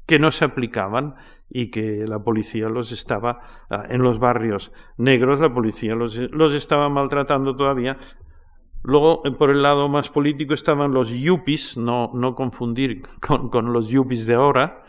que 0.06 0.20
no 0.20 0.32
se 0.32 0.46
aplicaban 0.46 1.16
y 1.50 1.72
que 1.72 2.06
la 2.08 2.20
policía 2.20 2.70
los 2.70 2.92
estaba, 2.92 3.42
ah, 3.70 3.84
en 3.90 4.02
los 4.02 4.20
barrios 4.20 4.72
negros, 4.98 5.40
la 5.40 5.54
policía 5.54 5.96
los, 5.96 6.16
los 6.16 6.54
estaba 6.54 6.90
maltratando 6.90 7.56
todavía. 7.56 7.98
Luego, 8.84 9.22
eh, 9.26 9.32
por 9.32 9.50
el 9.50 9.62
lado 9.62 9.90
más 9.90 10.10
político, 10.10 10.54
estaban 10.54 10.94
los 10.94 11.12
yuppies, 11.12 11.78
no, 11.78 12.12
no 12.14 12.36
confundir 12.36 13.02
con, 13.28 13.50
con 13.50 13.74
los 13.74 13.88
yuppies 13.90 14.26
de 14.26 14.36
ahora. 14.36 14.84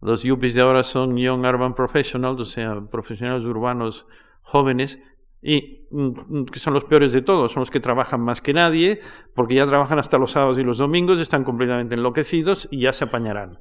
Los 0.00 0.22
yuppies 0.22 0.54
de 0.54 0.62
ahora 0.62 0.84
son 0.84 1.16
Young 1.16 1.44
Urban 1.44 1.74
Professionals, 1.74 2.40
o 2.40 2.44
sea, 2.44 2.80
profesionales 2.90 3.44
urbanos 3.44 4.06
jóvenes, 4.42 5.00
y 5.42 5.84
mm, 5.90 6.44
que 6.44 6.58
son 6.58 6.74
los 6.74 6.84
peores 6.84 7.12
de 7.12 7.22
todos, 7.22 7.52
son 7.52 7.60
los 7.60 7.70
que 7.70 7.80
trabajan 7.80 8.20
más 8.20 8.40
que 8.40 8.52
nadie, 8.52 9.00
porque 9.34 9.54
ya 9.54 9.66
trabajan 9.66 9.98
hasta 9.98 10.18
los 10.18 10.32
sábados 10.32 10.58
y 10.58 10.62
los 10.62 10.78
domingos, 10.78 11.20
están 11.20 11.44
completamente 11.44 11.94
enloquecidos 11.94 12.68
y 12.70 12.80
ya 12.80 12.92
se 12.92 13.04
apañarán. 13.04 13.58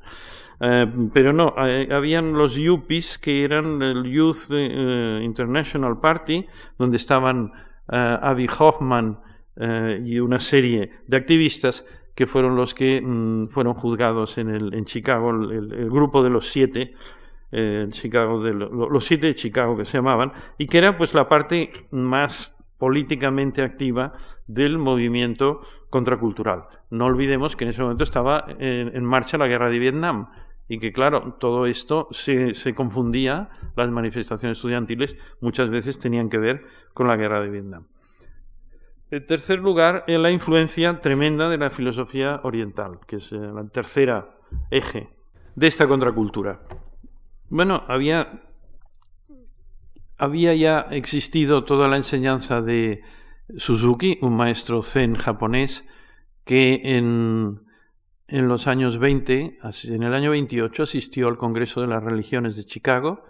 Eh, 0.60 0.88
pero 1.14 1.34
no, 1.34 1.54
eh, 1.66 1.88
habían 1.92 2.34
los 2.34 2.56
yuppies 2.56 3.18
que 3.18 3.44
eran 3.44 3.82
el 3.82 4.04
Youth 4.06 4.50
eh, 4.52 5.22
International 5.24 6.00
Party, 6.00 6.46
donde 6.78 6.98
estaban 6.98 7.52
Abby 7.90 8.48
Hoffman 8.60 9.18
y 10.04 10.20
una 10.20 10.42
serie 10.42 10.92
de 11.08 11.16
activistas 11.16 11.86
que 12.18 12.26
fueron 12.26 12.55
los 12.55 12.74
que 12.74 12.99
mm, 12.99 13.49
fueron 13.49 13.76
juzgados 13.76 14.39
en, 14.39 14.49
el, 14.49 14.74
en 14.74 14.86
Chicago, 14.86 15.30
el, 15.30 15.88
grupo 15.91 16.24
de 16.24 16.32
los 16.32 16.49
siete, 16.49 16.95
Chicago 17.91 18.41
de, 18.43 18.53
los 18.53 19.05
siete 19.05 19.28
de 19.28 19.36
Chicago 19.36 19.78
que 19.78 19.86
se 19.86 19.99
llamaban, 19.99 20.34
y 20.57 20.65
que 20.65 20.80
era 20.80 20.97
pues 20.97 21.13
la 21.13 21.30
parte 21.30 21.72
más 21.91 22.57
políticamente 22.80 23.61
activa 23.61 24.13
del 24.47 24.80
movimiento 24.80 25.61
contracultural. 25.91 26.63
No 26.89 27.05
olvidemos 27.05 27.55
que 27.55 27.65
en 27.65 27.70
ese 27.70 27.84
momento 27.84 28.03
estaba 28.03 28.45
en 28.57 29.05
marcha 29.05 29.38
la 29.38 29.47
guerra 29.47 29.70
de 29.70 29.78
Vietnam 29.78 30.30
y 30.68 30.80
que 30.80 30.91
claro, 30.91 31.36
todo 31.39 31.68
esto 31.68 32.07
se, 32.09 32.55
se, 32.55 32.74
confundía, 32.74 33.49
las 33.76 33.91
manifestaciones 33.91 34.57
estudiantiles 34.57 35.15
muchas 35.39 35.70
veces 35.70 35.99
tenían 35.99 36.30
que 36.30 36.39
ver 36.39 36.65
con 36.95 37.07
la 37.07 37.15
guerra 37.15 37.41
de 37.41 37.49
Vietnam. 37.49 37.86
En 39.10 39.26
tercer 39.26 39.60
lugar, 39.60 40.03
en 40.08 40.22
la 40.22 40.32
influencia 40.32 40.99
tremenda 40.99 41.49
de 41.49 41.58
la 41.58 41.70
filosofía 41.70 42.41
oriental, 42.43 42.99
que 43.08 43.18
es 43.18 43.32
la 43.32 43.68
tercera 43.70 44.38
eje 44.70 45.10
de 45.55 45.68
esta 45.68 45.88
contracultura. 45.88 46.62
Bueno, 47.49 47.84
había, 47.88 48.43
había 50.18 50.53
ya 50.55 50.82
existido 50.91 51.64
toda 51.64 51.88
la 51.88 51.95
enseñanza 51.95 52.62
de 52.62 53.01
Suzuki, 53.55 54.20
un 54.22 54.36
maestro 54.36 54.84
zen 54.84 55.16
japonés, 55.16 55.86
que 56.43 56.82
en 56.84 57.68
en 58.28 58.47
los 58.47 58.68
años 58.68 58.97
20, 58.99 59.60
en 59.86 60.03
el 60.03 60.14
año 60.14 60.32
28, 60.32 60.84
asistió 60.84 61.28
al 61.28 61.38
Congreso 61.38 61.82
de 61.82 61.88
las 61.88 62.03
Religiones 62.03 62.58
de 62.58 62.66
Chicago 62.66 63.24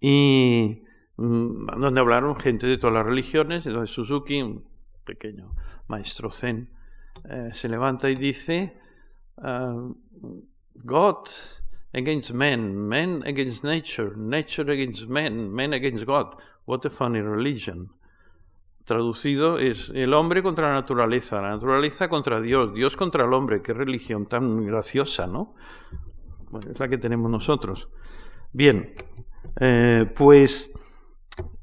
y 0.00 0.82
mm, 1.16 1.80
donde 1.80 2.00
hablaron 2.00 2.36
gente 2.36 2.66
de 2.66 2.78
todas 2.78 2.94
las 2.94 3.06
religiones. 3.06 3.66
Entonces 3.66 3.94
Suzuki, 3.94 4.62
pequeño 5.04 5.54
maestro 5.88 6.30
zen, 6.30 6.68
eh, 7.28 7.50
se 7.52 7.68
levanta 7.68 8.08
y 8.08 8.14
dice, 8.14 8.78
ah, 9.38 9.88
God 10.84 11.28
against 11.94 12.32
men, 12.32 12.76
men 12.76 13.22
against 13.26 13.64
nature, 13.64 14.12
nature 14.16 14.72
against 14.72 15.08
men, 15.08 15.52
men 15.52 15.72
against 15.74 16.04
God. 16.06 16.36
What 16.64 16.86
a 16.86 16.90
funny 16.90 17.20
religion 17.20 17.90
traducido 18.84 19.58
es 19.58 19.90
el 19.94 20.12
hombre 20.14 20.42
contra 20.42 20.68
la 20.68 20.74
naturaleza, 20.74 21.40
la 21.40 21.50
naturaleza 21.50 22.08
contra 22.08 22.40
Dios, 22.40 22.74
Dios 22.74 22.96
contra 22.96 23.24
el 23.24 23.32
hombre. 23.32 23.62
Qué 23.62 23.72
religión 23.72 24.26
tan 24.26 24.64
graciosa, 24.66 25.26
¿no? 25.26 25.54
es 26.68 26.78
la 26.78 26.88
que 26.88 26.98
tenemos 26.98 27.30
nosotros. 27.30 27.88
Bien, 28.52 28.94
eh, 29.60 30.10
pues 30.14 30.72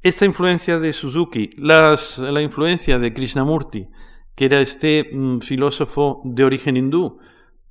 esta 0.02 0.24
influencia 0.24 0.78
de 0.78 0.92
Suzuki, 0.92 1.50
las, 1.56 2.18
la 2.18 2.42
influencia 2.42 2.98
de 2.98 3.12
Krishnamurti, 3.12 3.88
que 4.34 4.44
era 4.44 4.60
este 4.60 5.10
mm, 5.12 5.40
filósofo 5.40 6.20
de 6.24 6.44
origen 6.44 6.76
hindú, 6.76 7.18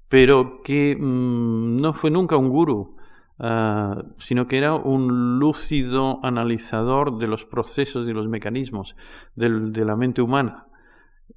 pero 0.08 0.62
que 0.64 0.95
mm, 1.00 1.78
no 1.78 1.93
fue 1.93 2.12
nunca 2.12 2.38
un 2.38 2.50
gurú, 2.50 3.00
Ah, 3.41 4.04
sino 4.18 4.50
que 4.50 4.58
era 4.58 4.76
un 4.76 5.39
lúcido 5.39 6.20
analizador 6.24 7.20
de 7.20 7.28
los 7.28 7.45
procesos 7.45 8.06
y 8.06 8.12
los 8.12 8.28
mecanismos 8.28 8.97
de 9.36 9.86
la 9.86 9.95
mente 9.95 10.22
humana, 10.22 10.68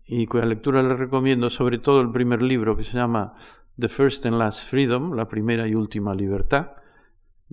y 0.08 0.26
cuya 0.26 0.44
lectura 0.46 0.82
le 0.82 0.96
recomiendo, 0.96 1.48
sobre 1.48 1.78
todo 1.78 2.00
el 2.00 2.10
primer 2.10 2.42
libro 2.42 2.76
que 2.76 2.82
se 2.82 2.96
llama 2.96 3.34
The 3.78 3.88
First 3.88 4.26
and 4.26 4.36
Last 4.36 4.68
Freedom, 4.68 5.14
la 5.14 5.28
primera 5.28 5.68
y 5.68 5.76
última 5.76 6.12
libertad, 6.12 6.72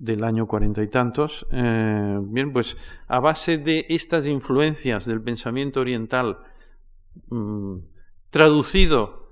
del 0.00 0.24
año 0.24 0.46
cuarenta 0.46 0.82
y 0.82 0.88
tantos. 0.88 1.46
Eh, 1.52 2.18
bien, 2.22 2.52
pues 2.52 2.76
a 3.06 3.20
base 3.20 3.58
de 3.58 3.86
estas 3.88 4.26
influencias 4.26 5.04
del 5.04 5.20
pensamiento 5.20 5.80
oriental 5.80 6.38
mm, 7.28 7.76
traducido 8.30 9.28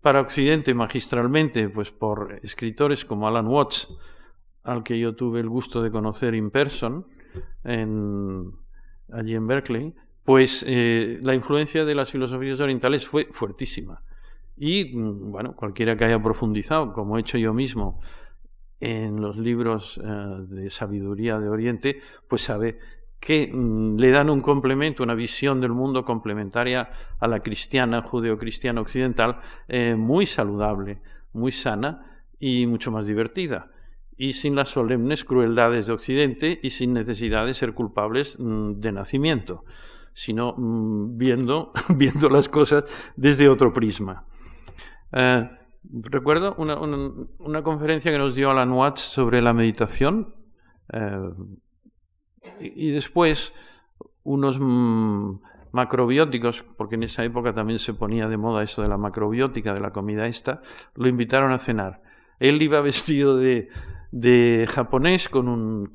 para 0.00 0.20
Occidente 0.20 0.74
magistralmente, 0.74 1.68
pues 1.68 1.90
por 1.90 2.38
escritores 2.42 3.04
como 3.04 3.26
Alan 3.26 3.48
Watts, 3.48 3.88
al 4.62 4.84
que 4.84 4.98
yo 4.98 5.14
tuve 5.16 5.40
el 5.40 5.48
gusto 5.48 5.82
de 5.82 5.90
conocer 5.90 6.34
in 6.34 6.50
person 6.50 7.06
en, 7.64 8.52
allí 9.12 9.34
en 9.34 9.46
Berkeley, 9.46 9.94
pues 10.24 10.64
eh, 10.68 11.18
la 11.22 11.34
influencia 11.34 11.84
de 11.84 11.94
las 11.96 12.10
filosofías 12.10 12.60
orientales 12.60 13.06
fue 13.06 13.26
fuertísima. 13.32 14.04
Y 14.56 14.96
mm, 14.96 15.32
bueno, 15.32 15.56
cualquiera 15.56 15.96
que 15.96 16.04
haya 16.04 16.22
profundizado, 16.22 16.92
como 16.92 17.16
he 17.16 17.20
hecho 17.20 17.38
yo 17.38 17.52
mismo, 17.52 18.00
en 18.80 19.20
los 19.20 19.36
libros 19.36 20.00
eh, 20.02 20.06
de 20.48 20.70
sabiduría 20.70 21.38
de 21.38 21.48
Oriente, 21.48 22.00
pues 22.26 22.42
sabe 22.42 22.78
que 23.20 23.50
mm, 23.52 23.96
le 23.98 24.10
dan 24.10 24.30
un 24.30 24.40
complemento, 24.40 25.02
una 25.02 25.14
visión 25.14 25.60
del 25.60 25.72
mundo 25.72 26.02
complementaria 26.02 26.88
a 27.18 27.28
la 27.28 27.40
cristiana, 27.40 28.02
judeocristiana 28.02 28.80
occidental, 28.80 29.40
eh, 29.68 29.94
muy 29.94 30.26
saludable, 30.26 31.02
muy 31.32 31.52
sana 31.52 32.24
y 32.38 32.66
mucho 32.66 32.90
más 32.90 33.06
divertida 33.06 33.70
y 34.20 34.34
sin 34.34 34.54
las 34.54 34.68
solemnes 34.68 35.24
crueldades 35.24 35.86
de 35.86 35.94
Occidente 35.94 36.60
y 36.62 36.68
sin 36.68 36.92
necesidad 36.92 37.46
de 37.46 37.54
ser 37.54 37.72
culpables 37.72 38.38
mm, 38.38 38.72
de 38.74 38.92
nacimiento, 38.92 39.64
sino 40.12 40.52
mm, 40.58 41.16
viendo, 41.16 41.72
viendo 41.96 42.28
las 42.28 42.50
cosas 42.50 42.84
desde 43.16 43.48
otro 43.48 43.72
prisma. 43.72 44.26
Eh, 45.10 45.48
recuerdo 45.82 46.54
una, 46.58 46.78
una, 46.78 47.62
conferencia 47.62 48.12
que 48.12 48.18
nos 48.18 48.34
dio 48.34 48.50
Alan 48.50 48.72
Watts 48.72 49.00
sobre 49.00 49.40
la 49.40 49.52
meditación 49.52 50.34
eh, 50.92 51.30
y, 52.60 52.90
después 52.90 53.54
unos 54.22 54.58
mm, 54.60 55.40
macrobióticos, 55.72 56.62
porque 56.76 56.96
en 56.96 57.04
esa 57.04 57.24
época 57.24 57.54
también 57.54 57.78
se 57.78 57.94
ponía 57.94 58.28
de 58.28 58.36
moda 58.36 58.62
eso 58.62 58.82
de 58.82 58.88
la 58.88 58.98
macrobiótica, 58.98 59.72
de 59.72 59.80
la 59.80 59.92
comida 59.92 60.26
esta, 60.26 60.62
lo 60.94 61.08
invitaron 61.08 61.52
a 61.52 61.58
cenar. 61.58 62.02
Él 62.38 62.60
iba 62.60 62.80
vestido 62.82 63.36
de, 63.36 63.68
de 64.10 64.66
japonés 64.68 65.28
con 65.28 65.48
un, 65.48 65.94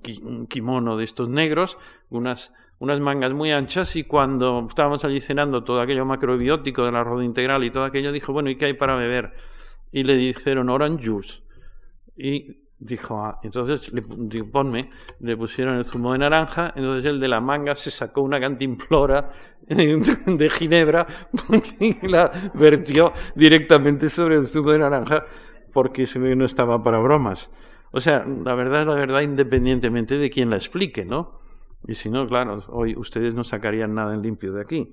kimono 0.49 0.97
de 0.97 1.03
estos 1.03 1.29
negros, 1.29 1.77
unas, 2.09 2.53
unas 2.79 2.99
mangas 2.99 3.33
muy 3.33 3.51
anchas 3.51 3.95
y 3.95 4.03
cuando 4.03 4.65
estábamos 4.67 5.03
allí 5.05 5.21
cenando 5.21 5.61
todo 5.61 5.81
aquello 5.81 6.05
macrobiótico 6.05 6.85
del 6.85 6.95
arroz 6.95 7.23
integral 7.23 7.63
y 7.63 7.71
todo 7.71 7.83
aquello, 7.83 8.11
dijo, 8.11 8.33
bueno, 8.33 8.49
¿y 8.49 8.55
qué 8.55 8.65
hay 8.65 8.73
para 8.73 8.95
beber? 8.95 9.33
Y 9.95 10.03
le 10.03 10.15
dijeron 10.15 10.69
orange 10.69 11.07
juice. 11.07 11.41
Y 12.17 12.65
dijo, 12.77 13.17
ah, 13.17 13.39
entonces 13.43 13.93
le 13.93 14.43
ponme, 14.43 14.89
le 15.21 15.37
pusieron 15.37 15.77
el 15.77 15.85
zumo 15.85 16.11
de 16.11 16.19
naranja, 16.19 16.73
entonces 16.75 17.09
el 17.09 17.21
de 17.21 17.29
la 17.29 17.39
manga 17.39 17.75
se 17.75 17.89
sacó 17.91 18.21
una 18.21 18.37
cantimplora 18.37 19.31
de 19.67 20.49
ginebra 20.49 21.07
y 21.79 22.07
la 22.07 22.29
vertió 22.53 23.13
directamente 23.35 24.09
sobre 24.09 24.35
el 24.35 24.47
zumo 24.47 24.71
de 24.71 24.79
naranja 24.79 25.25
porque 25.71 26.05
no 26.35 26.43
estaba 26.43 26.77
para 26.79 26.99
bromas. 26.99 27.49
O 27.91 28.01
sea, 28.01 28.25
la 28.25 28.53
verdad 28.55 28.81
es 28.81 28.87
la 28.87 28.95
verdad 28.95 29.21
independientemente 29.21 30.17
de 30.17 30.29
quién 30.29 30.49
la 30.49 30.57
explique, 30.57 31.05
¿no? 31.05 31.39
Y 31.87 31.95
si 31.95 32.09
no, 32.09 32.27
claro, 32.27 32.63
hoy 32.67 32.95
ustedes 32.97 33.33
no 33.33 33.45
sacarían 33.45 33.93
nada 33.93 34.13
en 34.13 34.21
limpio 34.21 34.51
de 34.51 34.61
aquí. 34.61 34.91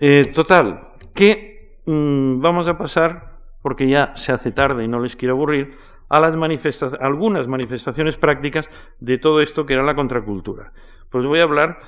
Eh, 0.00 0.30
total, 0.34 0.80
que 1.14 1.80
mm, 1.84 2.40
vamos 2.40 2.68
a 2.68 2.78
pasar, 2.78 3.37
porque 3.68 3.86
ya 3.86 4.16
se 4.16 4.32
hace 4.32 4.50
tarde 4.50 4.84
y 4.84 4.88
no 4.88 4.98
les 4.98 5.14
quiero 5.14 5.34
aburrir, 5.34 5.76
a 6.08 6.20
las 6.20 6.34
manifestaciones, 6.34 7.04
algunas 7.04 7.46
manifestaciones 7.48 8.16
prácticas 8.16 8.70
de 8.98 9.18
todo 9.18 9.42
esto 9.42 9.66
que 9.66 9.74
era 9.74 9.82
la 9.82 9.92
contracultura. 9.92 10.72
Pues 11.10 11.26
voy 11.26 11.40
a 11.40 11.42
hablar 11.42 11.80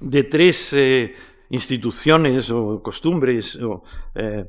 de 0.00 0.24
tres 0.24 0.72
eh, 0.72 1.12
instituciones 1.50 2.50
o 2.50 2.82
costumbres 2.82 3.56
o 3.56 3.82
eh, 4.14 4.46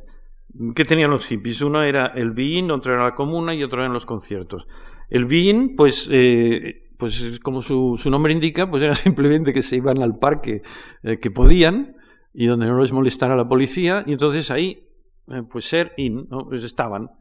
¿Qué 0.73 0.85
tenían 0.85 1.11
los 1.11 1.25
hippies? 1.25 1.61
Uno 1.61 1.83
era 1.83 2.07
el 2.07 2.31
being, 2.31 2.71
otro 2.71 2.93
era 2.93 3.03
la 3.03 3.13
comuna 3.13 3.53
y 3.53 3.61
otro 3.61 3.81
eran 3.81 3.91
los 3.91 4.05
conciertos. 4.05 4.67
El 5.09 5.25
being, 5.25 5.75
pues, 5.75 6.07
eh, 6.09 6.89
pues 6.97 7.39
como 7.43 7.61
su, 7.61 7.97
su, 7.97 8.09
nombre 8.09 8.31
indica, 8.31 8.69
pues 8.69 8.81
era 8.83 8.95
simplemente 9.09 9.51
que 9.51 9.63
se 9.63 9.75
iban 9.75 10.01
al 10.01 10.13
parque 10.13 10.61
eh, 11.03 11.19
que 11.19 11.31
podían 11.31 11.97
y 12.33 12.45
donde 12.45 12.67
no 12.67 12.79
les 12.81 12.93
molestara 12.93 13.35
la 13.35 13.47
policía 13.47 14.03
y 14.05 14.13
entonces 14.13 14.51
ahí, 14.51 14.87
eh, 15.27 15.43
pues 15.49 15.65
ser 15.65 15.93
in, 15.97 16.27
¿no? 16.29 16.51
Estaban, 16.53 17.11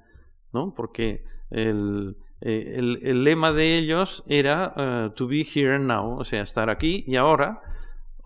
¿no? 0.52 0.74
Porque 0.74 1.24
el, 1.50 2.16
el, 2.40 2.98
el 3.02 3.24
lema 3.24 3.52
de 3.52 3.78
ellos 3.78 4.22
era 4.26 5.12
to 5.14 5.26
be 5.26 5.42
here 5.42 5.74
and 5.74 5.86
now, 5.86 6.18
o 6.18 6.24
sea, 6.24 6.42
estar 6.42 6.70
aquí 6.70 7.04
y 7.06 7.16
ahora, 7.16 7.60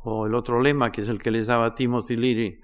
o 0.03 0.27
el 0.27 0.35
otro 0.35 0.61
lema 0.61 0.93
que 0.93 1.01
es 1.01 1.09
el 1.09 1.21
que 1.21 1.31
les 1.31 1.47
daba 1.47 1.75
Timothy 1.75 2.17
Leary, 2.17 2.61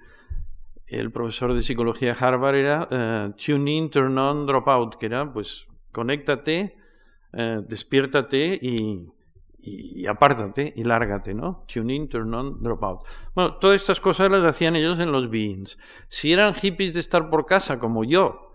el 0.91 1.11
profesor 1.11 1.53
de 1.53 1.61
psicología 1.61 2.13
de 2.13 2.25
Harvard 2.25 2.55
era 2.55 2.87
uh, 2.91 3.33
tune 3.33 3.71
in, 3.71 3.89
turn 3.89 4.17
on, 4.17 4.45
drop 4.45 4.67
out, 4.67 4.95
que 4.97 5.05
era 5.05 5.31
pues 5.31 5.67
conéctate, 5.91 6.75
uh, 7.33 7.61
despiértate 7.67 8.59
y, 8.61 9.07
y, 9.61 10.05
apártate 10.07 10.73
y 10.75 10.83
lárgate, 10.83 11.33
¿no? 11.33 11.63
Tune 11.71 11.93
in, 11.93 12.09
turn 12.09 12.33
on, 12.33 12.59
drop 12.59 12.83
out. 12.83 12.99
Bueno, 13.35 13.55
todas 13.55 13.81
estas 13.81 13.99
cosas 13.99 14.31
las 14.31 14.43
hacían 14.43 14.75
ellos 14.75 14.99
en 14.99 15.11
los 15.11 15.29
beings. 15.29 15.77
Si 16.07 16.33
eran 16.33 16.53
hippies 16.53 16.93
de 16.93 16.99
estar 16.99 17.29
por 17.29 17.45
casa, 17.45 17.79
como 17.79 18.03
yo, 18.03 18.53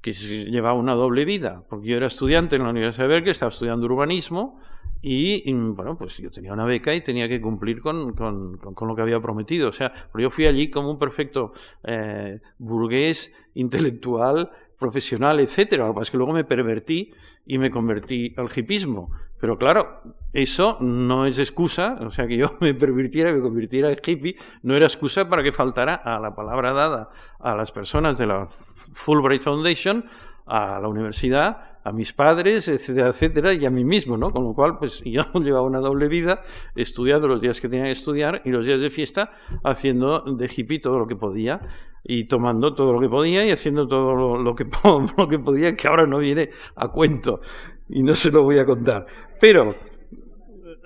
que 0.00 0.12
llevaba 0.12 0.74
una 0.74 0.94
doble 0.94 1.24
vida, 1.24 1.64
porque 1.68 1.88
yo 1.88 1.96
era 1.96 2.08
estudiante 2.08 2.56
en 2.56 2.64
la 2.64 2.70
Universidad 2.70 3.04
de 3.04 3.14
Berkeley, 3.14 3.32
estaba 3.32 3.50
estudiando 3.50 3.86
urbanismo, 3.86 4.60
y, 5.04 5.52
bueno, 5.52 5.98
pues 5.98 6.16
yo 6.18 6.30
tenía 6.30 6.52
una 6.52 6.64
beca 6.64 6.94
y 6.94 7.00
tenía 7.00 7.28
que 7.28 7.40
cumplir 7.40 7.80
con, 7.80 8.12
con, 8.14 8.56
con, 8.56 8.86
lo 8.86 8.94
que 8.94 9.02
había 9.02 9.20
prometido. 9.20 9.68
O 9.68 9.72
sea, 9.72 9.92
yo 10.16 10.30
fui 10.30 10.46
allí 10.46 10.70
como 10.70 10.92
un 10.92 10.98
perfecto 10.98 11.52
eh, 11.82 12.40
burgués, 12.58 13.32
intelectual, 13.54 14.52
profesional, 14.82 15.40
etcétera. 15.40 15.86
Lo 15.86 15.92
que 15.92 15.94
pasa 15.94 16.02
es 16.02 16.10
que 16.10 16.16
luego 16.18 16.34
me 16.34 16.44
pervertí 16.44 17.12
y 17.46 17.56
me 17.56 17.70
convertí 17.70 18.34
al 18.36 18.48
hipismo. 18.54 19.10
Pero 19.40 19.56
claro, 19.58 20.02
eso 20.32 20.76
no 20.80 21.26
es 21.26 21.38
excusa, 21.38 21.98
o 22.00 22.10
sea, 22.10 22.26
que 22.26 22.36
yo 22.36 22.52
me 22.60 22.74
pervirtiera, 22.74 23.32
me 23.32 23.40
convirtiera 23.40 23.90
en 23.90 23.98
hippie, 24.04 24.36
no 24.62 24.76
era 24.76 24.86
excusa 24.86 25.28
para 25.28 25.42
que 25.42 25.52
faltara 25.52 25.94
a 25.94 26.20
la 26.20 26.34
palabra 26.34 26.72
dada 26.72 27.10
a 27.40 27.54
las 27.56 27.72
personas 27.72 28.18
de 28.18 28.26
la 28.26 28.46
Fulbright 28.46 29.42
Foundation, 29.42 30.04
a 30.46 30.80
la 30.80 30.88
universidad, 30.88 31.72
a 31.84 31.92
mis 31.92 32.12
padres, 32.12 32.68
etcétera, 32.68 33.08
etcétera, 33.08 33.54
y 33.54 33.64
a 33.66 33.70
mí 33.70 33.84
mismo, 33.84 34.16
¿no? 34.16 34.30
Con 34.30 34.44
lo 34.44 34.54
cual, 34.54 34.78
pues 34.78 35.02
yo 35.04 35.22
llevaba 35.34 35.66
una 35.66 35.80
doble 35.80 36.08
vida, 36.08 36.42
estudiando 36.74 37.28
los 37.28 37.40
días 37.40 37.60
que 37.60 37.68
tenía 37.68 37.86
que 37.86 37.92
estudiar 37.92 38.42
y 38.44 38.50
los 38.50 38.64
días 38.64 38.80
de 38.80 38.90
fiesta, 38.90 39.30
haciendo 39.64 40.20
de 40.20 40.50
hippie 40.54 40.80
todo 40.80 40.98
lo 40.98 41.06
que 41.06 41.16
podía 41.16 41.60
y 42.04 42.26
tomando 42.26 42.72
todo 42.72 42.92
lo 42.92 43.00
que 43.00 43.08
podía 43.08 43.44
y 43.44 43.50
haciendo 43.50 43.86
todo 43.86 44.36
lo, 44.36 44.54
que, 44.54 44.64
lo 45.16 45.28
que 45.28 45.38
podía, 45.38 45.74
que 45.74 45.88
ahora 45.88 46.06
no 46.06 46.18
viene 46.18 46.50
a 46.76 46.88
cuento 46.88 47.40
y 47.88 48.02
no 48.02 48.14
se 48.14 48.30
lo 48.30 48.42
voy 48.42 48.58
a 48.58 48.64
contar. 48.64 49.06
Pero 49.40 49.74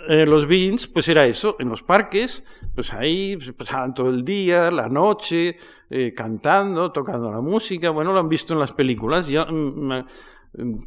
eh, 0.08 0.26
los 0.26 0.46
beans, 0.46 0.86
pues 0.88 1.08
era 1.08 1.26
eso, 1.26 1.56
en 1.58 1.68
los 1.68 1.82
parques, 1.82 2.44
pues 2.74 2.92
ahí 2.92 3.36
pues, 3.36 3.52
pasaban 3.52 3.94
todo 3.94 4.10
el 4.10 4.24
día, 4.24 4.70
la 4.70 4.88
noche, 4.88 5.56
eh, 5.90 6.12
cantando, 6.14 6.92
tocando 6.92 7.30
la 7.30 7.40
música, 7.40 7.90
bueno, 7.90 8.12
lo 8.12 8.20
han 8.20 8.28
visto 8.28 8.54
en 8.54 8.60
las 8.60 8.72
películas, 8.72 9.28
yo 9.28 9.46
mm, 9.46 10.04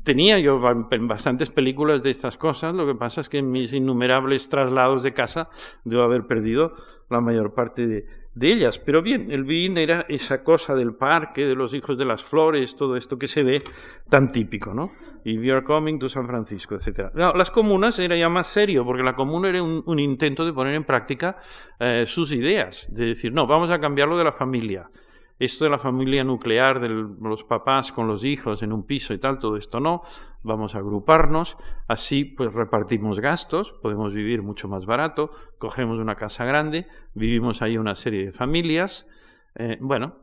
Tenía 0.03 0.39
yo 0.39 0.59
bastantes 0.59 1.51
películas 1.51 2.01
de 2.01 2.09
estas 2.09 2.38
cosas, 2.38 2.74
lo 2.74 2.88
que 2.88 2.95
pasa 2.95 3.22
es 3.22 3.30
que 3.30 3.38
en 3.38 3.51
mis 3.51 3.72
innumerables 3.72 4.49
traslados 4.49 5.03
de 5.03 5.13
casa 5.13 5.49
debo 5.84 6.01
haber 6.01 6.26
perdido 6.26 6.74
la 7.09 7.22
mayor 7.22 7.53
parte 7.53 7.86
de, 7.86 8.05
ellas. 8.41 8.80
Pero 8.80 9.01
bien, 9.03 9.30
el 9.32 9.43
Bean 9.43 9.78
era 9.78 10.05
esa 10.07 10.43
cosa 10.43 10.74
del 10.74 10.95
parque, 10.95 11.45
de 11.45 11.55
los 11.55 11.74
hijos 11.74 11.97
de 11.97 12.05
las 12.05 12.24
flores, 12.24 12.76
todo 12.76 12.95
esto 12.95 13.20
que 13.20 13.28
se 13.28 13.43
ve 13.43 13.61
tan 14.09 14.32
típico, 14.32 14.74
¿no? 14.74 14.91
Y 15.26 15.38
we 15.38 15.51
are 15.51 15.63
coming 15.63 15.99
to 15.99 16.07
San 16.07 16.26
Francisco, 16.26 16.76
etc. 16.76 17.11
las 17.13 17.51
comunas 17.51 17.99
era 17.99 18.15
ya 18.15 18.30
más 18.30 18.47
serio, 18.47 18.86
porque 18.86 19.03
la 19.03 19.15
comuna 19.15 19.49
era 19.49 19.61
un, 19.61 19.99
intento 19.99 20.45
de 20.45 20.53
poner 20.53 20.74
en 20.74 20.86
práctica 20.86 21.38
eh, 21.80 22.05
sus 22.07 22.32
ideas, 22.32 22.88
de 22.91 23.07
decir, 23.07 23.34
no, 23.34 23.45
vamos 23.45 23.70
a 23.70 23.80
cambiarlo 23.80 24.17
de 24.17 24.24
la 24.24 24.32
familia 24.32 24.89
esto 25.40 25.64
de 25.64 25.72
la 25.72 25.80
familia 25.80 26.26
nuclear, 26.26 26.82
de 26.82 26.90
los 26.90 27.46
papás 27.46 27.94
con 27.94 28.08
los 28.08 28.26
hijos 28.26 28.62
en 28.62 28.74
un 28.74 28.84
piso 28.84 29.14
y 29.14 29.20
tal, 29.20 29.40
todo 29.40 29.56
esto 29.56 29.80
no, 29.80 30.04
vamos 30.44 30.76
a 30.76 30.80
agruparnos, 30.80 31.58
así 31.88 32.26
pues 32.26 32.54
repartimos 32.54 33.22
gastos, 33.22 33.72
podemos 33.82 34.14
vivir 34.14 34.42
mucho 34.42 34.68
más 34.68 34.86
barato, 34.86 35.32
cogemos 35.58 35.98
una 35.98 36.16
casa 36.16 36.44
grande, 36.44 36.88
vivimos 37.14 37.62
ahí 37.62 37.78
una 37.78 37.96
serie 37.96 38.26
de 38.26 38.32
familias, 38.34 39.08
eh, 39.56 39.78
bueno, 39.80 40.18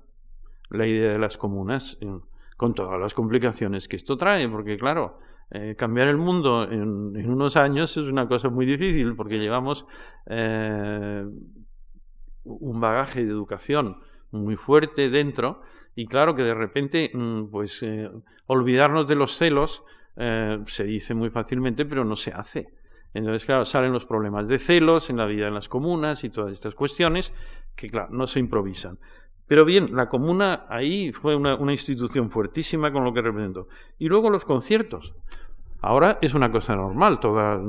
la 0.68 0.86
idea 0.86 1.12
de 1.12 1.18
las 1.18 1.38
comunas, 1.38 1.96
eh, 2.02 2.20
con 2.58 2.74
todas 2.74 3.00
las 3.00 3.14
complicaciones 3.14 3.88
que 3.88 3.96
esto 3.96 4.18
trae, 4.18 4.46
porque 4.50 4.76
claro, 4.76 5.18
eh, 5.50 5.76
cambiar 5.78 6.08
el 6.08 6.18
mundo 6.18 6.64
en, 6.64 7.16
en, 7.16 7.30
unos 7.30 7.56
años 7.56 7.96
es 7.96 8.04
una 8.04 8.28
cosa 8.28 8.50
muy 8.50 8.66
difícil, 8.66 9.14
porque 9.14 9.38
llevamos 9.38 9.86
un 12.44 12.80
bagaje 12.80 13.24
de 13.24 13.30
educación, 13.30 13.98
muy 14.30 14.56
fuerte 14.56 15.10
dentro 15.10 15.62
y 15.94 16.06
claro 16.06 16.34
que 16.34 16.42
de 16.42 16.54
repente 16.54 17.10
mm, 17.12 17.44
pues 17.50 17.82
eh, 17.82 18.10
olvidarnos 18.46 19.06
de 19.06 19.16
los 19.16 19.36
celos 19.36 19.82
eh, 20.16 20.58
se 20.66 20.84
dice 20.84 21.14
muy 21.14 21.30
fácilmente 21.30 21.84
pero 21.84 22.04
no 22.04 22.16
se 22.16 22.32
hace 22.32 22.68
entonces 23.14 23.44
claro 23.44 23.64
salen 23.64 23.92
los 23.92 24.06
problemas 24.06 24.48
de 24.48 24.58
celos 24.58 25.10
en 25.10 25.16
la 25.16 25.26
vida 25.26 25.48
en 25.48 25.54
las 25.54 25.68
comunas 25.68 26.24
y 26.24 26.30
todas 26.30 26.52
estas 26.52 26.74
cuestiones 26.74 27.32
que 27.74 27.88
claro 27.88 28.08
no 28.10 28.26
se 28.26 28.40
improvisan 28.40 28.98
Pero 29.46 29.64
bien, 29.64 29.94
la 29.94 30.08
comuna 30.08 30.64
ahí 30.68 31.12
fue 31.12 31.36
una, 31.36 31.54
una 31.54 31.72
institución 31.72 32.30
fuertísima 32.30 32.90
con 32.90 33.04
lo 33.04 33.12
que 33.12 33.22
representó. 33.22 33.68
Y 33.96 34.08
luego 34.08 34.28
los 34.28 34.44
conciertos. 34.44 35.14
Ahora 35.80 36.18
es 36.20 36.34
una 36.34 36.50
cosa 36.50 36.74
normal. 36.74 37.20
Toda, 37.20 37.60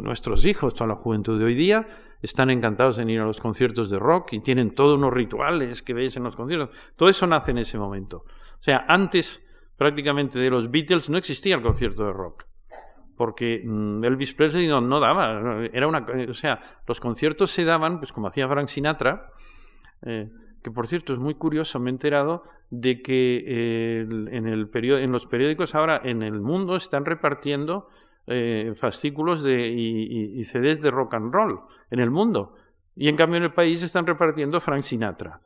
nuestros 0.00 0.44
hijos, 0.44 0.74
toda 0.74 0.88
la 0.88 0.96
juventud 0.96 1.38
de 1.38 1.44
hoy 1.44 1.54
día, 1.54 1.86
están 2.22 2.50
encantados 2.50 2.98
en 2.98 3.10
ir 3.10 3.20
a 3.20 3.24
los 3.24 3.40
conciertos 3.40 3.90
de 3.90 3.98
rock 3.98 4.32
y 4.32 4.40
tienen 4.40 4.74
todos 4.74 4.98
unos 4.98 5.12
rituales 5.12 5.82
que 5.82 5.94
veis 5.94 6.16
en 6.16 6.24
los 6.24 6.36
conciertos. 6.36 6.70
Todo 6.96 7.08
eso 7.08 7.26
nace 7.26 7.50
en 7.50 7.58
ese 7.58 7.78
momento. 7.78 8.24
O 8.58 8.62
sea, 8.62 8.84
antes 8.88 9.42
prácticamente 9.76 10.38
de 10.38 10.50
los 10.50 10.70
Beatles 10.70 11.08
no 11.08 11.16
existía 11.16 11.56
el 11.56 11.62
concierto 11.62 12.04
de 12.04 12.12
rock. 12.12 12.44
Porque 13.16 13.62
mm, 13.64 14.04
Elvis 14.04 14.34
Presley 14.34 14.66
no, 14.66 14.80
no 14.80 15.00
daba, 15.00 15.64
era 15.72 15.86
una, 15.86 16.06
o 16.28 16.34
sea, 16.34 16.60
los 16.86 17.00
conciertos 17.00 17.50
se 17.50 17.64
daban, 17.64 17.98
pues 17.98 18.12
como 18.12 18.28
hacía 18.28 18.48
Frank 18.48 18.68
Sinatra, 18.68 19.32
eh, 20.02 20.30
que 20.62 20.70
por 20.70 20.86
cierto 20.86 21.14
es 21.14 21.20
muy 21.20 21.34
curioso, 21.34 21.78
me 21.80 21.90
he 21.90 21.92
enterado 21.92 22.42
de 22.70 23.02
que 23.02 23.44
eh, 23.46 24.00
en, 24.00 24.46
el 24.46 24.70
en 24.72 25.12
los 25.12 25.26
periódicos 25.26 25.74
ahora 25.74 26.00
en 26.04 26.22
el 26.22 26.40
mundo 26.40 26.76
están 26.76 27.04
repartiendo 27.04 27.88
eh, 28.26 28.72
fascículos 28.76 29.42
de, 29.42 29.68
y, 29.68 30.38
y, 30.38 30.44
CDs 30.44 30.80
de 30.80 30.90
rock 30.90 31.14
and 31.14 31.32
roll 31.32 31.60
en 31.90 32.00
el 32.00 32.10
mundo. 32.10 32.54
Y 32.94 33.08
en 33.08 33.16
cambio 33.16 33.38
en 33.38 33.44
el 33.44 33.52
país 33.52 33.82
están 33.82 34.06
repartiendo 34.06 34.60
Frank 34.60 34.82
Sinatra, 34.82 35.40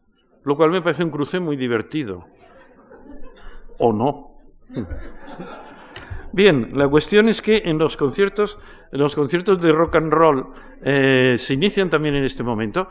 lo 0.44 0.56
cual 0.56 0.70
me 0.70 0.82
parece 0.82 1.04
un 1.04 1.10
cruce 1.10 1.38
muy 1.40 1.56
divertido. 1.56 2.26
¿O 3.78 3.92
no? 3.92 4.36
Bien, 6.32 6.70
la 6.72 6.88
cuestión 6.88 7.28
es 7.28 7.40
que 7.40 7.62
en 7.64 7.78
los 7.78 7.96
conciertos, 7.96 8.58
en 8.90 8.98
los 8.98 9.14
conciertos 9.14 9.62
de 9.62 9.70
rock 9.70 9.94
and 9.94 10.12
roll 10.12 10.48
eh, 10.82 11.36
se 11.38 11.54
inician 11.54 11.88
también 11.88 12.16
en 12.16 12.24
este 12.24 12.42
momento 12.42 12.88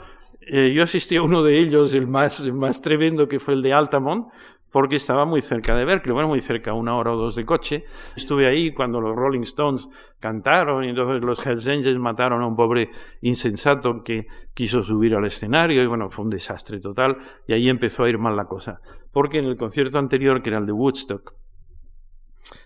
eh, 0.47 0.73
yo 0.73 0.83
asistí 0.83 1.15
a 1.15 1.21
uno 1.21 1.43
de 1.43 1.59
ellos, 1.59 1.93
el 1.93 2.07
más, 2.07 2.45
más 2.51 2.81
tremendo, 2.81 3.27
que 3.27 3.39
fue 3.39 3.53
el 3.53 3.61
de 3.61 3.73
Altamont, 3.73 4.27
porque 4.73 4.95
estaba 4.95 5.25
muy 5.25 5.41
cerca 5.41 5.75
de 5.75 5.85
Berkeley, 5.85 6.13
bueno, 6.13 6.27
muy 6.27 6.39
cerca, 6.39 6.73
una 6.73 6.97
hora 6.97 7.13
o 7.13 7.15
dos 7.15 7.35
de 7.35 7.45
coche. 7.45 7.85
Estuve 8.17 8.47
ahí 8.47 8.71
cuando 8.71 8.99
los 8.99 9.15
Rolling 9.15 9.43
Stones 9.43 9.87
cantaron 10.19 10.83
y 10.83 10.89
entonces 10.89 11.23
los 11.23 11.45
Hells 11.45 11.67
Angels 11.67 11.99
mataron 11.99 12.41
a 12.41 12.47
un 12.47 12.55
pobre 12.55 12.89
insensato 13.21 14.03
que 14.03 14.25
quiso 14.55 14.81
subir 14.81 15.13
al 15.13 15.25
escenario 15.25 15.83
y 15.83 15.85
bueno, 15.85 16.09
fue 16.09 16.25
un 16.25 16.31
desastre 16.31 16.79
total 16.79 17.17
y 17.47 17.53
ahí 17.53 17.69
empezó 17.69 18.03
a 18.03 18.09
ir 18.09 18.17
mal 18.17 18.35
la 18.35 18.45
cosa. 18.45 18.81
Porque 19.11 19.37
en 19.37 19.45
el 19.45 19.57
concierto 19.57 19.99
anterior, 19.99 20.41
que 20.41 20.49
era 20.49 20.57
el 20.57 20.65
de 20.65 20.71
Woodstock, 20.71 21.35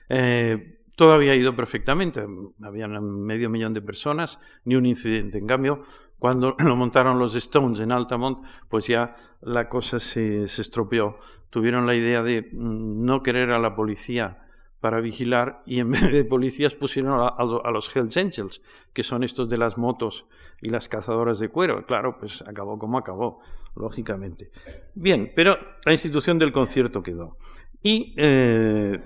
eh, 0.07 0.77
todo 0.95 1.11
había 1.11 1.35
ido 1.35 1.55
perfectamente, 1.55 2.25
habían 2.63 2.91
medio 3.21 3.49
millón 3.49 3.73
de 3.73 3.81
personas, 3.81 4.39
ni 4.65 4.75
un 4.75 4.85
incidente. 4.85 5.37
En 5.37 5.45
cambio, 5.45 5.83
cuando 6.19 6.55
lo 6.63 6.75
montaron 6.75 7.19
los 7.19 7.35
Stones 7.35 7.79
en 7.79 7.91
Altamont, 7.91 8.45
pues 8.69 8.87
ya 8.87 9.15
la 9.41 9.69
cosa 9.69 9.99
se, 9.99 10.47
se 10.47 10.61
estropeó. 10.61 11.17
Tuvieron 11.49 11.85
la 11.85 11.95
idea 11.95 12.23
de 12.23 12.49
mm, 12.51 13.05
no 13.05 13.23
querer 13.23 13.51
a 13.51 13.59
la 13.59 13.75
policía 13.75 14.43
para 14.79 15.01
vigilar 15.01 15.61
y 15.65 15.79
en 15.79 15.91
vez 15.91 16.11
de 16.11 16.23
policías 16.23 16.75
pusieron 16.75 17.19
a, 17.19 17.71
los 17.71 17.95
Hells 17.95 18.17
Angels, 18.17 18.61
que 18.93 19.03
son 19.03 19.23
estos 19.23 19.49
de 19.49 19.57
las 19.57 19.77
motos 19.77 20.25
y 20.61 20.69
las 20.69 20.87
cazadoras 20.89 21.39
de 21.39 21.49
cuero. 21.49 21.85
Claro, 21.85 22.17
pues 22.19 22.41
acabó 22.47 22.77
como 22.77 22.97
acabó, 22.97 23.39
lógicamente. 23.75 24.51
Bien, 24.93 25.31
pero 25.35 25.57
la 25.83 25.91
institución 25.91 26.37
del 26.39 26.51
concierto 26.51 27.01
quedó. 27.01 27.37
Y 27.81 28.13
eh, 28.17 29.01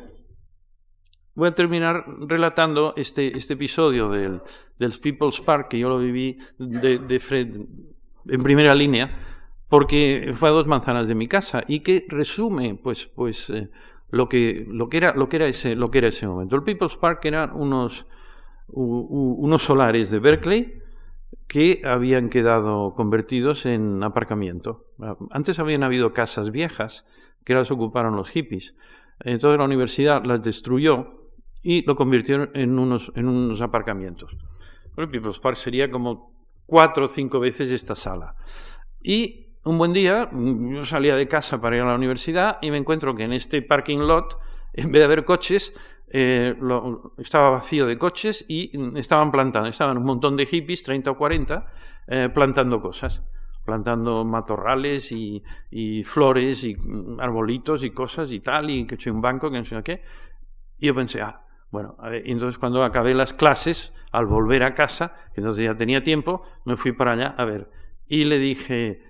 voy 1.41 1.49
a 1.49 1.55
terminar 1.55 2.05
relatando 2.27 2.93
este, 2.95 3.35
este 3.35 3.55
episodio 3.55 4.09
del, 4.09 4.43
del, 4.77 4.91
People's 5.01 5.41
Park, 5.41 5.69
que 5.69 5.79
yo 5.79 5.89
lo 5.89 5.97
viví 5.97 6.37
de, 6.59 6.99
de 6.99 7.65
en 8.27 8.43
primera 8.43 8.75
línea, 8.75 9.09
porque 9.67 10.33
fue 10.35 10.49
a 10.49 10.51
dos 10.51 10.67
manzanas 10.67 11.07
de 11.07 11.15
mi 11.15 11.25
casa 11.25 11.63
y 11.67 11.79
que 11.79 12.05
resume 12.09 12.75
pues, 12.75 13.07
pues, 13.07 13.49
eh, 13.49 13.71
lo, 14.11 14.29
que, 14.29 14.67
lo, 14.69 14.87
que 14.87 14.97
era, 14.97 15.15
lo, 15.15 15.27
que 15.27 15.37
era 15.37 15.47
ese, 15.47 15.75
lo 15.75 15.89
que 15.89 15.97
era 15.97 16.09
ese 16.09 16.27
momento. 16.27 16.55
El 16.55 16.61
People's 16.61 16.97
Park 16.97 17.25
eran 17.25 17.53
unos, 17.55 18.05
unos 18.67 19.63
solares 19.63 20.11
de 20.11 20.19
Berkeley 20.19 20.79
que 21.47 21.81
habían 21.83 22.29
quedado 22.29 22.93
convertidos 22.93 23.65
en 23.65 24.03
aparcamiento. 24.03 24.85
Antes 25.31 25.57
habían 25.57 25.81
habido 25.81 26.13
casas 26.13 26.51
viejas 26.51 27.03
que 27.43 27.55
las 27.55 27.71
ocuparon 27.71 28.15
los 28.15 28.29
hippies. 28.29 28.75
Entonces 29.21 29.57
la 29.57 29.65
universidad 29.65 30.23
las 30.23 30.43
destruyó 30.43 31.20
y 31.63 31.83
lo 31.83 31.95
convirtieron 31.95 32.49
en 32.53 32.77
unos, 32.77 33.11
en 33.15 33.27
unos 33.27 33.61
aparcamientos. 33.61 34.35
el 34.97 35.07
People's 35.07 35.39
Park 35.39 35.57
sería 35.57 35.89
como 35.89 36.33
cuatro 36.65 37.05
o 37.05 37.07
cinco 37.07 37.39
veces 37.39 37.71
esta 37.71 37.95
sala. 37.95 38.35
Y 39.01 39.57
un 39.63 39.77
buen 39.77 39.93
día 39.93 40.29
yo 40.31 40.83
salía 40.85 41.15
de 41.15 41.27
casa 41.27 41.61
para 41.61 41.75
ir 41.75 41.83
a 41.83 41.87
la 41.87 41.95
universidad 41.95 42.57
y 42.61 42.71
me 42.71 42.77
encuentro 42.77 43.15
que 43.15 43.23
en 43.23 43.33
este 43.33 43.61
parking 43.61 43.99
lot, 43.99 44.39
en 44.73 44.91
vez 44.91 45.01
de 45.01 45.05
haber 45.05 45.25
coches, 45.25 45.73
eh, 46.07 46.55
lo, 46.59 47.13
estaba 47.17 47.51
vacío 47.51 47.85
de 47.85 47.97
coches 47.97 48.43
y 48.47 48.71
estaban 48.97 49.31
plantando, 49.31 49.69
estaban 49.69 49.97
un 49.97 50.05
montón 50.05 50.35
de 50.35 50.45
hippies, 50.45 50.83
30 50.83 51.11
o 51.11 51.17
40, 51.17 51.67
eh, 52.07 52.29
plantando 52.33 52.81
cosas 52.81 53.23
plantando 53.63 54.25
matorrales 54.25 55.11
y, 55.11 55.43
y, 55.69 56.03
flores 56.03 56.63
y 56.63 56.75
arbolitos 57.19 57.83
y 57.83 57.91
cosas 57.91 58.31
y 58.31 58.39
tal, 58.39 58.69
y 58.71 58.87
que 58.87 58.97
soy 58.97 59.11
un 59.11 59.21
banco, 59.21 59.51
que 59.51 59.59
no 59.59 59.65
sé 59.65 59.81
qué. 59.83 60.01
Y 60.79 60.87
yo 60.87 60.95
pensé, 60.95 61.21
ah, 61.21 61.41
bueno, 61.71 61.95
a 61.99 62.09
ver, 62.09 62.23
entonces 62.25 62.57
cuando 62.57 62.83
acabé 62.83 63.13
las 63.13 63.33
clases, 63.33 63.93
al 64.11 64.25
volver 64.25 64.63
a 64.63 64.75
casa, 64.75 65.15
que 65.33 65.41
entonces 65.41 65.65
ya 65.65 65.75
tenía 65.75 66.03
tiempo, 66.03 66.43
me 66.65 66.75
fui 66.75 66.91
para 66.91 67.13
allá 67.13 67.33
a 67.37 67.45
ver. 67.45 67.69
Y 68.07 68.25
le 68.25 68.37
dije 68.39 69.03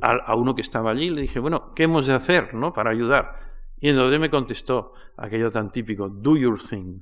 a, 0.00 0.34
uno 0.34 0.54
que 0.54 0.62
estaba 0.62 0.90
allí, 0.90 1.10
le 1.10 1.22
dije, 1.22 1.38
bueno, 1.38 1.72
¿qué 1.74 1.84
hemos 1.84 2.06
de 2.06 2.14
hacer, 2.14 2.54
no? 2.54 2.72
Para 2.72 2.90
ayudar. 2.90 3.36
Y 3.80 3.88
entonces 3.88 4.18
me 4.18 4.30
contestó 4.30 4.94
aquello 5.16 5.50
tan 5.50 5.70
típico, 5.70 6.08
do 6.08 6.36
your 6.36 6.58
thing, 6.58 7.00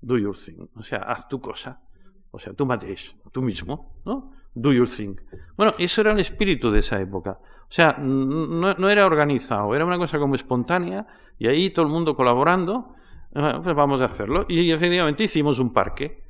do 0.00 0.16
your 0.16 0.36
thing. 0.36 0.66
O 0.74 0.82
sea, 0.82 1.00
haz 1.00 1.28
tu 1.28 1.38
cosa. 1.40 1.82
O 2.30 2.38
sea, 2.38 2.54
tú 2.54 2.64
mates, 2.64 3.16
tú 3.32 3.42
mismo, 3.42 4.00
¿no? 4.06 4.32
Do 4.54 4.72
your 4.72 4.88
thing. 4.88 5.16
Bueno, 5.56 5.74
eso 5.78 6.00
era 6.00 6.12
el 6.12 6.20
espíritu 6.20 6.70
de 6.70 6.80
esa 6.80 6.98
época. 6.98 7.38
O 7.42 7.72
sea, 7.72 7.96
no, 7.98 8.72
no 8.74 8.90
era 8.90 9.04
organizado, 9.04 9.74
era 9.74 9.84
una 9.84 9.98
cosa 9.98 10.18
como 10.18 10.34
espontánea, 10.34 11.06
y 11.38 11.46
ahí 11.46 11.70
todo 11.70 11.84
el 11.84 11.92
mundo 11.92 12.16
colaborando, 12.16 12.94
bueno, 13.32 13.62
pues 13.62 13.74
vamos 13.74 14.00
a 14.00 14.06
hacerlo. 14.06 14.46
Y 14.48 14.70
efectivamente 14.70 15.24
hicimos 15.24 15.58
un 15.58 15.72
parque. 15.72 16.24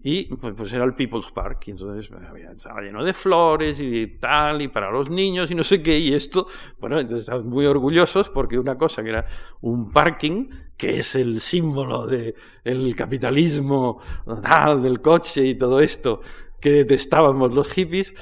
Y 0.00 0.32
pues, 0.36 0.54
pues 0.56 0.72
era 0.72 0.84
el 0.84 0.94
People's 0.94 1.30
Park. 1.32 1.64
Y 1.66 1.70
entonces 1.72 2.10
estaba 2.56 2.80
lleno 2.80 3.04
de 3.04 3.12
flores 3.12 3.80
y 3.80 4.06
tal, 4.18 4.62
y 4.62 4.68
para 4.68 4.90
los 4.90 5.10
niños 5.10 5.50
y 5.50 5.54
no 5.54 5.64
sé 5.64 5.82
qué. 5.82 5.98
Y 5.98 6.14
esto, 6.14 6.46
bueno, 6.78 6.98
entonces 7.00 7.24
estaban 7.24 7.48
muy 7.48 7.66
orgullosos 7.66 8.30
porque 8.30 8.58
una 8.58 8.78
cosa 8.78 9.02
que 9.02 9.10
era 9.10 9.26
un 9.60 9.92
parking, 9.92 10.48
que 10.76 11.00
es 11.00 11.14
el 11.16 11.40
símbolo 11.40 12.06
del 12.06 12.34
el 12.64 12.94
capitalismo 12.94 14.00
tal, 14.42 14.82
del 14.82 15.00
coche 15.00 15.44
y 15.44 15.58
todo 15.58 15.80
esto, 15.80 16.20
que 16.60 16.70
detestábamos 16.70 17.52
los 17.52 17.70
hippies, 17.72 18.14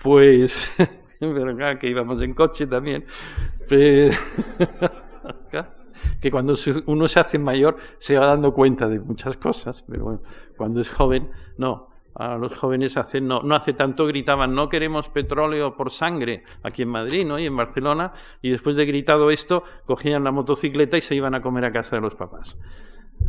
pues, 0.00 0.70
que 1.18 1.88
íbamos 1.88 2.22
en 2.22 2.34
coche 2.34 2.66
también. 2.66 3.04
Pues, 3.68 4.36
que 6.20 6.30
cuando 6.30 6.54
uno 6.86 7.08
se 7.08 7.20
hace 7.20 7.38
mayor 7.38 7.76
se 7.98 8.16
va 8.18 8.26
dando 8.26 8.52
cuenta 8.52 8.88
de 8.88 9.00
muchas 9.00 9.36
cosas, 9.36 9.84
pero 9.88 10.04
bueno, 10.04 10.20
cuando 10.56 10.80
es 10.80 10.90
joven, 10.90 11.30
no. 11.58 11.88
A 12.16 12.36
los 12.36 12.56
jóvenes 12.56 12.96
hace, 12.96 13.20
no, 13.20 13.42
no 13.42 13.56
hace 13.56 13.72
tanto 13.72 14.06
gritaban, 14.06 14.54
no 14.54 14.68
queremos 14.68 15.08
petróleo 15.08 15.76
por 15.76 15.90
sangre, 15.90 16.44
aquí 16.62 16.82
en 16.82 16.88
Madrid 16.88 17.26
¿no? 17.26 17.40
y 17.40 17.46
en 17.46 17.56
Barcelona, 17.56 18.12
y 18.40 18.50
después 18.50 18.76
de 18.76 18.86
gritado 18.86 19.32
esto, 19.32 19.64
cogían 19.84 20.22
la 20.22 20.30
motocicleta 20.30 20.96
y 20.96 21.00
se 21.00 21.16
iban 21.16 21.34
a 21.34 21.40
comer 21.40 21.64
a 21.64 21.72
casa 21.72 21.96
de 21.96 22.02
los 22.02 22.14
papás. 22.14 22.56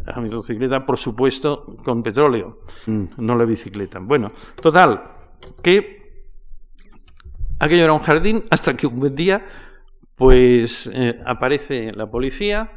La 0.05 0.21
motocicleta, 0.21 0.85
por 0.85 0.97
supuesto, 0.97 1.63
con 1.83 2.03
petróleo, 2.03 2.59
no 2.85 3.35
la 3.35 3.45
bicicleta. 3.45 3.99
Bueno, 3.99 4.31
total, 4.61 5.01
que 5.63 6.27
aquello 7.59 7.83
era 7.83 7.93
un 7.93 7.99
jardín 7.99 8.43
hasta 8.51 8.75
que 8.75 8.87
un 8.87 8.99
buen 8.99 9.15
día 9.15 9.45
pues 10.15 10.89
eh, 10.93 11.19
aparece 11.25 11.91
la 11.93 12.09
policía, 12.09 12.71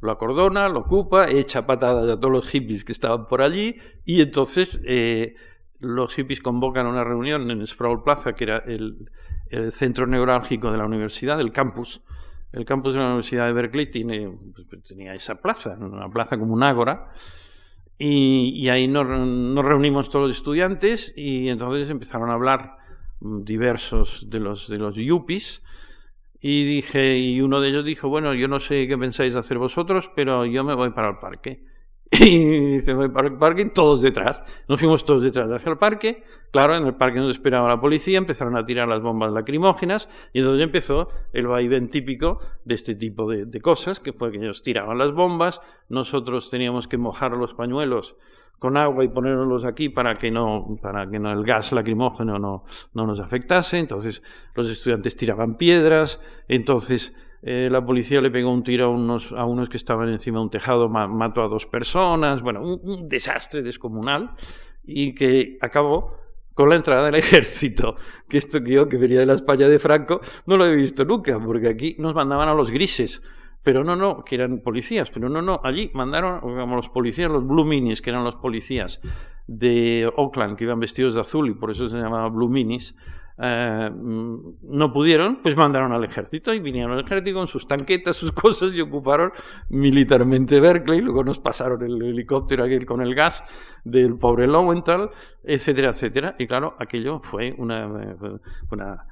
lo 0.00 0.10
acordona, 0.10 0.68
lo 0.68 0.80
ocupa, 0.80 1.30
echa 1.30 1.66
patadas 1.66 2.10
a 2.10 2.18
todos 2.18 2.32
los 2.32 2.48
hippies 2.48 2.84
que 2.84 2.92
estaban 2.92 3.26
por 3.28 3.42
allí 3.42 3.76
y 4.04 4.20
entonces 4.20 4.80
eh, 4.84 5.34
los 5.78 6.14
hippies 6.14 6.40
convocan 6.40 6.86
una 6.86 7.04
reunión 7.04 7.50
en 7.50 7.66
Sproul 7.66 8.02
Plaza, 8.02 8.34
que 8.34 8.44
era 8.44 8.58
el, 8.58 9.10
centro 9.72 10.06
neurálgico 10.06 10.70
de 10.70 10.78
la 10.78 10.84
universidad, 10.84 11.40
el 11.40 11.50
campus. 11.50 12.02
El 12.52 12.64
campus 12.64 12.94
de 12.94 13.00
la 13.00 13.06
Universidad 13.06 13.46
de 13.46 13.52
Berkeley 13.52 13.90
tiene, 13.90 14.32
pues, 14.54 14.68
tenía 14.86 15.14
esa 15.14 15.40
plaza, 15.40 15.76
una 15.80 16.08
plaza 16.08 16.38
como 16.38 16.54
un 16.54 16.62
ágora. 16.62 17.10
Y, 17.98 18.52
y 18.54 18.68
ahí 18.68 18.86
nos, 18.86 19.08
nos, 19.08 19.64
reunimos 19.64 20.08
todos 20.08 20.28
los 20.28 20.36
estudiantes 20.36 21.12
y 21.16 21.48
entonces 21.48 21.90
empezaron 21.90 22.30
a 22.30 22.34
hablar 22.34 22.76
mm, 23.20 23.42
diversos 23.42 24.26
de 24.30 24.40
los, 24.40 24.68
de 24.68 24.78
los 24.78 24.94
yuppies 24.94 25.62
y 26.40 26.64
dije, 26.64 27.18
y 27.18 27.40
uno 27.42 27.60
de 27.60 27.68
ellos 27.68 27.84
dijo, 27.84 28.08
bueno, 28.08 28.34
yo 28.34 28.48
no 28.48 28.60
sé 28.60 28.86
qué 28.88 28.96
pensáis 28.96 29.36
hacer 29.36 29.58
vosotros, 29.58 30.10
pero 30.14 30.46
yo 30.46 30.64
me 30.64 30.74
voy 30.74 30.90
para 30.90 31.10
el 31.10 31.18
parque. 31.18 31.64
Y 32.20 32.80
se 32.80 32.94
fue 32.94 33.12
para 33.12 33.28
el 33.28 33.38
parque, 33.38 33.66
todos 33.66 34.02
detrás. 34.02 34.42
Nos 34.68 34.80
fuimos 34.80 35.04
todos 35.04 35.22
detrás 35.22 35.50
hacia 35.52 35.70
el 35.70 35.78
parque. 35.78 36.24
Claro, 36.50 36.74
en 36.74 36.86
el 36.86 36.96
parque 36.96 37.18
nos 37.18 37.30
esperaba 37.30 37.68
la 37.68 37.80
policía, 37.80 38.18
empezaron 38.18 38.56
a 38.56 38.64
tirar 38.64 38.88
las 38.88 39.00
bombas 39.00 39.32
lacrimógenas 39.32 40.08
y 40.32 40.40
entonces 40.40 40.64
empezó 40.64 41.08
el 41.32 41.46
vaivén 41.46 41.88
típico 41.88 42.40
de 42.64 42.74
este 42.74 42.96
tipo 42.96 43.30
de, 43.30 43.46
de 43.46 43.60
cosas, 43.60 44.00
que 44.00 44.12
fue 44.12 44.32
que 44.32 44.38
ellos 44.38 44.62
tiraban 44.62 44.98
las 44.98 45.12
bombas, 45.12 45.60
nosotros 45.88 46.50
teníamos 46.50 46.88
que 46.88 46.98
mojar 46.98 47.32
los 47.32 47.54
pañuelos 47.54 48.16
con 48.60 48.76
agua 48.76 49.02
y 49.04 49.08
ponerlos 49.08 49.64
aquí 49.64 49.88
para 49.88 50.14
que 50.14 50.30
no, 50.30 50.76
para 50.82 51.08
que 51.08 51.18
no 51.18 51.32
el 51.32 51.42
gas 51.42 51.72
lacrimógeno 51.72 52.38
no, 52.38 52.64
no 52.92 53.06
nos 53.06 53.18
afectase. 53.18 53.78
Entonces 53.78 54.22
los 54.54 54.68
estudiantes 54.68 55.16
tiraban 55.16 55.56
piedras, 55.56 56.20
entonces 56.46 57.14
eh, 57.42 57.68
la 57.70 57.84
policía 57.84 58.20
le 58.20 58.30
pegó 58.30 58.52
un 58.52 58.62
tiro 58.62 58.86
a 58.86 58.88
unos, 58.88 59.32
a 59.32 59.44
unos 59.44 59.68
que 59.68 59.78
estaban 59.78 60.08
encima 60.10 60.38
de 60.38 60.44
un 60.44 60.50
tejado, 60.50 60.88
mató 60.88 61.42
a 61.42 61.48
dos 61.48 61.66
personas, 61.66 62.42
bueno, 62.42 62.62
un, 62.62 63.08
desastre 63.08 63.62
descomunal 63.62 64.32
y 64.84 65.14
que 65.14 65.56
acabó 65.60 66.18
con 66.52 66.68
la 66.68 66.76
entrada 66.76 67.06
del 67.06 67.14
ejército, 67.16 67.96
que 68.28 68.36
esto 68.36 68.62
que 68.62 68.72
yo, 68.72 68.88
que 68.88 68.98
venía 68.98 69.20
de 69.20 69.26
la 69.26 69.34
España 69.34 69.68
de 69.68 69.78
Franco, 69.78 70.20
no 70.46 70.56
lo 70.56 70.66
he 70.66 70.74
visto 70.74 71.04
nunca, 71.04 71.38
porque 71.40 71.68
aquí 71.68 71.96
nos 71.98 72.14
mandaban 72.14 72.48
a 72.48 72.54
los 72.54 72.70
grises, 72.70 73.22
pero 73.62 73.84
no, 73.84 73.96
no, 73.96 74.24
que 74.24 74.36
eran 74.36 74.60
policías, 74.60 75.10
pero 75.10 75.28
no, 75.28 75.42
no, 75.42 75.60
allí 75.62 75.90
mandaron 75.94 76.40
como 76.40 76.76
los 76.76 76.88
policías, 76.88 77.30
los 77.30 77.46
Blue 77.46 77.64
Minis, 77.64 78.00
que 78.00 78.10
eran 78.10 78.24
los 78.24 78.36
policías 78.36 79.00
de 79.46 80.10
Oakland, 80.16 80.56
que 80.56 80.64
iban 80.64 80.80
vestidos 80.80 81.14
de 81.14 81.20
azul 81.20 81.48
y 81.48 81.54
por 81.54 81.70
eso 81.70 81.88
se 81.88 81.98
llamaban 81.98 82.34
Blue 82.34 82.48
Minis, 82.48 82.94
eh, 83.42 83.90
no 83.94 84.92
pudieron, 84.92 85.40
pues 85.42 85.56
mandaron 85.56 85.92
al 85.92 86.04
ejército 86.04 86.52
y 86.52 86.60
vinieron 86.60 86.92
al 86.92 87.00
ejército 87.00 87.38
con 87.38 87.48
sus 87.48 87.66
tanquetas, 87.66 88.16
sus 88.16 88.32
cosas 88.34 88.74
y 88.74 88.80
ocuparon 88.82 89.32
militarmente 89.70 90.60
Berkeley. 90.60 91.00
Luego 91.00 91.24
nos 91.24 91.38
pasaron 91.40 91.82
el 91.82 92.02
helicóptero 92.02 92.64
aquel 92.64 92.84
con 92.84 93.00
el 93.00 93.14
gas 93.14 93.42
del 93.82 94.18
pobre 94.18 94.46
Lowenthal, 94.46 95.10
etcétera, 95.42 95.90
etcétera. 95.90 96.36
Y 96.38 96.46
claro, 96.46 96.74
aquello 96.78 97.20
fue 97.20 97.54
una, 97.56 97.86
una 98.70 99.06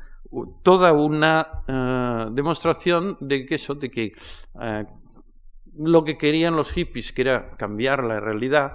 toda 0.63 0.93
una 0.93 1.63
uh, 1.69 2.35
demostración 2.35 3.17
de 3.21 3.47
que 3.47 3.55
eso, 3.55 3.75
de 3.75 3.91
que 3.91 4.13
uh, 4.55 4.85
lo 5.77 6.05
que 6.05 6.17
querían 6.17 6.57
los 6.57 6.73
hippies, 6.73 7.13
que 7.13 7.23
era 7.23 7.51
cambiar 7.57 8.05
la 8.05 8.21
realidad, 8.21 8.75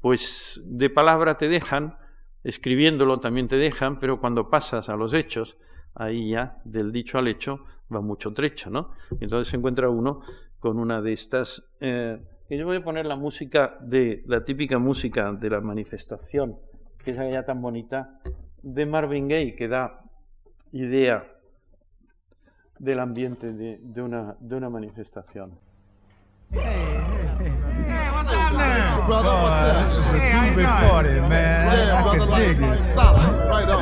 pues 0.00 0.62
de 0.66 0.90
palabra 0.90 1.36
te 1.36 1.48
dejan, 1.48 1.96
escribiéndolo 2.42 3.18
también 3.18 3.48
te 3.48 3.56
dejan, 3.56 3.98
pero 3.98 4.20
cuando 4.20 4.48
pasas 4.50 4.88
a 4.88 4.96
los 4.96 5.14
hechos, 5.14 5.56
ahí 5.94 6.30
ya 6.30 6.60
del 6.64 6.92
dicho 6.92 7.18
al 7.18 7.28
hecho 7.28 7.64
va 7.92 8.00
mucho 8.00 8.32
trecho, 8.32 8.70
¿no? 8.70 8.90
Entonces 9.20 9.48
se 9.48 9.56
encuentra 9.56 9.90
uno 9.90 10.20
con 10.58 10.78
una 10.78 11.00
de 11.00 11.12
estas. 11.12 11.62
Eh, 11.80 12.18
yo 12.48 12.66
voy 12.66 12.78
a 12.78 12.84
poner 12.84 13.06
la 13.06 13.16
música 13.16 13.76
de 13.80 14.22
la 14.26 14.44
típica 14.44 14.78
música 14.78 15.32
de 15.32 15.50
la 15.50 15.60
manifestación, 15.60 16.58
que 17.04 17.12
es 17.12 17.18
aquella 17.18 17.44
tan 17.44 17.60
bonita 17.60 18.20
de 18.62 18.86
Marvin 18.86 19.28
Gaye, 19.28 19.54
que 19.54 19.68
da 19.68 20.09
idea 20.72 21.24
del 22.78 23.00
ambiente 23.00 23.52
de, 23.52 23.78
de, 23.82 24.02
una, 24.02 24.36
de 24.40 24.56
una 24.56 24.70
manifestación. 24.70 25.58
Hey, 26.52 26.60
hey, 26.60 27.52
hey, 27.86 28.10
what's 28.12 28.32
up 28.32 28.52
now? 28.52 29.06
Brother, 29.06 29.42
what's 29.42 29.62
up? 29.62 29.80
This 29.80 29.96
is 29.98 30.14
a 30.14 30.18
groovy 30.18 30.64
party, 30.64 31.20
man. 31.28 31.70
Yeah, 31.70 32.02
brother, 32.02 32.26
like, 32.26 32.60
like, 32.60 32.82
stop. 32.82 33.16
Right 33.48 33.68
on. 33.68 33.79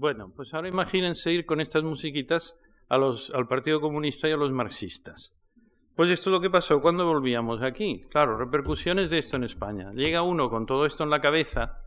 Pues 0.00 0.54
ahora 0.54 0.68
imagínense 0.68 1.32
ir 1.32 1.44
con 1.44 1.60
estas 1.60 1.82
musiquitas 1.82 2.56
a 2.88 2.98
los, 2.98 3.30
al 3.34 3.48
Partido 3.48 3.80
Comunista 3.80 4.28
y 4.28 4.32
a 4.32 4.36
los 4.36 4.52
marxistas. 4.52 5.34
Pues 5.96 6.10
esto 6.10 6.30
es 6.30 6.34
lo 6.34 6.40
que 6.40 6.50
pasó 6.50 6.80
cuando 6.80 7.04
volvíamos 7.04 7.62
aquí. 7.62 8.02
Claro, 8.10 8.38
repercusiones 8.38 9.10
de 9.10 9.18
esto 9.18 9.36
en 9.36 9.44
España. 9.44 9.90
Llega 9.92 10.22
uno 10.22 10.48
con 10.48 10.66
todo 10.66 10.86
esto 10.86 11.02
en 11.02 11.10
la 11.10 11.20
cabeza 11.20 11.78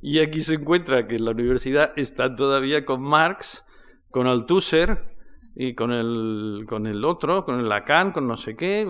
y 0.00 0.20
aquí 0.20 0.40
se 0.40 0.54
encuentra 0.54 1.08
que 1.08 1.18
la 1.18 1.32
universidad 1.32 1.92
está 1.96 2.34
todavía 2.36 2.84
con 2.84 3.02
Marx, 3.02 3.66
con 4.10 4.28
Althusser 4.28 5.16
y 5.56 5.74
con 5.74 5.90
el, 5.90 6.64
con 6.68 6.86
el 6.86 7.04
otro, 7.04 7.42
con 7.42 7.58
el 7.58 7.68
Lacan, 7.68 8.12
con 8.12 8.28
no 8.28 8.36
sé 8.36 8.54
qué. 8.54 8.86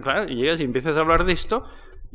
Claro, 0.00 0.26
llegas 0.26 0.60
y 0.60 0.64
empiezas 0.64 0.96
a 0.96 1.00
hablar 1.00 1.24
de 1.24 1.32
esto 1.32 1.64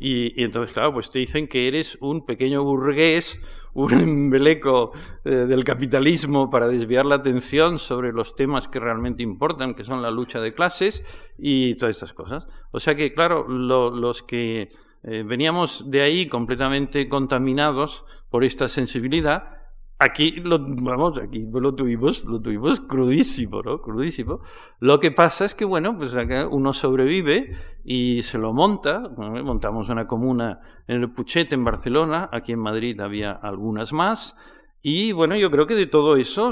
y, 0.02 0.42
entonces, 0.42 0.72
claro, 0.72 0.94
pues 0.94 1.10
te 1.10 1.18
dicen 1.18 1.46
que 1.46 1.68
eres 1.68 1.98
un 2.00 2.24
pequeño 2.24 2.64
burgués, 2.64 3.38
un 3.74 3.92
embeleco 3.92 4.92
eh, 5.26 5.30
del 5.30 5.62
capitalismo 5.62 6.48
para 6.48 6.68
desviar 6.68 7.04
la 7.04 7.16
atención 7.16 7.78
sobre 7.78 8.10
los 8.10 8.34
temas 8.34 8.66
que 8.66 8.80
realmente 8.80 9.22
importan, 9.22 9.74
que 9.74 9.84
son 9.84 10.00
la 10.00 10.10
lucha 10.10 10.40
de 10.40 10.52
clases 10.52 11.04
y 11.38 11.74
todas 11.74 11.96
estas 11.96 12.14
cosas. 12.14 12.46
O 12.70 12.80
sea 12.80 12.94
que, 12.94 13.12
claro, 13.12 13.46
los 13.46 14.22
que 14.22 14.70
eh, 15.02 15.22
veníamos 15.22 15.90
de 15.90 16.00
ahí 16.00 16.26
completamente 16.28 17.06
contaminados 17.10 18.06
por 18.30 18.42
esta 18.42 18.68
sensibilidad, 18.68 19.59
aquí 20.00 20.32
lo, 20.40 20.58
vamos, 20.58 21.18
aquí 21.18 21.46
lo 21.52 21.74
tuvimos, 21.74 22.24
lo 22.24 22.40
tuvimos 22.40 22.80
crudísimo, 22.80 23.62
¿no? 23.62 23.80
Crudísimo. 23.82 24.40
Lo 24.80 24.98
que 24.98 25.10
pasa 25.10 25.44
es 25.44 25.54
que, 25.54 25.66
bueno, 25.66 25.96
pues 25.96 26.16
acá 26.16 26.48
uno 26.48 26.72
sobrevive 26.72 27.54
y 27.84 28.22
se 28.22 28.38
lo 28.38 28.52
monta. 28.54 29.10
Montamos 29.10 29.90
una 29.90 30.06
comuna 30.06 30.60
en 30.88 31.02
el 31.02 31.12
Puchet, 31.12 31.52
en 31.52 31.64
Barcelona. 31.64 32.30
Aquí 32.32 32.52
en 32.52 32.60
Madrid 32.60 32.98
había 32.98 33.32
algunas 33.32 33.92
más. 33.92 34.36
Y 34.82 35.12
bueno, 35.12 35.36
yo 35.36 35.50
creo 35.50 35.66
que 35.66 35.74
de 35.74 35.86
todo 35.86 36.16
eso, 36.16 36.50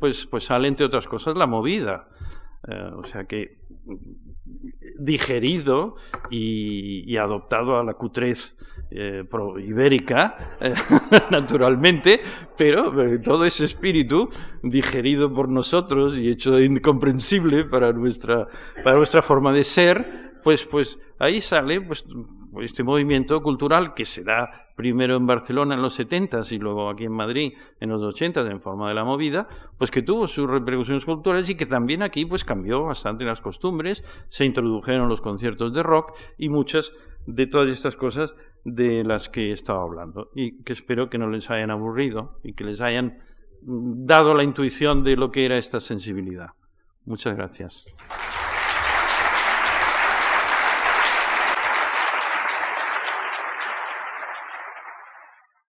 pues, 0.00 0.26
pues 0.26 0.44
sale, 0.44 0.66
entre 0.66 0.86
otras 0.86 1.06
cosas, 1.06 1.36
la 1.36 1.46
movida. 1.46 2.08
Eh, 2.66 2.90
o 2.96 3.04
sea 3.04 3.24
que 3.24 3.58
digerido 4.98 5.96
y, 6.30 7.16
adoptado 7.16 7.78
a 7.78 7.84
la 7.84 7.94
cutrez 7.94 8.56
eh, 8.90 9.24
ibérica, 9.58 10.56
eh, 10.60 10.74
naturalmente, 11.30 12.20
pero 12.56 12.92
todo 13.20 13.44
ese 13.44 13.64
espíritu 13.64 14.28
digerido 14.62 15.32
por 15.32 15.48
nosotros 15.48 16.18
y 16.18 16.28
hecho 16.30 16.60
incomprensible 16.60 17.64
para 17.64 17.92
nuestra, 17.92 18.46
para 18.84 18.96
nuestra 18.96 19.22
forma 19.22 19.52
de 19.52 19.64
ser, 19.64 20.40
pues, 20.42 20.66
pues 20.66 20.98
ahí 21.18 21.40
sale 21.40 21.80
pues, 21.80 22.04
este 22.62 22.82
movimiento 22.82 23.42
cultural 23.42 23.94
que 23.94 24.04
se 24.04 24.24
da 24.24 24.68
primero 24.76 25.16
en 25.16 25.26
Barcelona 25.26 25.74
en 25.74 25.82
los 25.82 25.94
70 25.94 26.40
y 26.50 26.58
luego 26.58 26.90
aquí 26.90 27.04
en 27.04 27.12
Madrid 27.12 27.54
en 27.80 27.90
los 27.90 28.02
80 28.02 28.42
en 28.50 28.60
forma 28.60 28.88
de 28.88 28.94
la 28.94 29.04
movida, 29.04 29.48
pues 29.78 29.90
que 29.90 30.02
tuvo 30.02 30.26
sus 30.26 30.48
repercusiones 30.48 31.04
culturales 31.04 31.48
y 31.48 31.56
que 31.56 31.66
también 31.66 32.02
aquí 32.02 32.26
pues 32.26 32.44
cambió 32.44 32.84
bastante 32.84 33.24
las 33.24 33.40
costumbres, 33.40 34.04
se 34.28 34.44
introdujeron 34.44 35.08
los 35.08 35.20
conciertos 35.20 35.72
de 35.72 35.82
rock 35.82 36.16
y 36.36 36.48
muchas 36.48 36.92
de 37.26 37.46
todas 37.46 37.68
estas 37.68 37.96
cosas 37.96 38.34
de 38.64 39.04
las 39.04 39.28
que 39.28 39.52
estaba 39.52 39.82
hablando 39.82 40.30
y 40.34 40.62
que 40.62 40.72
espero 40.72 41.08
que 41.08 41.18
no 41.18 41.28
les 41.28 41.50
hayan 41.50 41.70
aburrido 41.70 42.40
y 42.42 42.52
que 42.52 42.64
les 42.64 42.80
hayan 42.80 43.18
dado 43.62 44.34
la 44.34 44.44
intuición 44.44 45.02
de 45.02 45.16
lo 45.16 45.30
que 45.30 45.44
era 45.44 45.56
esta 45.56 45.80
sensibilidad. 45.80 46.50
Muchas 47.04 47.36
gracias. 47.36 47.86